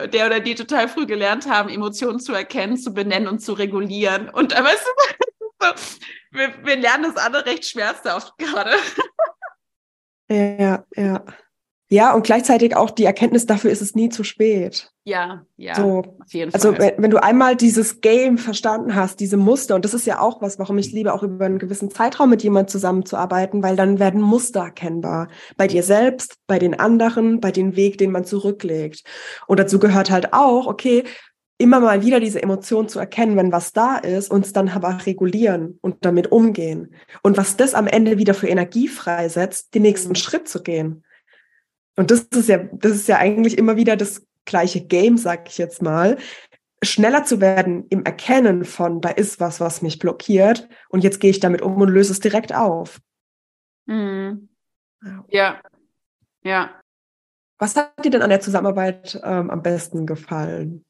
der 0.08 0.28
oder 0.28 0.40
die 0.40 0.54
total 0.54 0.88
früh 0.88 1.08
gelernt 1.08 1.50
haben, 1.50 1.68
Emotionen 1.70 2.20
zu 2.20 2.32
erkennen, 2.32 2.78
zu 2.78 2.94
benennen 2.94 3.28
und 3.28 3.40
zu 3.40 3.54
regulieren. 3.54 4.30
Und 4.30 4.56
aber 4.56 4.70
weißt 4.70 4.86
du, 4.86 5.66
so, 5.66 5.74
wir, 6.32 6.64
wir 6.64 6.78
lernen 6.78 7.12
das 7.12 7.18
alle 7.18 7.44
recht 7.46 7.66
schmerzhaft 7.66 8.38
gerade. 8.38 8.76
Ja, 10.30 10.86
ja. 10.96 11.26
Ja, 11.92 12.14
und 12.14 12.24
gleichzeitig 12.24 12.76
auch 12.76 12.92
die 12.92 13.06
Erkenntnis 13.06 13.48
dafür 13.48 13.72
ist 13.72 13.82
es 13.82 13.96
nie 13.96 14.10
zu 14.10 14.24
spät. 14.24 14.92
Ja, 15.06 15.44
ja. 15.58 15.74
So, 15.74 16.04
auf 16.20 16.32
jeden 16.34 16.54
also 16.54 16.72
Fall. 16.72 16.78
Also 16.78 16.96
wenn, 16.96 17.04
wenn, 17.04 17.10
du 17.10 17.22
einmal 17.22 17.56
dieses 17.56 18.00
Game 18.02 18.38
verstanden 18.38 18.94
hast, 18.94 19.20
diese 19.20 19.38
Muster, 19.38 19.74
und 19.74 19.84
das 19.86 19.96
ist 19.96 20.06
ja 20.06 20.20
auch 20.20 20.40
was, 20.40 20.60
warum 20.60 20.78
ich 20.78 20.92
liebe, 20.92 21.12
auch 21.12 21.24
über 21.24 21.46
einen 21.46 21.58
gewissen 21.58 21.90
Zeitraum 21.90 22.30
mit 22.30 22.44
jemand 22.44 22.70
zusammenzuarbeiten, 22.70 23.64
weil 23.64 23.76
dann 23.76 23.98
werden 23.98 24.22
Muster 24.22 24.60
erkennbar. 24.60 25.30
Bei 25.58 25.66
dir 25.66 25.82
selbst, 25.82 26.36
bei 26.46 26.60
den 26.60 26.80
anderen, 26.80 27.40
bei 27.40 27.52
dem 27.52 27.76
Weg, 27.76 27.98
den 27.98 28.12
man 28.12 28.24
zurücklegt. 28.24 29.04
Und 29.48 29.60
dazu 29.60 29.80
gehört 29.80 30.12
halt 30.12 30.32
auch, 30.34 30.68
okay, 30.68 31.06
immer 31.58 31.80
mal 31.80 32.04
wieder 32.04 32.20
diese 32.20 32.42
Emotion 32.42 32.88
zu 32.88 33.00
erkennen, 33.00 33.36
wenn 33.36 33.52
was 33.52 33.74
da 33.74 33.98
ist, 33.98 34.30
uns 34.30 34.54
dann 34.54 34.70
aber 34.70 35.06
regulieren 35.08 35.80
und 35.82 36.06
damit 36.06 36.32
umgehen. 36.32 36.94
Und 37.24 37.36
was 37.36 37.58
das 37.58 37.74
am 37.74 37.88
Ende 37.88 38.20
wieder 38.20 38.36
für 38.36 38.48
Energie 38.48 38.88
freisetzt, 38.88 39.74
den 39.74 39.82
nächsten. 39.82 40.14
Schritt 40.14 40.48
zu 40.48 40.62
gehen. 40.62 41.04
Und 42.00 42.12
das 42.12 42.22
ist 42.22 42.48
ja, 42.48 42.60
das 42.72 42.94
ist 42.94 43.10
ja 43.10 43.18
eigentlich 43.18 43.58
immer 43.58 43.76
wieder 43.76 43.98
das 43.98 44.26
gleiche 44.46 44.80
Game, 44.80 45.18
sag 45.18 45.50
ich 45.50 45.58
jetzt 45.58 45.82
mal. 45.82 46.18
Schneller 46.82 47.26
zu 47.26 47.42
werden 47.42 47.88
im 47.90 48.06
Erkennen 48.06 48.64
von, 48.64 49.02
da 49.02 49.10
ist 49.10 49.42
was, 49.42 49.60
was 49.60 49.82
mich 49.82 50.00
blockiert 50.00 50.70
und 50.88 51.04
jetzt 51.04 51.20
gehe 51.20 51.30
ich 51.30 51.42
damit 51.42 51.62
um 51.62 51.76
und 51.76 51.90
löse 51.90 52.14
es 52.14 52.22
direkt 52.22 52.56
auf. 52.56 53.02
Mhm. 53.86 54.48
Ja, 55.28 55.62
ja. 56.42 56.80
Was 57.58 57.76
hat 57.76 57.92
dir 58.06 58.12
denn 58.12 58.22
an 58.22 58.30
der 58.30 58.40
Zusammenarbeit 58.40 59.20
ähm, 59.22 59.50
am 59.50 59.62
besten 59.62 60.06
gefallen? 60.06 60.86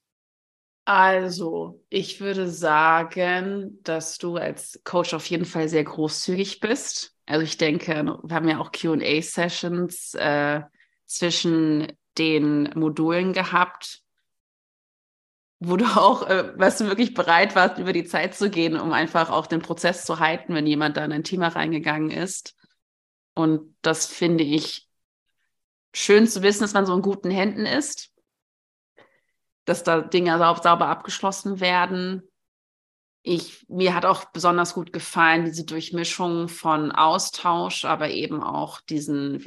Also, 0.86 1.84
ich 1.90 2.22
würde 2.22 2.48
sagen, 2.48 3.80
dass 3.82 4.20
du 4.20 4.36
als 4.36 4.80
Coach 4.84 5.16
auf 5.16 5.26
jeden 5.26 5.46
Fall 5.46 5.70
sehr 5.70 5.86
großzügig 5.86 6.60
bist. 6.60 7.16
Also 7.26 7.44
ich 7.44 7.58
denke, 7.58 8.20
wir 8.22 8.36
haben 8.36 8.48
ja 8.48 8.60
auch 8.60 8.72
QA-Sessions. 8.72 10.14
Äh, 10.14 10.62
zwischen 11.10 11.92
den 12.18 12.70
Modulen 12.76 13.34
gehabt, 13.34 14.02
wo 15.60 15.76
du 15.76 15.86
auch, 15.86 16.28
äh, 16.28 16.54
was 16.56 16.78
du 16.78 16.86
wirklich 16.86 17.14
bereit 17.14 17.56
warst, 17.56 17.80
über 17.80 17.92
die 17.92 18.06
Zeit 18.06 18.36
zu 18.36 18.50
gehen, 18.50 18.80
um 18.80 18.94
einfach 18.94 19.30
auch 19.30 19.48
den 19.48 19.62
Prozess 19.62 20.06
zu 20.06 20.20
halten, 20.20 20.54
wenn 20.54 20.68
jemand 20.68 20.96
da 20.96 21.04
in 21.04 21.12
ein 21.12 21.24
Thema 21.24 21.50
reingegangen 21.50 22.12
ist. 22.12 22.56
Und 23.34 23.76
das 23.82 24.06
finde 24.06 24.44
ich 24.44 24.88
schön 25.94 26.28
zu 26.28 26.44
wissen, 26.44 26.62
dass 26.62 26.74
man 26.74 26.86
so 26.86 26.96
in 26.96 27.02
guten 27.02 27.32
Händen 27.32 27.66
ist, 27.66 28.14
dass 29.66 29.84
da 29.84 30.02
Dinge 30.02 30.38
sauber 30.38 30.88
abgeschlossen 30.88 31.60
werden 31.60 32.29
ich, 33.30 33.68
mir 33.70 33.94
hat 33.94 34.06
auch 34.06 34.26
besonders 34.26 34.74
gut 34.74 34.92
gefallen, 34.92 35.46
diese 35.46 35.64
Durchmischung 35.64 36.48
von 36.48 36.92
Austausch, 36.92 37.86
aber 37.86 38.10
eben 38.10 38.42
auch 38.42 38.82
diesen, 38.82 39.40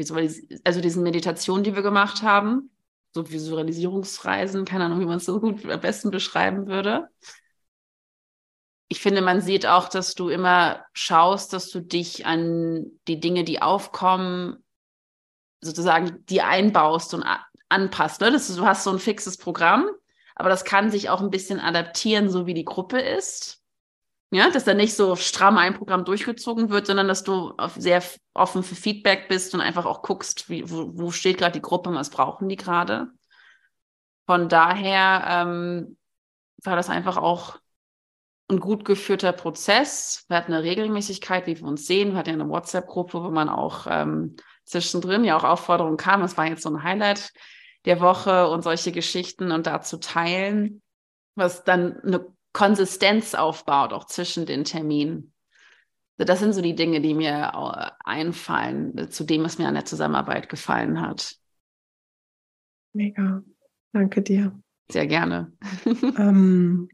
also 0.62 0.81
diesen 0.81 1.03
Meditationen, 1.03 1.64
die 1.64 1.75
wir 1.75 1.83
gemacht 1.83 2.23
haben, 2.23 2.71
so 3.12 3.29
Visualisierungsreisen, 3.29 4.64
keine 4.64 4.85
Ahnung, 4.85 5.01
wie 5.01 5.07
man 5.07 5.16
es 5.16 5.25
so 5.25 5.40
gut 5.40 5.68
am 5.68 5.81
besten 5.81 6.12
beschreiben 6.12 6.68
würde. 6.68 7.09
Ich 8.87 9.01
finde, 9.01 9.21
man 9.21 9.40
sieht 9.40 9.66
auch, 9.66 9.88
dass 9.88 10.14
du 10.14 10.29
immer 10.29 10.85
schaust, 10.92 11.53
dass 11.53 11.68
du 11.71 11.81
dich 11.81 12.25
an 12.25 12.87
die 13.09 13.18
Dinge, 13.18 13.42
die 13.42 13.62
aufkommen, 13.62 14.62
sozusagen 15.61 16.25
die 16.27 16.42
einbaust 16.42 17.14
und 17.14 17.25
anpasst. 17.68 18.21
Ne? 18.21 18.31
Das, 18.31 18.55
du 18.55 18.64
hast 18.64 18.85
so 18.85 18.90
ein 18.90 19.01
fixes 19.01 19.38
Programm 19.38 19.88
aber 20.35 20.49
das 20.49 20.64
kann 20.64 20.90
sich 20.90 21.11
auch 21.11 21.21
ein 21.21 21.31
bisschen 21.31 21.61
adaptieren, 21.61 22.31
so 22.31 22.47
wie 22.47 22.55
die 22.55 22.64
Gruppe 22.64 23.01
ist. 23.01 23.62
Ja, 24.35 24.51
dass 24.51 24.64
da 24.64 24.73
nicht 24.73 24.97
so 24.97 25.14
stramm 25.14 25.59
ein 25.59 25.75
Programm 25.75 26.07
durchgezogen 26.07 26.71
wird, 26.71 26.87
sondern 26.87 27.07
dass 27.07 27.23
du 27.23 27.53
sehr 27.77 28.03
offen 28.33 28.62
für 28.62 28.75
Feedback 28.75 29.29
bist 29.29 29.53
und 29.53 29.61
einfach 29.61 29.85
auch 29.85 30.01
guckst, 30.01 30.49
wie, 30.49 30.71
wo, 30.71 30.90
wo 30.95 31.11
steht 31.11 31.37
gerade 31.37 31.53
die 31.53 31.61
Gruppe, 31.61 31.92
was 31.92 32.09
brauchen 32.09 32.49
die 32.49 32.57
gerade. 32.57 33.09
Von 34.25 34.49
daher 34.49 35.25
ähm, 35.29 35.99
war 36.64 36.77
das 36.77 36.88
einfach 36.88 37.18
auch 37.18 37.59
ein 38.49 38.59
gut 38.59 38.87
geführter 38.87 39.33
Prozess. 39.33 40.25
Wir 40.29 40.38
hatten 40.38 40.55
eine 40.55 40.62
Regelmäßigkeit, 40.62 41.47
wie 41.47 41.61
wir 41.61 41.66
uns 41.66 41.87
sehen. 41.87 42.12
Wir 42.12 42.18
hatten 42.18 42.31
ja 42.31 42.35
eine 42.37 42.49
WhatsApp-Gruppe, 42.49 43.23
wo 43.23 43.31
man 43.31 43.51
auch 43.51 43.87
ähm, 43.87 44.37
zwischendrin 44.64 45.25
ja 45.25 45.37
auch 45.37 45.45
Aufforderungen 45.45 45.99
kam. 45.99 46.23
Es 46.23 46.38
war 46.38 46.47
jetzt 46.47 46.62
so 46.62 46.71
ein 46.71 46.83
Highlight 46.83 47.35
der 47.85 48.01
Woche 48.01 48.49
und 48.49 48.62
solche 48.62 48.92
Geschichten 48.92 49.53
und 49.53 49.66
dazu 49.66 49.99
teilen, 49.99 50.81
was 51.35 51.64
dann 51.64 52.01
eine 52.01 52.27
Konsistenz 52.52 53.34
aufbaut, 53.34 53.92
auch 53.92 54.04
zwischen 54.04 54.46
den 54.46 54.64
Terminen. 54.64 55.32
Das 56.18 56.40
sind 56.40 56.52
so 56.52 56.60
die 56.60 56.74
Dinge, 56.74 57.00
die 57.00 57.14
mir 57.14 57.52
einfallen, 58.04 59.10
zu 59.10 59.24
dem, 59.24 59.42
was 59.44 59.58
mir 59.58 59.66
an 59.66 59.74
der 59.74 59.84
Zusammenarbeit 59.84 60.48
gefallen 60.48 61.00
hat. 61.00 61.36
Mega. 62.92 63.42
Danke 63.92 64.22
dir. 64.22 64.58
Sehr 64.90 65.06
gerne. 65.06 65.52
ähm, 65.86 66.88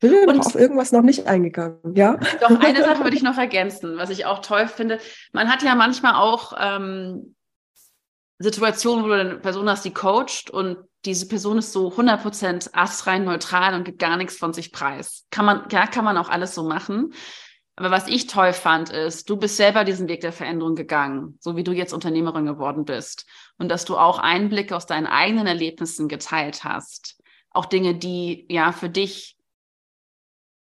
bin 0.00 0.10
wir 0.10 0.32
noch 0.32 0.46
auf 0.46 0.54
irgendwas 0.54 0.92
noch 0.92 1.02
nicht 1.02 1.26
eingegangen, 1.26 1.94
ja? 1.94 2.18
Doch, 2.40 2.58
eine 2.60 2.82
Sache 2.82 3.04
würde 3.04 3.16
ich 3.16 3.22
noch 3.22 3.38
ergänzen, 3.38 3.96
was 3.96 4.10
ich 4.10 4.26
auch 4.26 4.40
toll 4.40 4.66
finde. 4.66 4.98
Man 5.32 5.48
hat 5.48 5.62
ja 5.62 5.74
manchmal 5.74 6.14
auch 6.14 6.54
ähm, 6.58 7.36
Situationen, 8.38 9.04
wo 9.04 9.08
du 9.08 9.20
eine 9.20 9.38
Person 9.38 9.68
hast, 9.68 9.84
die 9.84 9.92
coacht 9.92 10.50
und 10.50 10.78
diese 11.04 11.26
Person 11.26 11.58
ist 11.58 11.72
so 11.72 11.92
100% 11.92 12.70
astrein 12.74 13.24
neutral 13.24 13.74
und 13.74 13.84
gibt 13.84 13.98
gar 13.98 14.16
nichts 14.16 14.36
von 14.36 14.52
sich 14.52 14.72
preis. 14.72 15.26
Kann 15.30 15.44
man, 15.44 15.66
ja, 15.70 15.86
kann 15.86 16.04
man 16.04 16.16
auch 16.16 16.28
alles 16.28 16.54
so 16.54 16.62
machen. 16.62 17.12
Aber 17.74 17.90
was 17.90 18.06
ich 18.06 18.26
toll 18.26 18.52
fand, 18.52 18.90
ist, 18.90 19.28
du 19.30 19.36
bist 19.36 19.56
selber 19.56 19.84
diesen 19.84 20.06
Weg 20.08 20.20
der 20.20 20.32
Veränderung 20.32 20.74
gegangen, 20.74 21.38
so 21.40 21.56
wie 21.56 21.64
du 21.64 21.72
jetzt 21.72 21.92
Unternehmerin 21.92 22.46
geworden 22.46 22.84
bist. 22.84 23.26
Und 23.58 23.68
dass 23.70 23.84
du 23.84 23.96
auch 23.96 24.18
Einblicke 24.18 24.76
aus 24.76 24.86
deinen 24.86 25.06
eigenen 25.06 25.46
Erlebnissen 25.46 26.06
geteilt 26.06 26.64
hast. 26.64 27.20
Auch 27.50 27.64
Dinge, 27.64 27.94
die 27.94 28.46
ja 28.48 28.72
für 28.72 28.90
dich 28.90 29.36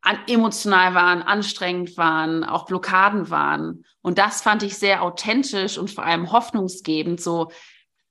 an, 0.03 0.19
emotional 0.29 0.95
waren, 0.95 1.23
anstrengend 1.23 1.97
waren, 1.97 2.45
auch 2.45 2.67
Blockaden 2.67 3.31
waren. 3.31 3.85
Und 4.03 4.19
das 4.19 4.43
fand 4.43 4.63
ich 4.63 4.77
sehr 4.77 5.03
authentisch 5.03 5.79
und 5.79 5.91
vor 5.91 6.05
allem 6.05 6.33
hoffnungsgebend. 6.33 7.21
So, 7.21 7.51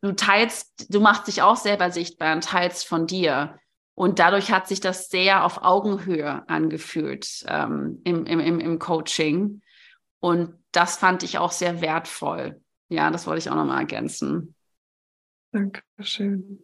du 0.01 0.13
teilst, 0.13 0.93
du 0.93 0.99
machst 0.99 1.27
dich 1.27 1.41
auch 1.41 1.57
selber 1.57 1.91
sichtbar 1.91 2.35
und 2.35 2.43
teilst 2.43 2.87
von 2.87 3.07
dir. 3.07 3.59
Und 3.95 4.19
dadurch 4.19 4.51
hat 4.51 4.67
sich 4.67 4.79
das 4.79 5.09
sehr 5.09 5.43
auf 5.43 5.63
Augenhöhe 5.63 6.47
angefühlt 6.47 7.43
ähm, 7.47 8.01
im, 8.05 8.25
im, 8.25 8.59
im 8.59 8.79
Coaching. 8.79 9.61
Und 10.19 10.55
das 10.71 10.97
fand 10.97 11.23
ich 11.23 11.37
auch 11.37 11.51
sehr 11.51 11.81
wertvoll. 11.81 12.61
Ja, 12.87 13.11
das 13.11 13.27
wollte 13.27 13.39
ich 13.39 13.49
auch 13.49 13.55
nochmal 13.55 13.79
ergänzen. 13.79 14.55
Dankeschön. 15.51 16.63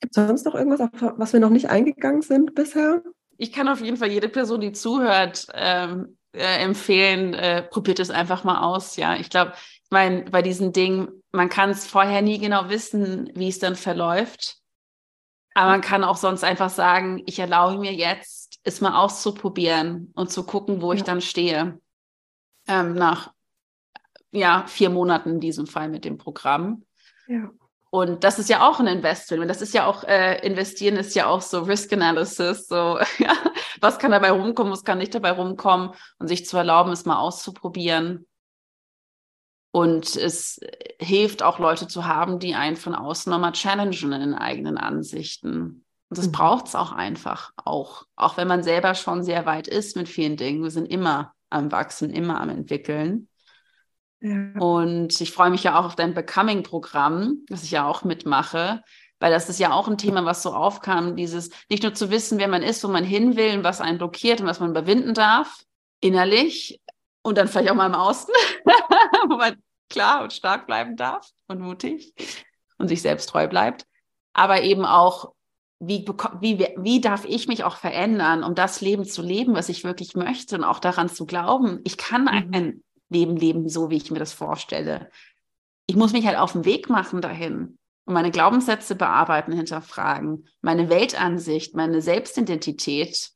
Gibt 0.00 0.16
es 0.16 0.26
sonst 0.26 0.46
noch 0.46 0.54
irgendwas, 0.54 0.80
auf 0.80 0.90
was 1.18 1.32
wir 1.32 1.40
noch 1.40 1.50
nicht 1.50 1.68
eingegangen 1.68 2.22
sind 2.22 2.54
bisher? 2.54 3.02
ich 3.36 3.52
kann 3.52 3.68
auf 3.68 3.80
jeden 3.80 3.96
Fall 3.96 4.10
jede 4.10 4.28
Person, 4.28 4.60
die 4.60 4.72
zuhört, 4.72 5.46
ähm, 5.54 6.16
äh, 6.32 6.62
empfehlen, 6.62 7.34
äh, 7.34 7.62
probiert 7.62 8.00
es 8.00 8.10
einfach 8.10 8.44
mal 8.44 8.60
aus. 8.62 8.96
Ja, 8.96 9.16
ich 9.16 9.30
glaube, 9.30 9.52
ich 9.56 9.90
meine, 9.90 10.24
bei 10.24 10.42
diesen 10.42 10.72
Dingen, 10.72 11.22
man 11.34 11.48
kann 11.48 11.70
es 11.70 11.86
vorher 11.86 12.22
nie 12.22 12.38
genau 12.38 12.68
wissen, 12.68 13.30
wie 13.34 13.48
es 13.48 13.58
dann 13.58 13.74
verläuft. 13.74 14.58
Aber 15.54 15.70
man 15.70 15.80
kann 15.80 16.04
auch 16.04 16.16
sonst 16.16 16.44
einfach 16.44 16.70
sagen, 16.70 17.22
ich 17.26 17.38
erlaube 17.38 17.78
mir 17.78 17.92
jetzt, 17.92 18.60
es 18.62 18.80
mal 18.80 18.96
auszuprobieren 18.96 20.12
und 20.14 20.30
zu 20.30 20.44
gucken, 20.44 20.80
wo 20.80 20.92
ja. 20.92 20.98
ich 20.98 21.04
dann 21.04 21.20
stehe. 21.20 21.80
Ähm, 22.66 22.94
nach 22.94 23.32
ja, 24.30 24.64
vier 24.66 24.90
Monaten 24.90 25.30
in 25.30 25.40
diesem 25.40 25.66
Fall 25.66 25.88
mit 25.88 26.04
dem 26.04 26.18
Programm. 26.18 26.84
Ja. 27.26 27.50
Und 27.90 28.24
das 28.24 28.38
ist 28.38 28.48
ja 28.48 28.68
auch 28.68 28.80
ein 28.80 28.86
Investment. 28.86 29.48
Das 29.48 29.62
ist 29.62 29.74
ja 29.74 29.86
auch, 29.86 30.02
äh, 30.04 30.44
investieren 30.44 30.96
ist 30.96 31.14
ja 31.14 31.26
auch 31.26 31.40
so 31.40 31.62
Risk 31.62 31.92
Analysis. 31.92 32.66
So, 32.66 32.98
was 33.80 33.98
kann 33.98 34.12
dabei 34.12 34.30
rumkommen, 34.30 34.72
was 34.72 34.84
kann 34.84 34.98
nicht 34.98 35.14
dabei 35.14 35.32
rumkommen 35.32 35.90
und 36.18 36.28
sich 36.28 36.46
zu 36.46 36.56
erlauben, 36.56 36.92
es 36.92 37.04
mal 37.04 37.18
auszuprobieren. 37.18 38.26
Und 39.74 40.14
es 40.14 40.60
hilft 41.00 41.42
auch 41.42 41.58
Leute 41.58 41.88
zu 41.88 42.06
haben, 42.06 42.38
die 42.38 42.54
einen 42.54 42.76
von 42.76 42.94
außen 42.94 43.28
nochmal 43.28 43.50
challengen 43.50 44.12
in 44.12 44.20
den 44.20 44.34
eigenen 44.34 44.78
Ansichten. 44.78 45.84
Und 46.10 46.16
das 46.18 46.28
mhm. 46.28 46.32
braucht 46.32 46.68
es 46.68 46.76
auch 46.76 46.92
einfach 46.92 47.50
auch. 47.56 48.04
Auch 48.14 48.36
wenn 48.36 48.46
man 48.46 48.62
selber 48.62 48.94
schon 48.94 49.24
sehr 49.24 49.46
weit 49.46 49.66
ist 49.66 49.96
mit 49.96 50.08
vielen 50.08 50.36
Dingen. 50.36 50.62
Wir 50.62 50.70
sind 50.70 50.86
immer 50.86 51.34
am 51.50 51.72
Wachsen, 51.72 52.10
immer 52.10 52.40
am 52.40 52.50
Entwickeln. 52.50 53.28
Und 54.20 55.20
ich 55.20 55.32
freue 55.32 55.50
mich 55.50 55.64
ja 55.64 55.76
auch 55.76 55.86
auf 55.86 55.96
dein 55.96 56.14
Becoming-Programm, 56.14 57.38
das 57.48 57.64
ich 57.64 57.72
ja 57.72 57.84
auch 57.84 58.04
mitmache, 58.04 58.80
weil 59.18 59.32
das 59.32 59.48
ist 59.48 59.58
ja 59.58 59.72
auch 59.72 59.88
ein 59.88 59.98
Thema, 59.98 60.24
was 60.24 60.44
so 60.44 60.54
aufkam, 60.54 61.16
dieses 61.16 61.50
nicht 61.68 61.82
nur 61.82 61.94
zu 61.94 62.12
wissen, 62.12 62.38
wer 62.38 62.46
man 62.46 62.62
ist, 62.62 62.84
wo 62.84 62.88
man 62.88 63.02
hin 63.02 63.34
will 63.34 63.58
und 63.58 63.64
was 63.64 63.80
einen 63.80 63.98
blockiert 63.98 64.40
und 64.40 64.46
was 64.46 64.60
man 64.60 64.70
überwinden 64.70 65.14
darf, 65.14 65.64
innerlich 66.00 66.80
und 67.24 67.38
dann 67.38 67.48
vielleicht 67.48 67.70
auch 67.70 67.74
mal 67.74 67.86
im 67.86 67.94
Außen, 67.94 68.32
wo 69.28 69.36
man 69.36 69.56
klar 69.88 70.22
und 70.22 70.32
stark 70.32 70.66
bleiben 70.66 70.96
darf 70.96 71.28
und 71.46 71.60
mutig 71.60 72.14
und 72.78 72.88
sich 72.88 73.02
selbst 73.02 73.28
treu 73.28 73.48
bleibt, 73.48 73.86
aber 74.32 74.62
eben 74.62 74.84
auch, 74.84 75.32
wie, 75.80 76.06
wie, 76.40 76.68
wie 76.76 77.00
darf 77.00 77.24
ich 77.24 77.48
mich 77.48 77.64
auch 77.64 77.76
verändern, 77.76 78.42
um 78.42 78.54
das 78.54 78.80
Leben 78.80 79.04
zu 79.04 79.22
leben, 79.22 79.54
was 79.54 79.68
ich 79.68 79.84
wirklich 79.84 80.14
möchte 80.14 80.56
und 80.56 80.64
auch 80.64 80.78
daran 80.78 81.08
zu 81.08 81.26
glauben, 81.26 81.80
ich 81.84 81.96
kann 81.96 82.22
mhm. 82.22 82.28
ein 82.28 82.84
Leben 83.10 83.36
leben, 83.36 83.68
so 83.68 83.90
wie 83.90 83.96
ich 83.96 84.10
mir 84.10 84.18
das 84.18 84.32
vorstelle. 84.32 85.10
Ich 85.86 85.96
muss 85.96 86.12
mich 86.12 86.26
halt 86.26 86.38
auf 86.38 86.52
den 86.52 86.64
Weg 86.64 86.88
machen 86.88 87.20
dahin 87.20 87.78
und 88.04 88.14
meine 88.14 88.30
Glaubenssätze 88.30 88.94
bearbeiten, 88.94 89.52
hinterfragen, 89.52 90.48
meine 90.60 90.88
Weltansicht, 90.88 91.74
meine 91.74 92.02
Selbstidentität 92.02 93.30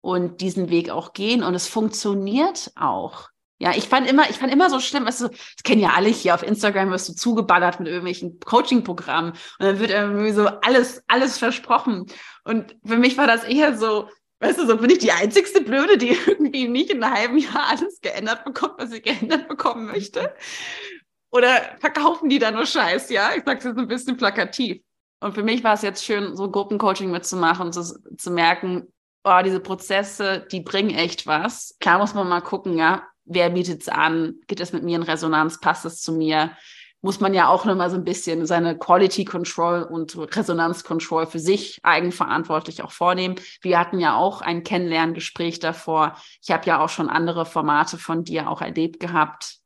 und 0.00 0.40
diesen 0.40 0.70
Weg 0.70 0.90
auch 0.90 1.12
gehen. 1.12 1.42
Und 1.42 1.54
es 1.54 1.66
funktioniert 1.66 2.72
auch. 2.76 3.28
Ja, 3.58 3.72
ich 3.74 3.88
fand 3.88 4.08
immer, 4.08 4.30
ich 4.30 4.38
fand 4.38 4.52
immer 4.52 4.70
so 4.70 4.78
schlimm, 4.78 5.04
weißt 5.04 5.22
du, 5.22 5.28
das 5.28 5.62
kennen 5.64 5.80
ja 5.80 5.90
alle 5.96 6.08
hier 6.08 6.34
auf 6.34 6.44
Instagram, 6.44 6.90
wirst 6.90 7.08
du 7.08 7.14
zugeballert 7.14 7.80
mit 7.80 7.88
irgendwelchen 7.88 8.38
Coaching-Programmen 8.40 9.32
und 9.32 9.66
dann 9.66 9.80
wird 9.80 9.90
irgendwie 9.90 10.30
so 10.30 10.46
alles, 10.46 11.02
alles 11.08 11.38
versprochen. 11.38 12.06
Und 12.44 12.76
für 12.86 12.96
mich 12.96 13.18
war 13.18 13.26
das 13.26 13.44
eher 13.44 13.76
so, 13.76 14.08
Weißt 14.40 14.58
du, 14.58 14.66
so 14.66 14.76
bin 14.76 14.90
ich 14.90 14.98
die 14.98 15.10
einzigste 15.10 15.60
Blöde, 15.60 15.98
die 15.98 16.10
irgendwie 16.26 16.68
nicht 16.68 16.90
in 16.90 17.02
einem 17.02 17.14
halben 17.14 17.38
Jahr 17.38 17.70
alles 17.70 18.00
geändert 18.00 18.44
bekommt, 18.44 18.74
was 18.78 18.90
sie 18.90 19.02
geändert 19.02 19.48
bekommen 19.48 19.86
möchte. 19.86 20.32
Oder 21.30 21.76
verkaufen 21.80 22.28
die 22.28 22.38
da 22.38 22.50
nur 22.50 22.64
Scheiß, 22.64 23.10
ja? 23.10 23.30
Ich 23.36 23.44
sage 23.44 23.58
es 23.58 23.64
jetzt 23.64 23.78
ein 23.78 23.88
bisschen 23.88 24.16
plakativ. 24.16 24.80
Und 25.20 25.34
für 25.34 25.42
mich 25.42 25.64
war 25.64 25.74
es 25.74 25.82
jetzt 25.82 26.04
schön, 26.04 26.36
so 26.36 26.50
Gruppencoaching 26.50 27.10
mitzumachen 27.10 27.66
und 27.66 27.72
zu, 27.72 27.82
zu 28.16 28.30
merken, 28.30 28.86
oh, 29.24 29.40
diese 29.44 29.60
Prozesse, 29.60 30.46
die 30.52 30.60
bringen 30.60 30.90
echt 30.90 31.26
was. 31.26 31.76
Klar 31.80 31.98
muss 31.98 32.14
man 32.14 32.28
mal 32.28 32.40
gucken, 32.40 32.78
ja, 32.78 33.02
wer 33.28 33.50
bietet 33.50 33.82
es 33.82 33.88
an? 33.88 34.34
Geht 34.46 34.60
es 34.60 34.72
mit 34.72 34.82
mir 34.82 34.96
in 34.96 35.02
Resonanz? 35.02 35.60
Passt 35.60 35.84
es 35.84 36.02
zu 36.02 36.12
mir? 36.12 36.50
muss 37.00 37.20
man 37.20 37.32
ja 37.32 37.48
auch 37.48 37.64
nochmal 37.64 37.90
so 37.90 37.96
ein 37.96 38.04
bisschen 38.04 38.44
seine 38.46 38.76
Quality 38.76 39.24
Control 39.24 39.82
und 39.82 40.16
Resonanz 40.36 40.82
Control 40.82 41.26
für 41.26 41.38
sich 41.38 41.78
eigenverantwortlich 41.84 42.82
auch 42.82 42.90
vornehmen. 42.90 43.36
Wir 43.62 43.78
hatten 43.78 44.00
ja 44.00 44.16
auch 44.16 44.40
ein 44.40 44.64
Kennenlerngespräch 44.64 45.60
davor. 45.60 46.16
Ich 46.42 46.50
habe 46.50 46.66
ja 46.66 46.82
auch 46.82 46.88
schon 46.88 47.08
andere 47.08 47.46
Formate 47.46 47.98
von 47.98 48.24
dir 48.24 48.50
auch 48.50 48.62
erlebt 48.62 48.98
gehabt. 48.98 49.58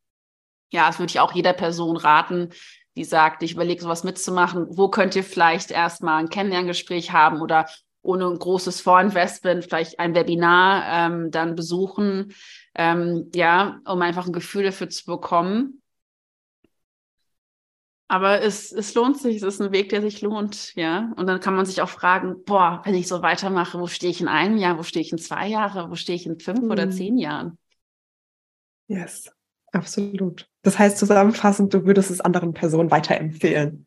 Ja, 0.71 0.87
das 0.87 0.99
würde 0.99 1.11
ich 1.11 1.21
auch 1.21 1.33
jeder 1.33 1.53
Person 1.55 1.97
raten, 1.97 2.51
die 2.97 3.05
sagt, 3.05 3.43
ich 3.43 3.53
überlege 3.53 3.83
sowas 3.83 4.05
mitzumachen. 4.05 4.67
Wo 4.69 4.89
könnt 4.89 5.17
ihr 5.17 5.25
vielleicht 5.25 5.71
erstmal 5.71 6.19
ein 6.21 6.29
Kennenlerngespräch 6.29 7.13
haben 7.13 7.41
oder 7.41 7.67
ohne 8.03 8.27
ein 8.27 8.39
großes 8.39 8.81
Vorinvestment 8.81 9.65
vielleicht 9.65 9.99
ein 9.99 10.15
Webinar 10.15 10.85
ähm, 10.87 11.31
dann 11.31 11.55
besuchen, 11.55 12.35
ähm, 12.75 13.31
ja, 13.35 13.81
um 13.85 14.01
einfach 14.03 14.27
ein 14.27 14.33
Gefühl 14.33 14.65
dafür 14.65 14.89
zu 14.89 15.05
bekommen 15.07 15.83
aber 18.13 18.43
es, 18.43 18.73
es 18.73 18.93
lohnt 18.93 19.17
sich, 19.17 19.37
es 19.37 19.43
ist 19.43 19.63
ein 19.63 19.73
Weg, 19.73 19.89
der 19.89 20.03
sich 20.03 20.21
lohnt, 20.21 20.75
ja. 20.75 21.11
Und 21.17 21.27
dann 21.27 21.41
kann 21.41 21.57
man 21.57 21.65
sich 21.65 21.81
auch 21.81 21.89
fragen, 21.89 22.45
boah, 22.45 22.83
wenn 22.85 22.95
ich 22.95 23.09
so 23.09 23.23
weitermache, 23.23 23.81
wo 23.81 23.87
stehe 23.87 24.11
ich 24.11 24.21
in 24.21 24.29
einem 24.29 24.59
Jahr, 24.59 24.77
wo 24.77 24.83
stehe 24.83 25.03
ich 25.03 25.13
in 25.13 25.17
zwei 25.17 25.47
Jahren, 25.49 25.91
wo 25.91 25.95
stehe 25.95 26.17
ich 26.17 26.27
in 26.27 26.39
fünf 26.39 26.61
mhm. 26.61 26.71
oder 26.71 26.91
zehn 26.91 27.17
Jahren? 27.17 27.57
Yes, 28.87 29.33
absolut. 29.73 30.47
Das 30.61 30.79
heißt 30.79 30.99
zusammenfassend, 30.99 31.73
du 31.73 31.87
würdest 31.87 32.11
es 32.11 32.21
anderen 32.21 32.53
Personen 32.53 32.91
weiterempfehlen, 32.91 33.87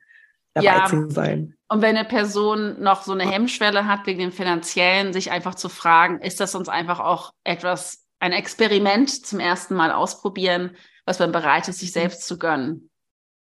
dabei 0.56 0.66
ja. 0.66 0.86
zu 0.86 1.08
sein. 1.12 1.54
Und 1.70 1.84
wenn 1.84 1.96
eine 1.96 2.08
Person 2.08 2.82
noch 2.82 3.04
so 3.04 3.12
eine 3.12 3.30
Hemmschwelle 3.30 3.86
hat 3.86 4.08
wegen 4.08 4.22
dem 4.22 4.32
Finanziellen, 4.32 5.14
sich 5.14 5.30
einfach 5.30 5.54
zu 5.54 5.70
fragen, 5.70 6.20
ist 6.22 6.40
das 6.40 6.56
uns 6.56 6.68
einfach 6.68 7.00
auch 7.00 7.32
etwas, 7.44 8.05
ein 8.26 8.32
Experiment 8.32 9.26
zum 9.26 9.40
ersten 9.40 9.76
Mal 9.76 9.92
ausprobieren, 9.92 10.76
was 11.06 11.20
man 11.20 11.32
bereit 11.32 11.68
ist, 11.68 11.80
sich 11.80 11.90
mhm. 11.90 12.00
selbst 12.00 12.26
zu 12.28 12.38
gönnen? 12.38 12.90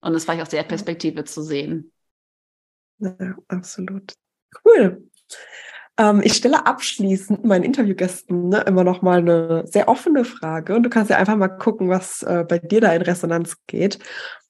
Und 0.02 0.16
es 0.16 0.28
war 0.28 0.36
ich 0.36 0.42
aus 0.42 0.50
der 0.50 0.64
Perspektive 0.64 1.24
zu 1.24 1.44
sehen. 1.44 1.92
Ja, 2.98 3.36
absolut. 3.48 4.14
Cool. 4.66 5.08
Ähm, 5.98 6.22
ich 6.24 6.34
stelle 6.34 6.66
abschließend 6.66 7.46
meinen 7.46 7.64
Interviewgästen 7.64 8.50
ne, 8.50 8.62
immer 8.62 8.84
noch 8.84 9.02
mal 9.02 9.20
eine 9.20 9.68
sehr 9.68 9.88
offene 9.88 10.26
Frage 10.26 10.76
und 10.76 10.84
du 10.84 10.90
kannst 10.90 11.12
ja 11.12 11.18
einfach 11.18 11.36
mal 11.36 11.50
gucken, 11.50 11.90
was 11.90 12.24
äh, 12.24 12.44
bei 12.48 12.58
dir 12.58 12.82
da 12.82 12.94
in 12.94 13.02
Resonanz 13.02 13.58
geht. 13.68 14.00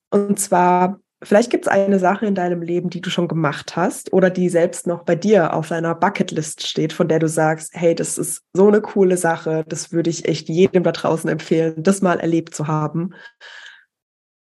Und 0.10 0.40
zwar, 0.40 1.00
vielleicht 1.24 1.50
gibt 1.50 1.66
es 1.66 1.72
eine 1.72 2.00
Sache 2.00 2.26
in 2.26 2.36
deinem 2.36 2.62
Leben, 2.62 2.90
die 2.90 3.02
du 3.02 3.10
schon 3.10 3.28
gemacht 3.28 3.76
hast 3.76 4.12
oder 4.14 4.30
die 4.30 4.50
selbst 4.50 4.88
noch 4.88 5.04
bei 5.04 5.16
dir 5.16 5.54
auf 5.54 5.68
deiner 5.68 5.96
Bucketlist 5.96 6.68
steht, 6.68 6.94
von 6.94 7.08
der 7.08 7.20
du 7.20 7.28
sagst, 7.28 7.72
hey, 7.74 7.96
das 7.96 8.18
ist 8.18 8.44
so 8.54 8.68
eine 8.68 8.82
coole 8.82 9.18
Sache, 9.18 9.64
das 9.68 9.92
würde 9.92 10.10
ich 10.10 10.26
echt 10.26 10.50
jedem 10.50 10.84
da 10.84 10.92
draußen 10.92 11.30
empfehlen, 11.30 11.84
das 11.84 12.02
mal 12.02 12.20
erlebt 12.20 12.56
zu 12.56 12.68
haben. 12.68 13.14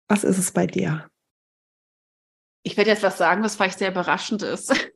Was 0.08 0.24
ist 0.24 0.38
es 0.38 0.52
bei 0.52 0.66
dir? 0.66 1.10
Ich 2.62 2.76
werde 2.76 2.90
jetzt 2.90 3.02
was 3.02 3.18
sagen, 3.18 3.42
was 3.42 3.56
vielleicht 3.56 3.78
sehr 3.78 3.90
überraschend 3.90 4.42
ist. 4.42 4.72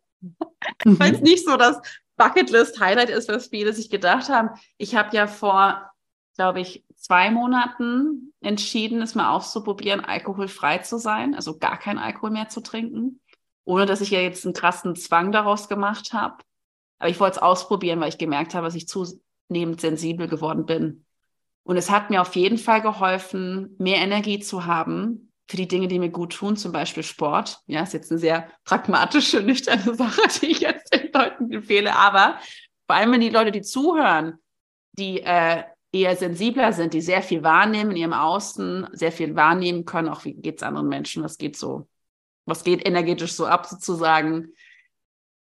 Mhm. 0.85 1.01
Weil 1.01 1.15
es 1.17 1.21
nicht 1.21 1.45
so 1.45 1.57
das 1.57 1.81
Bucketlist-Highlight 2.17 3.11
ist, 3.11 3.29
was 3.29 3.49
viele 3.49 3.73
sich 3.73 3.91
gedacht 3.91 4.29
haben. 4.29 4.51
Ich 4.77 4.95
habe 4.95 5.17
ja 5.17 5.27
vor, 5.27 5.91
glaube 6.37 6.61
ich, 6.61 6.85
zwei 7.03 7.31
Monaten 7.31 8.33
entschieden, 8.41 9.03
es 9.03 9.15
mal 9.15 9.35
auszuprobieren, 9.35 10.01
alkoholfrei 10.01 10.79
zu 10.79 10.99
sein, 10.99 11.35
also 11.35 11.59
gar 11.59 11.77
kein 11.79 11.99
Alkohol 11.99 12.31
mehr 12.31 12.49
zu 12.49 12.61
trinken, 12.61 13.21
ohne 13.65 13.87
dass 13.87 14.01
ich 14.01 14.11
ja 14.11 14.21
jetzt 14.21 14.45
einen 14.45 14.55
krassen 14.55 14.95
Zwang 14.95 15.33
daraus 15.33 15.69
gemacht 15.69 16.13
habe. 16.13 16.37
Aber 16.99 17.11
ich 17.11 17.19
wollte 17.19 17.37
es 17.37 17.43
ausprobieren, 17.43 18.01
weil 18.01 18.09
ich 18.09 18.19
gemerkt 18.19 18.55
habe, 18.55 18.67
dass 18.67 18.77
ich 18.77 18.87
zunehmend 18.87 19.81
sensibel 19.81 20.29
geworden 20.29 20.65
bin. 20.65 21.05
Und 21.65 21.77
es 21.77 21.91
hat 21.91 22.11
mir 22.11 22.23
auf 22.23 22.37
jeden 22.37 22.59
Fall 22.59 22.81
geholfen, 22.83 23.75
mehr 23.79 23.99
Energie 23.99 24.39
zu 24.39 24.67
haben, 24.67 25.33
für 25.49 25.57
die 25.57 25.69
Dinge, 25.69 25.89
die 25.89 25.99
mir 25.99 26.11
gut 26.11 26.35
tun, 26.35 26.57
zum 26.57 26.71
Beispiel 26.71 27.03
Sport. 27.03 27.61
Ja, 27.67 27.83
ist 27.83 27.93
jetzt 27.93 28.13
eine 28.13 28.21
sehr 28.21 28.49
pragmatische, 28.65 29.43
nüchterne 29.43 29.95
Sache, 29.97 30.23
die 30.41 30.53
ich 30.53 30.61
jetzt 30.61 30.95
den 30.95 31.11
Leuten 31.13 31.53
empfehle. 31.53 31.95
Aber 31.97 32.39
vor 32.87 32.97
allem, 32.97 33.13
wenn 33.13 33.21
die 33.21 33.29
Leute, 33.29 33.51
die 33.51 33.63
zuhören, 33.63 34.39
die 34.93 35.21
äh, 35.21 35.65
eher 35.93 36.17
sensibler 36.17 36.73
sind, 36.73 36.95
die 36.95 37.01
sehr 37.01 37.23
viel 37.23 37.43
wahrnehmen 37.43 37.91
in 37.93 37.97
ihrem 37.99 38.13
Außen, 38.13 38.89
sehr 38.93 39.13
viel 39.13 39.37
wahrnehmen 39.37 39.85
können, 39.85 40.09
auch 40.09 40.25
wie 40.25 40.35
geht 40.35 40.57
es 40.57 40.63
anderen 40.63 40.89
Menschen, 40.89 41.23
was 41.23 41.39
geht 41.39 41.57
so, 41.57 41.87
was 42.47 42.65
geht 42.65 42.87
energetisch 42.87 43.33
so 43.33 43.47
ab 43.47 43.67
sozusagen. 43.67 44.49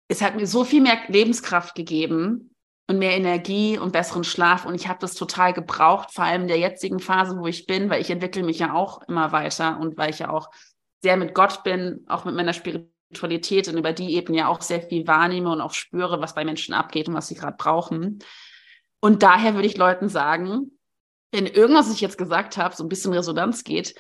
Es 0.09 0.23
hat 0.23 0.37
mir 0.37 0.47
so 0.47 0.65
viel 0.65 0.81
mehr 0.81 0.99
Lebenskraft 1.09 1.75
gegeben, 1.75 2.51
und 2.89 2.99
mehr 2.99 3.17
Energie 3.17 3.79
und 3.79 3.93
besseren 3.93 4.25
Schlaf. 4.25 4.65
Und 4.65 4.75
ich 4.75 4.89
habe 4.89 5.01
das 5.01 5.15
total 5.15 5.53
gebraucht, 5.53 6.13
vor 6.13 6.25
allem 6.25 6.43
in 6.43 6.49
der 6.49 6.59
jetzigen 6.59 7.01
Phase, 7.01 7.37
wo 7.39 7.47
ich 7.47 7.67
bin, 7.67 7.91
weil 7.91 8.01
ich 8.01 8.11
entwickle 8.11 8.43
mich 8.43 8.59
ja 8.61 8.75
auch 8.75 9.03
immer 9.09 9.33
weiter 9.33 9.79
und 9.81 9.97
weil 9.97 10.11
ich 10.11 10.21
ja 10.21 10.31
auch 10.31 10.51
sehr 11.03 11.17
mit 11.17 11.35
Gott 11.35 11.65
bin, 11.65 12.05
auch 12.09 12.25
mit 12.25 12.35
meiner 12.35 12.53
Spiritualität 12.53 13.69
und 13.69 13.77
über 13.77 13.93
die 13.93 14.15
Ebene 14.15 14.39
ja 14.39 14.49
auch 14.49 14.61
sehr 14.63 14.83
viel 14.83 15.07
wahrnehme 15.07 15.51
und 15.51 15.61
auch 15.61 15.75
spüre, 15.75 16.21
was 16.21 16.35
bei 16.35 16.45
Menschen 16.45 16.75
abgeht 16.75 17.09
und 17.09 17.15
was 17.15 17.29
sie 17.29 17.35
gerade 17.35 17.57
brauchen. 17.57 18.21
Und 19.01 19.23
daher 19.23 19.55
würde 19.55 19.69
ich 19.69 19.77
Leuten 19.77 20.09
sagen, 20.09 20.73
wenn 21.33 21.47
irgendwas, 21.47 21.87
was 21.87 21.95
ich 21.95 22.01
jetzt 22.01 22.19
gesagt 22.19 22.57
habe, 22.57 22.75
so 22.75 22.85
ein 22.85 22.89
bisschen 22.89 23.13
Resonanz 23.13 23.65
geht, 23.65 23.95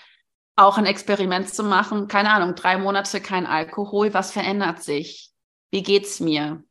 auch 0.57 0.79
ein 0.79 0.87
Experiment 0.87 1.53
zu 1.53 1.63
machen, 1.63 2.09
keine 2.09 2.33
Ahnung, 2.33 2.55
drei 2.55 2.79
Monate 2.79 3.21
kein 3.21 3.47
Alkohol, 3.47 4.15
was 4.15 4.33
verändert 4.33 4.83
sich? 4.83 5.31
Wie 5.71 5.83
geht's 5.83 6.21
mir? 6.21 6.65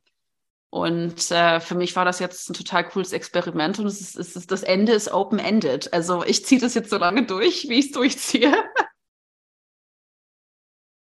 Und 0.70 1.30
äh, 1.30 1.60
für 1.60 1.76
mich 1.76 1.94
war 1.94 2.04
das 2.04 2.18
jetzt 2.18 2.50
ein 2.50 2.54
total 2.54 2.86
cooles 2.88 3.12
Experiment 3.12 3.78
und 3.78 3.86
es 3.86 4.00
ist, 4.00 4.16
es 4.16 4.36
ist, 4.36 4.50
das 4.50 4.62
Ende 4.62 4.92
ist 4.92 5.12
open-ended. 5.12 5.92
Also 5.92 6.24
ich 6.24 6.44
ziehe 6.44 6.60
das 6.60 6.74
jetzt 6.74 6.90
so 6.90 6.98
lange 6.98 7.24
durch, 7.24 7.68
wie 7.68 7.78
ich 7.78 7.86
es 7.86 7.92
durchziehe. 7.92 8.52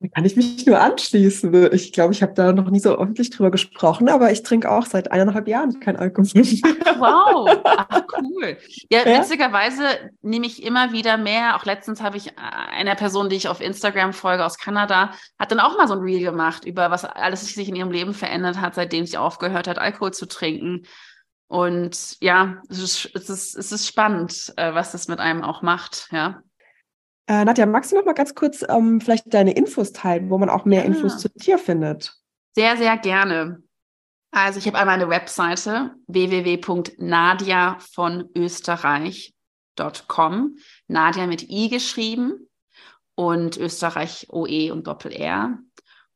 Da 0.02 0.08
kann 0.08 0.26
ich 0.26 0.36
mich 0.36 0.66
nur 0.66 0.82
anschließen. 0.82 1.74
Ich 1.74 1.94
glaube, 1.94 2.12
ich 2.12 2.24
habe 2.24 2.34
da 2.34 2.54
noch 2.54 2.72
nie 2.72 2.80
so 2.80 2.98
öffentlich 2.98 3.30
drüber 3.30 3.52
gesprochen, 3.52 4.10
aber 4.10 4.32
ich 4.32 4.42
trinke 4.42 4.72
auch 4.72 4.88
seit 4.88 5.12
eineinhalb 5.12 5.48
Jahren 5.48 5.80
kein 5.80 5.96
Alkohol. 5.96 6.28
Wow, 6.98 7.62
Ach, 7.64 8.02
cool. 8.20 8.58
Ja, 8.90 9.08
ja, 9.08 9.20
witzigerweise 9.20 9.84
nehme 10.24 10.48
ich 10.48 10.64
immer 10.64 10.92
wieder 10.92 11.18
mehr. 11.18 11.56
Auch 11.56 11.66
letztens 11.66 12.02
habe 12.02 12.18
ich 12.18 12.30
äh, 12.30 12.34
einer 12.38 12.96
Person, 12.96 13.30
die 13.30 13.36
ich 13.36 13.48
auf 13.48 13.62
Instagram 13.62 14.14
folge 14.14 14.44
aus 14.44 14.58
Kanada, 14.58 15.12
hat 15.38 15.52
dann 15.52 15.60
auch 15.60 15.78
mal 15.78 15.88
so 15.88 15.94
ein 15.94 16.00
Reel 16.00 16.24
gemacht 16.24 16.66
über 16.66 16.90
was 16.90 17.06
alles 17.06 17.46
sich 17.54 17.70
in 17.70 17.76
ihrem 17.76 17.92
Leben 17.92 18.16
verändert 18.16 18.60
hat, 18.60 18.74
seitdem 18.74 19.06
sie 19.06 19.18
aufgehört 19.18 19.68
hat, 19.68 19.78
Alkohol 19.78 20.14
zu 20.14 20.28
trinken. 20.28 20.88
Und 21.48 22.18
ja, 22.22 22.62
es 22.70 22.80
ist, 22.80 23.12
es 23.14 23.30
ist, 23.30 23.56
es 23.56 23.72
ist 23.72 23.88
spannend, 23.88 24.52
äh, 24.58 24.74
was 24.74 24.94
das 24.94 25.08
mit 25.08 25.20
einem 25.20 25.44
auch 25.44 25.62
macht, 25.62 26.08
ja. 26.12 26.42
Äh, 27.32 27.46
Nadja, 27.46 27.66
magst 27.66 27.94
du 27.94 27.96
noch 27.96 28.04
mal 28.04 28.12
ganz 28.12 28.36
kurz 28.36 28.66
ähm, 28.68 29.00
vielleicht 29.00 29.34
deine 29.34 29.54
Infos 29.54 29.94
teilen, 29.94 30.30
wo 30.30 30.38
man 30.38 30.50
auch 30.50 30.66
mehr 30.66 30.82
ja. 30.82 30.88
Infos 30.88 31.18
zu 31.18 31.30
dir 31.30 31.58
findet? 31.58 32.14
Sehr, 32.56 32.76
sehr 32.76 32.98
gerne. 32.98 33.64
Also 34.32 34.60
ich 34.60 34.68
habe 34.68 34.78
einmal 34.78 34.96
eine 34.96 35.08
Webseite 35.08 35.96
www.nadia 36.08 37.78
von 37.80 38.28
Österreich.com. 38.36 40.58
Nadia 40.88 41.26
mit 41.26 41.50
I 41.50 41.70
geschrieben 41.70 42.50
und 43.16 43.56
Österreich 43.56 44.28
OE 44.30 44.74
und 44.74 44.88
Doppel 44.88 45.14
R. 45.14 45.58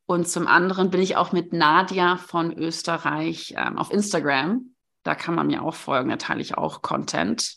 Und 0.07 0.27
zum 0.27 0.47
anderen 0.47 0.89
bin 0.89 0.99
ich 0.99 1.15
auch 1.15 1.31
mit 1.31 1.53
Nadia 1.53 2.17
von 2.17 2.51
Österreich 2.51 3.53
ähm, 3.55 3.77
auf 3.77 3.89
Instagram. 3.89 4.75
Da 5.03 5.15
kann 5.15 5.35
man 5.35 5.47
mir 5.47 5.63
auch 5.63 5.75
folgen, 5.75 6.09
da 6.09 6.17
teile 6.17 6.41
ich 6.41 6.57
auch 6.57 6.81
Content. 6.81 7.55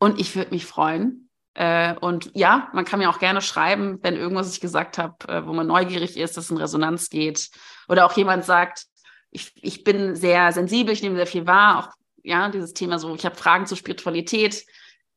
Und 0.00 0.20
ich 0.20 0.34
würde 0.34 0.50
mich 0.50 0.66
freuen, 0.66 1.28
äh, 1.54 1.94
und 1.94 2.30
ja, 2.34 2.68
man 2.72 2.84
kann 2.84 2.98
mir 2.98 3.10
auch 3.10 3.18
gerne 3.18 3.42
schreiben, 3.42 3.98
wenn 4.02 4.16
irgendwas 4.16 4.52
ich 4.52 4.60
gesagt 4.60 4.98
habe, 4.98 5.16
äh, 5.28 5.46
wo 5.46 5.52
man 5.52 5.66
neugierig 5.66 6.16
ist, 6.16 6.36
dass 6.36 6.46
es 6.46 6.50
in 6.50 6.56
Resonanz 6.56 7.10
geht. 7.10 7.50
Oder 7.88 8.06
auch 8.06 8.16
jemand 8.16 8.44
sagt, 8.44 8.86
ich, 9.30 9.52
ich 9.62 9.84
bin 9.84 10.14
sehr 10.16 10.52
sensibel, 10.52 10.92
ich 10.92 11.02
nehme 11.02 11.16
sehr 11.16 11.26
viel 11.26 11.46
wahr. 11.46 11.78
Auch 11.78 11.92
ja, 12.22 12.48
dieses 12.48 12.72
Thema 12.72 12.98
so, 12.98 13.14
ich 13.14 13.24
habe 13.26 13.36
Fragen 13.36 13.66
zur 13.66 13.76
Spiritualität. 13.76 14.64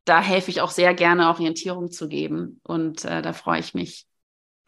Da 0.03 0.21
helfe 0.21 0.51
ich 0.51 0.61
auch 0.61 0.71
sehr 0.71 0.93
gerne, 0.93 1.29
Orientierung 1.29 1.91
zu 1.91 2.07
geben. 2.07 2.59
Und 2.63 3.05
äh, 3.05 3.21
da 3.21 3.33
freue 3.33 3.59
ich 3.59 3.73
mich, 3.73 4.04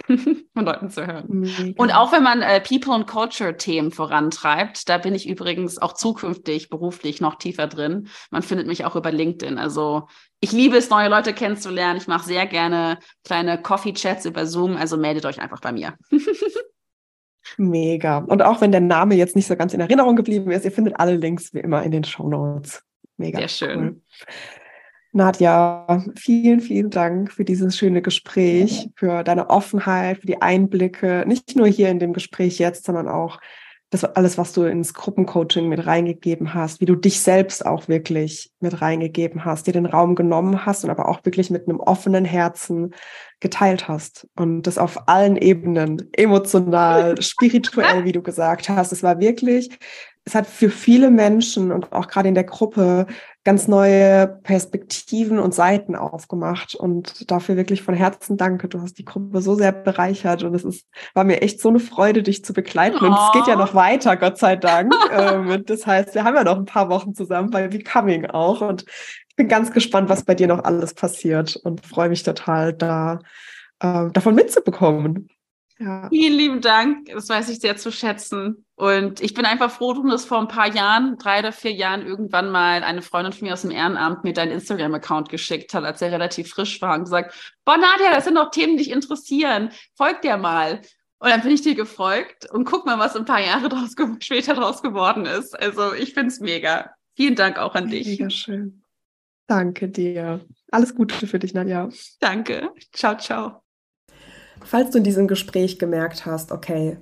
von 0.53 0.65
Leuten 0.65 0.89
zu 0.89 1.05
hören. 1.05 1.25
Mega. 1.27 1.81
Und 1.81 1.91
auch 1.91 2.11
wenn 2.11 2.23
man 2.23 2.41
äh, 2.41 2.61
People 2.61 2.93
and 2.93 3.07
Culture 3.07 3.57
Themen 3.57 3.91
vorantreibt, 3.91 4.87
da 4.89 4.97
bin 4.97 5.15
ich 5.15 5.27
übrigens 5.27 5.79
auch 5.79 5.93
zukünftig 5.93 6.69
beruflich 6.69 7.21
noch 7.21 7.35
tiefer 7.35 7.67
drin. 7.67 8.07
Man 8.29 8.41
findet 8.41 8.67
mich 8.67 8.85
auch 8.85 8.95
über 8.95 9.11
LinkedIn. 9.11 9.57
Also 9.57 10.07
ich 10.39 10.51
liebe 10.51 10.77
es, 10.77 10.89
neue 10.89 11.09
Leute 11.09 11.33
kennenzulernen. 11.33 11.97
Ich 11.97 12.07
mache 12.07 12.25
sehr 12.25 12.45
gerne 12.45 12.99
kleine 13.23 13.61
Coffee 13.61 13.93
Chats 13.93 14.25
über 14.25 14.45
Zoom. 14.45 14.77
Also 14.77 14.97
meldet 14.97 15.25
euch 15.25 15.41
einfach 15.41 15.61
bei 15.61 15.71
mir. 15.71 15.95
Mega. 17.57 18.19
Und 18.19 18.41
auch 18.41 18.61
wenn 18.61 18.71
der 18.71 18.81
Name 18.81 19.15
jetzt 19.15 19.35
nicht 19.35 19.47
so 19.47 19.55
ganz 19.55 19.73
in 19.73 19.79
Erinnerung 19.79 20.15
geblieben 20.15 20.51
ist, 20.51 20.65
ihr 20.65 20.71
findet 20.71 20.99
alle 20.99 21.15
Links 21.15 21.53
wie 21.53 21.59
immer 21.59 21.81
in 21.83 21.91
den 21.91 22.03
Show 22.03 22.27
Notes. 22.27 22.83
Mega. 23.17 23.39
Sehr 23.39 23.47
schön. 23.47 23.79
Cool. 23.79 24.01
Nadja, 25.17 26.03
vielen, 26.15 26.61
vielen 26.61 26.89
Dank 26.91 27.31
für 27.33 27.43
dieses 27.43 27.75
schöne 27.75 28.01
Gespräch, 28.01 28.89
für 28.95 29.23
deine 29.23 29.49
Offenheit, 29.49 30.19
für 30.19 30.27
die 30.27 30.41
Einblicke, 30.41 31.25
nicht 31.27 31.55
nur 31.55 31.67
hier 31.67 31.89
in 31.89 31.99
dem 31.99 32.13
Gespräch 32.13 32.59
jetzt, 32.59 32.85
sondern 32.85 33.07
auch 33.09 33.39
das 33.89 34.03
alles, 34.03 34.37
was 34.37 34.53
du 34.53 34.63
ins 34.63 34.93
Gruppencoaching 34.93 35.67
mit 35.69 35.87
reingegeben 35.87 36.53
hast, 36.53 36.81
wie 36.81 36.85
du 36.85 36.95
dich 36.95 37.21
selbst 37.21 37.65
auch 37.65 37.87
wirklich 37.87 38.51
mit 38.59 38.81
reingegeben 38.81 39.43
hast, 39.43 39.65
dir 39.65 39.71
den 39.71 39.85
Raum 39.85 40.13
genommen 40.13 40.65
hast 40.65 40.83
und 40.83 40.89
aber 40.89 41.07
auch 41.07 41.25
wirklich 41.25 41.49
mit 41.49 41.67
einem 41.67 41.79
offenen 41.79 42.25
Herzen 42.25 42.93
geteilt 43.39 43.87
hast 43.87 44.27
und 44.35 44.63
das 44.63 44.77
auf 44.77 45.07
allen 45.07 45.37
Ebenen, 45.37 46.09
emotional, 46.13 47.19
spirituell, 47.21 48.05
wie 48.05 48.11
du 48.11 48.21
gesagt 48.21 48.69
hast. 48.69 48.91
Es 48.91 49.03
war 49.03 49.19
wirklich 49.19 49.79
es 50.27 50.35
hat 50.35 50.45
für 50.45 50.69
viele 50.69 51.09
Menschen 51.09 51.71
und 51.71 51.93
auch 51.93 52.09
gerade 52.09 52.27
in 52.27 52.35
der 52.35 52.43
Gruppe 52.43 53.07
ganz 53.47 53.69
neue 53.69 54.27
Perspektiven 54.43 55.39
und 55.39 55.55
Seiten 55.55 55.95
aufgemacht. 55.95 56.75
Und 56.75 57.31
dafür 57.31 57.55
wirklich 57.55 57.81
von 57.81 57.95
Herzen 57.95 58.35
danke. 58.35 58.67
Du 58.67 58.81
hast 58.81 58.97
die 58.97 59.05
Gruppe 59.05 59.41
so 59.41 59.55
sehr 59.55 59.71
bereichert 59.71 60.43
und 60.43 60.53
es 60.53 60.65
ist, 60.65 60.85
war 61.13 61.23
mir 61.23 61.41
echt 61.41 61.61
so 61.61 61.69
eine 61.69 61.79
Freude, 61.79 62.23
dich 62.23 62.43
zu 62.43 62.51
begleiten. 62.51 62.97
Oh. 62.99 63.05
Und 63.05 63.13
es 63.13 63.31
geht 63.31 63.47
ja 63.47 63.55
noch 63.55 63.73
weiter, 63.73 64.17
Gott 64.17 64.37
sei 64.37 64.57
Dank. 64.57 64.93
ähm, 65.17 65.63
das 65.65 65.87
heißt, 65.87 66.13
wir 66.13 66.25
haben 66.25 66.35
ja 66.35 66.43
noch 66.43 66.57
ein 66.57 66.65
paar 66.65 66.89
Wochen 66.89 67.15
zusammen 67.15 67.49
bei 67.49 67.69
Becoming 67.69 68.25
auch. 68.25 68.59
Und 68.59 68.83
ich 69.29 69.35
bin 69.37 69.47
ganz 69.47 69.71
gespannt, 69.71 70.09
was 70.09 70.25
bei 70.25 70.35
dir 70.35 70.47
noch 70.47 70.65
alles 70.65 70.93
passiert 70.93 71.55
und 71.55 71.85
freue 71.85 72.09
mich 72.09 72.23
total, 72.23 72.73
da 72.73 73.19
äh, 73.79 74.09
davon 74.11 74.35
mitzubekommen. 74.35 75.29
Ja. 75.79 76.09
Vielen 76.09 76.33
lieben 76.33 76.61
Dank. 76.61 77.09
Das 77.11 77.29
weiß 77.29 77.49
ich 77.49 77.59
sehr 77.59 77.77
zu 77.77 77.91
schätzen. 77.91 78.65
Und 78.75 79.21
ich 79.21 79.33
bin 79.33 79.45
einfach 79.45 79.71
froh, 79.71 79.93
dass 79.93 80.25
vor 80.25 80.39
ein 80.39 80.47
paar 80.47 80.73
Jahren, 80.73 81.17
drei 81.17 81.39
oder 81.39 81.51
vier 81.51 81.71
Jahren, 81.71 82.05
irgendwann 82.05 82.49
mal 82.49 82.83
eine 82.83 83.01
Freundin 83.01 83.33
von 83.33 83.47
mir 83.47 83.53
aus 83.53 83.61
dem 83.61 83.71
Ehrenamt 83.71 84.23
mir 84.23 84.33
deinen 84.33 84.51
Instagram-Account 84.51 85.29
geschickt 85.29 85.73
hat, 85.73 85.83
als 85.83 86.01
er 86.01 86.11
relativ 86.11 86.49
frisch 86.49 86.81
war 86.81 86.95
und 86.95 87.05
gesagt, 87.05 87.55
boah, 87.65 87.77
Nadja, 87.77 88.11
das 88.11 88.25
sind 88.25 88.35
doch 88.35 88.51
Themen, 88.51 88.77
die 88.77 88.83
dich 88.83 88.91
interessieren. 88.91 89.69
Folg 89.95 90.21
dir 90.21 90.37
mal. 90.37 90.81
Und 91.19 91.29
dann 91.29 91.41
bin 91.41 91.51
ich 91.51 91.61
dir 91.61 91.75
gefolgt 91.75 92.49
und 92.51 92.65
guck 92.65 92.85
mal, 92.85 92.99
was 92.99 93.15
ein 93.15 93.25
paar 93.25 93.41
Jahre 93.41 93.69
draus 93.69 93.95
später 94.19 94.53
draus 94.53 94.81
geworden 94.81 95.25
ist. 95.25 95.59
Also 95.59 95.93
ich 95.93 96.13
finde 96.13 96.29
es 96.29 96.39
mega. 96.39 96.91
Vielen 97.15 97.35
Dank 97.35 97.57
auch 97.57 97.73
an 97.73 97.89
dich. 97.89 98.05
Mega 98.05 98.29
schön. 98.29 98.83
Danke 99.47 99.87
dir. 99.87 100.41
Alles 100.71 100.93
Gute 100.93 101.25
für 101.25 101.39
dich, 101.39 101.53
Nadja. 101.53 101.89
Danke. 102.19 102.69
Ciao, 102.93 103.17
ciao. 103.17 103.66
Falls 104.63 104.91
du 104.91 104.97
in 104.97 105.03
diesem 105.03 105.27
Gespräch 105.27 105.79
gemerkt 105.79 106.25
hast, 106.25 106.51
okay, 106.51 106.97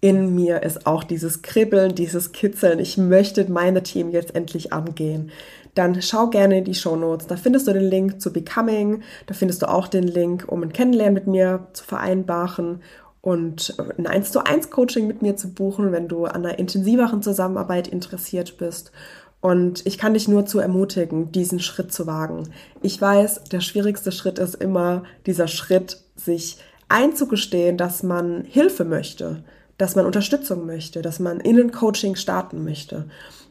in 0.00 0.34
mir 0.34 0.62
ist 0.62 0.86
auch 0.86 1.04
dieses 1.04 1.42
Kribbeln, 1.42 1.94
dieses 1.94 2.32
Kitzeln. 2.32 2.78
Ich 2.78 2.98
möchte 2.98 3.50
meine 3.50 3.82
Team 3.82 4.10
jetzt 4.10 4.34
endlich 4.34 4.72
angehen. 4.72 5.30
Dann 5.74 6.00
schau 6.02 6.28
gerne 6.28 6.58
in 6.58 6.64
die 6.64 6.74
Show 6.74 6.96
Notes. 6.96 7.26
Da 7.26 7.36
findest 7.36 7.66
du 7.66 7.72
den 7.72 7.88
Link 7.88 8.20
zu 8.20 8.32
Becoming. 8.32 9.02
Da 9.26 9.34
findest 9.34 9.62
du 9.62 9.68
auch 9.68 9.88
den 9.88 10.04
Link, 10.04 10.44
um 10.48 10.62
ein 10.62 10.72
Kennenlernen 10.72 11.14
mit 11.14 11.26
mir 11.26 11.68
zu 11.72 11.84
vereinbaren 11.84 12.82
und 13.20 13.74
ein 13.98 14.06
1 14.06 14.30
zu 14.30 14.44
1 14.44 14.70
Coaching 14.70 15.06
mit 15.06 15.22
mir 15.22 15.36
zu 15.36 15.52
buchen, 15.52 15.90
wenn 15.92 16.08
du 16.08 16.26
an 16.26 16.46
einer 16.46 16.58
intensiveren 16.58 17.22
Zusammenarbeit 17.22 17.88
interessiert 17.88 18.58
bist. 18.58 18.92
Und 19.40 19.84
ich 19.86 19.98
kann 19.98 20.14
dich 20.14 20.28
nur 20.28 20.46
zu 20.46 20.60
ermutigen, 20.60 21.32
diesen 21.32 21.58
Schritt 21.58 21.92
zu 21.92 22.06
wagen. 22.06 22.48
Ich 22.82 23.00
weiß, 23.00 23.44
der 23.44 23.60
schwierigste 23.60 24.12
Schritt 24.12 24.38
ist 24.38 24.54
immer 24.54 25.02
dieser 25.26 25.48
Schritt, 25.48 26.02
sich 26.14 26.58
einzugestehen, 26.88 27.76
dass 27.76 28.02
man 28.02 28.44
Hilfe 28.44 28.84
möchte, 28.84 29.42
dass 29.78 29.96
man 29.96 30.06
Unterstützung 30.06 30.66
möchte, 30.66 31.02
dass 31.02 31.18
man 31.18 31.40
Innencoaching 31.40 32.16
starten 32.16 32.64
möchte. 32.64 33.04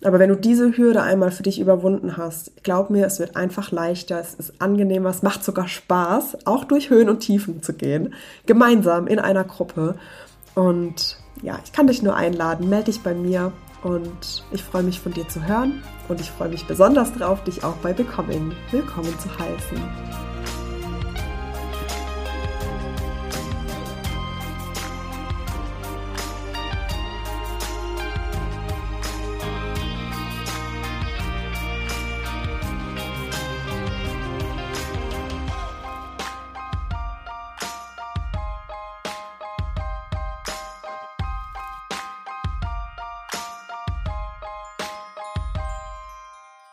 Aber 0.03 0.19
wenn 0.19 0.29
du 0.29 0.35
diese 0.35 0.75
Hürde 0.77 1.01
einmal 1.01 1.31
für 1.31 1.43
dich 1.43 1.59
überwunden 1.59 2.17
hast, 2.17 2.51
glaub 2.63 2.89
mir, 2.89 3.05
es 3.05 3.19
wird 3.19 3.35
einfach 3.35 3.71
leichter, 3.71 4.19
es 4.19 4.33
ist 4.33 4.61
angenehmer, 4.61 5.09
es 5.09 5.23
macht 5.23 5.43
sogar 5.43 5.67
Spaß, 5.67 6.45
auch 6.45 6.63
durch 6.63 6.89
Höhen 6.89 7.09
und 7.09 7.19
Tiefen 7.19 7.61
zu 7.61 7.73
gehen, 7.73 8.13
gemeinsam 8.45 9.07
in 9.07 9.19
einer 9.19 9.43
Gruppe. 9.43 9.95
Und 10.53 11.17
ja, 11.41 11.59
ich 11.63 11.71
kann 11.73 11.87
dich 11.87 12.01
nur 12.01 12.15
einladen, 12.15 12.69
melde 12.69 12.91
dich 12.91 13.01
bei 13.01 13.13
mir 13.13 13.51
und 13.83 14.43
ich 14.51 14.63
freue 14.63 14.83
mich 14.83 14.99
von 14.99 15.13
dir 15.13 15.27
zu 15.27 15.47
hören 15.47 15.83
und 16.07 16.19
ich 16.19 16.31
freue 16.31 16.49
mich 16.49 16.65
besonders 16.65 17.13
drauf, 17.13 17.43
dich 17.43 17.63
auch 17.63 17.75
bei 17.77 17.93
Becoming 17.93 18.51
willkommen 18.71 19.13
zu 19.19 19.29
heißen. 19.37 20.34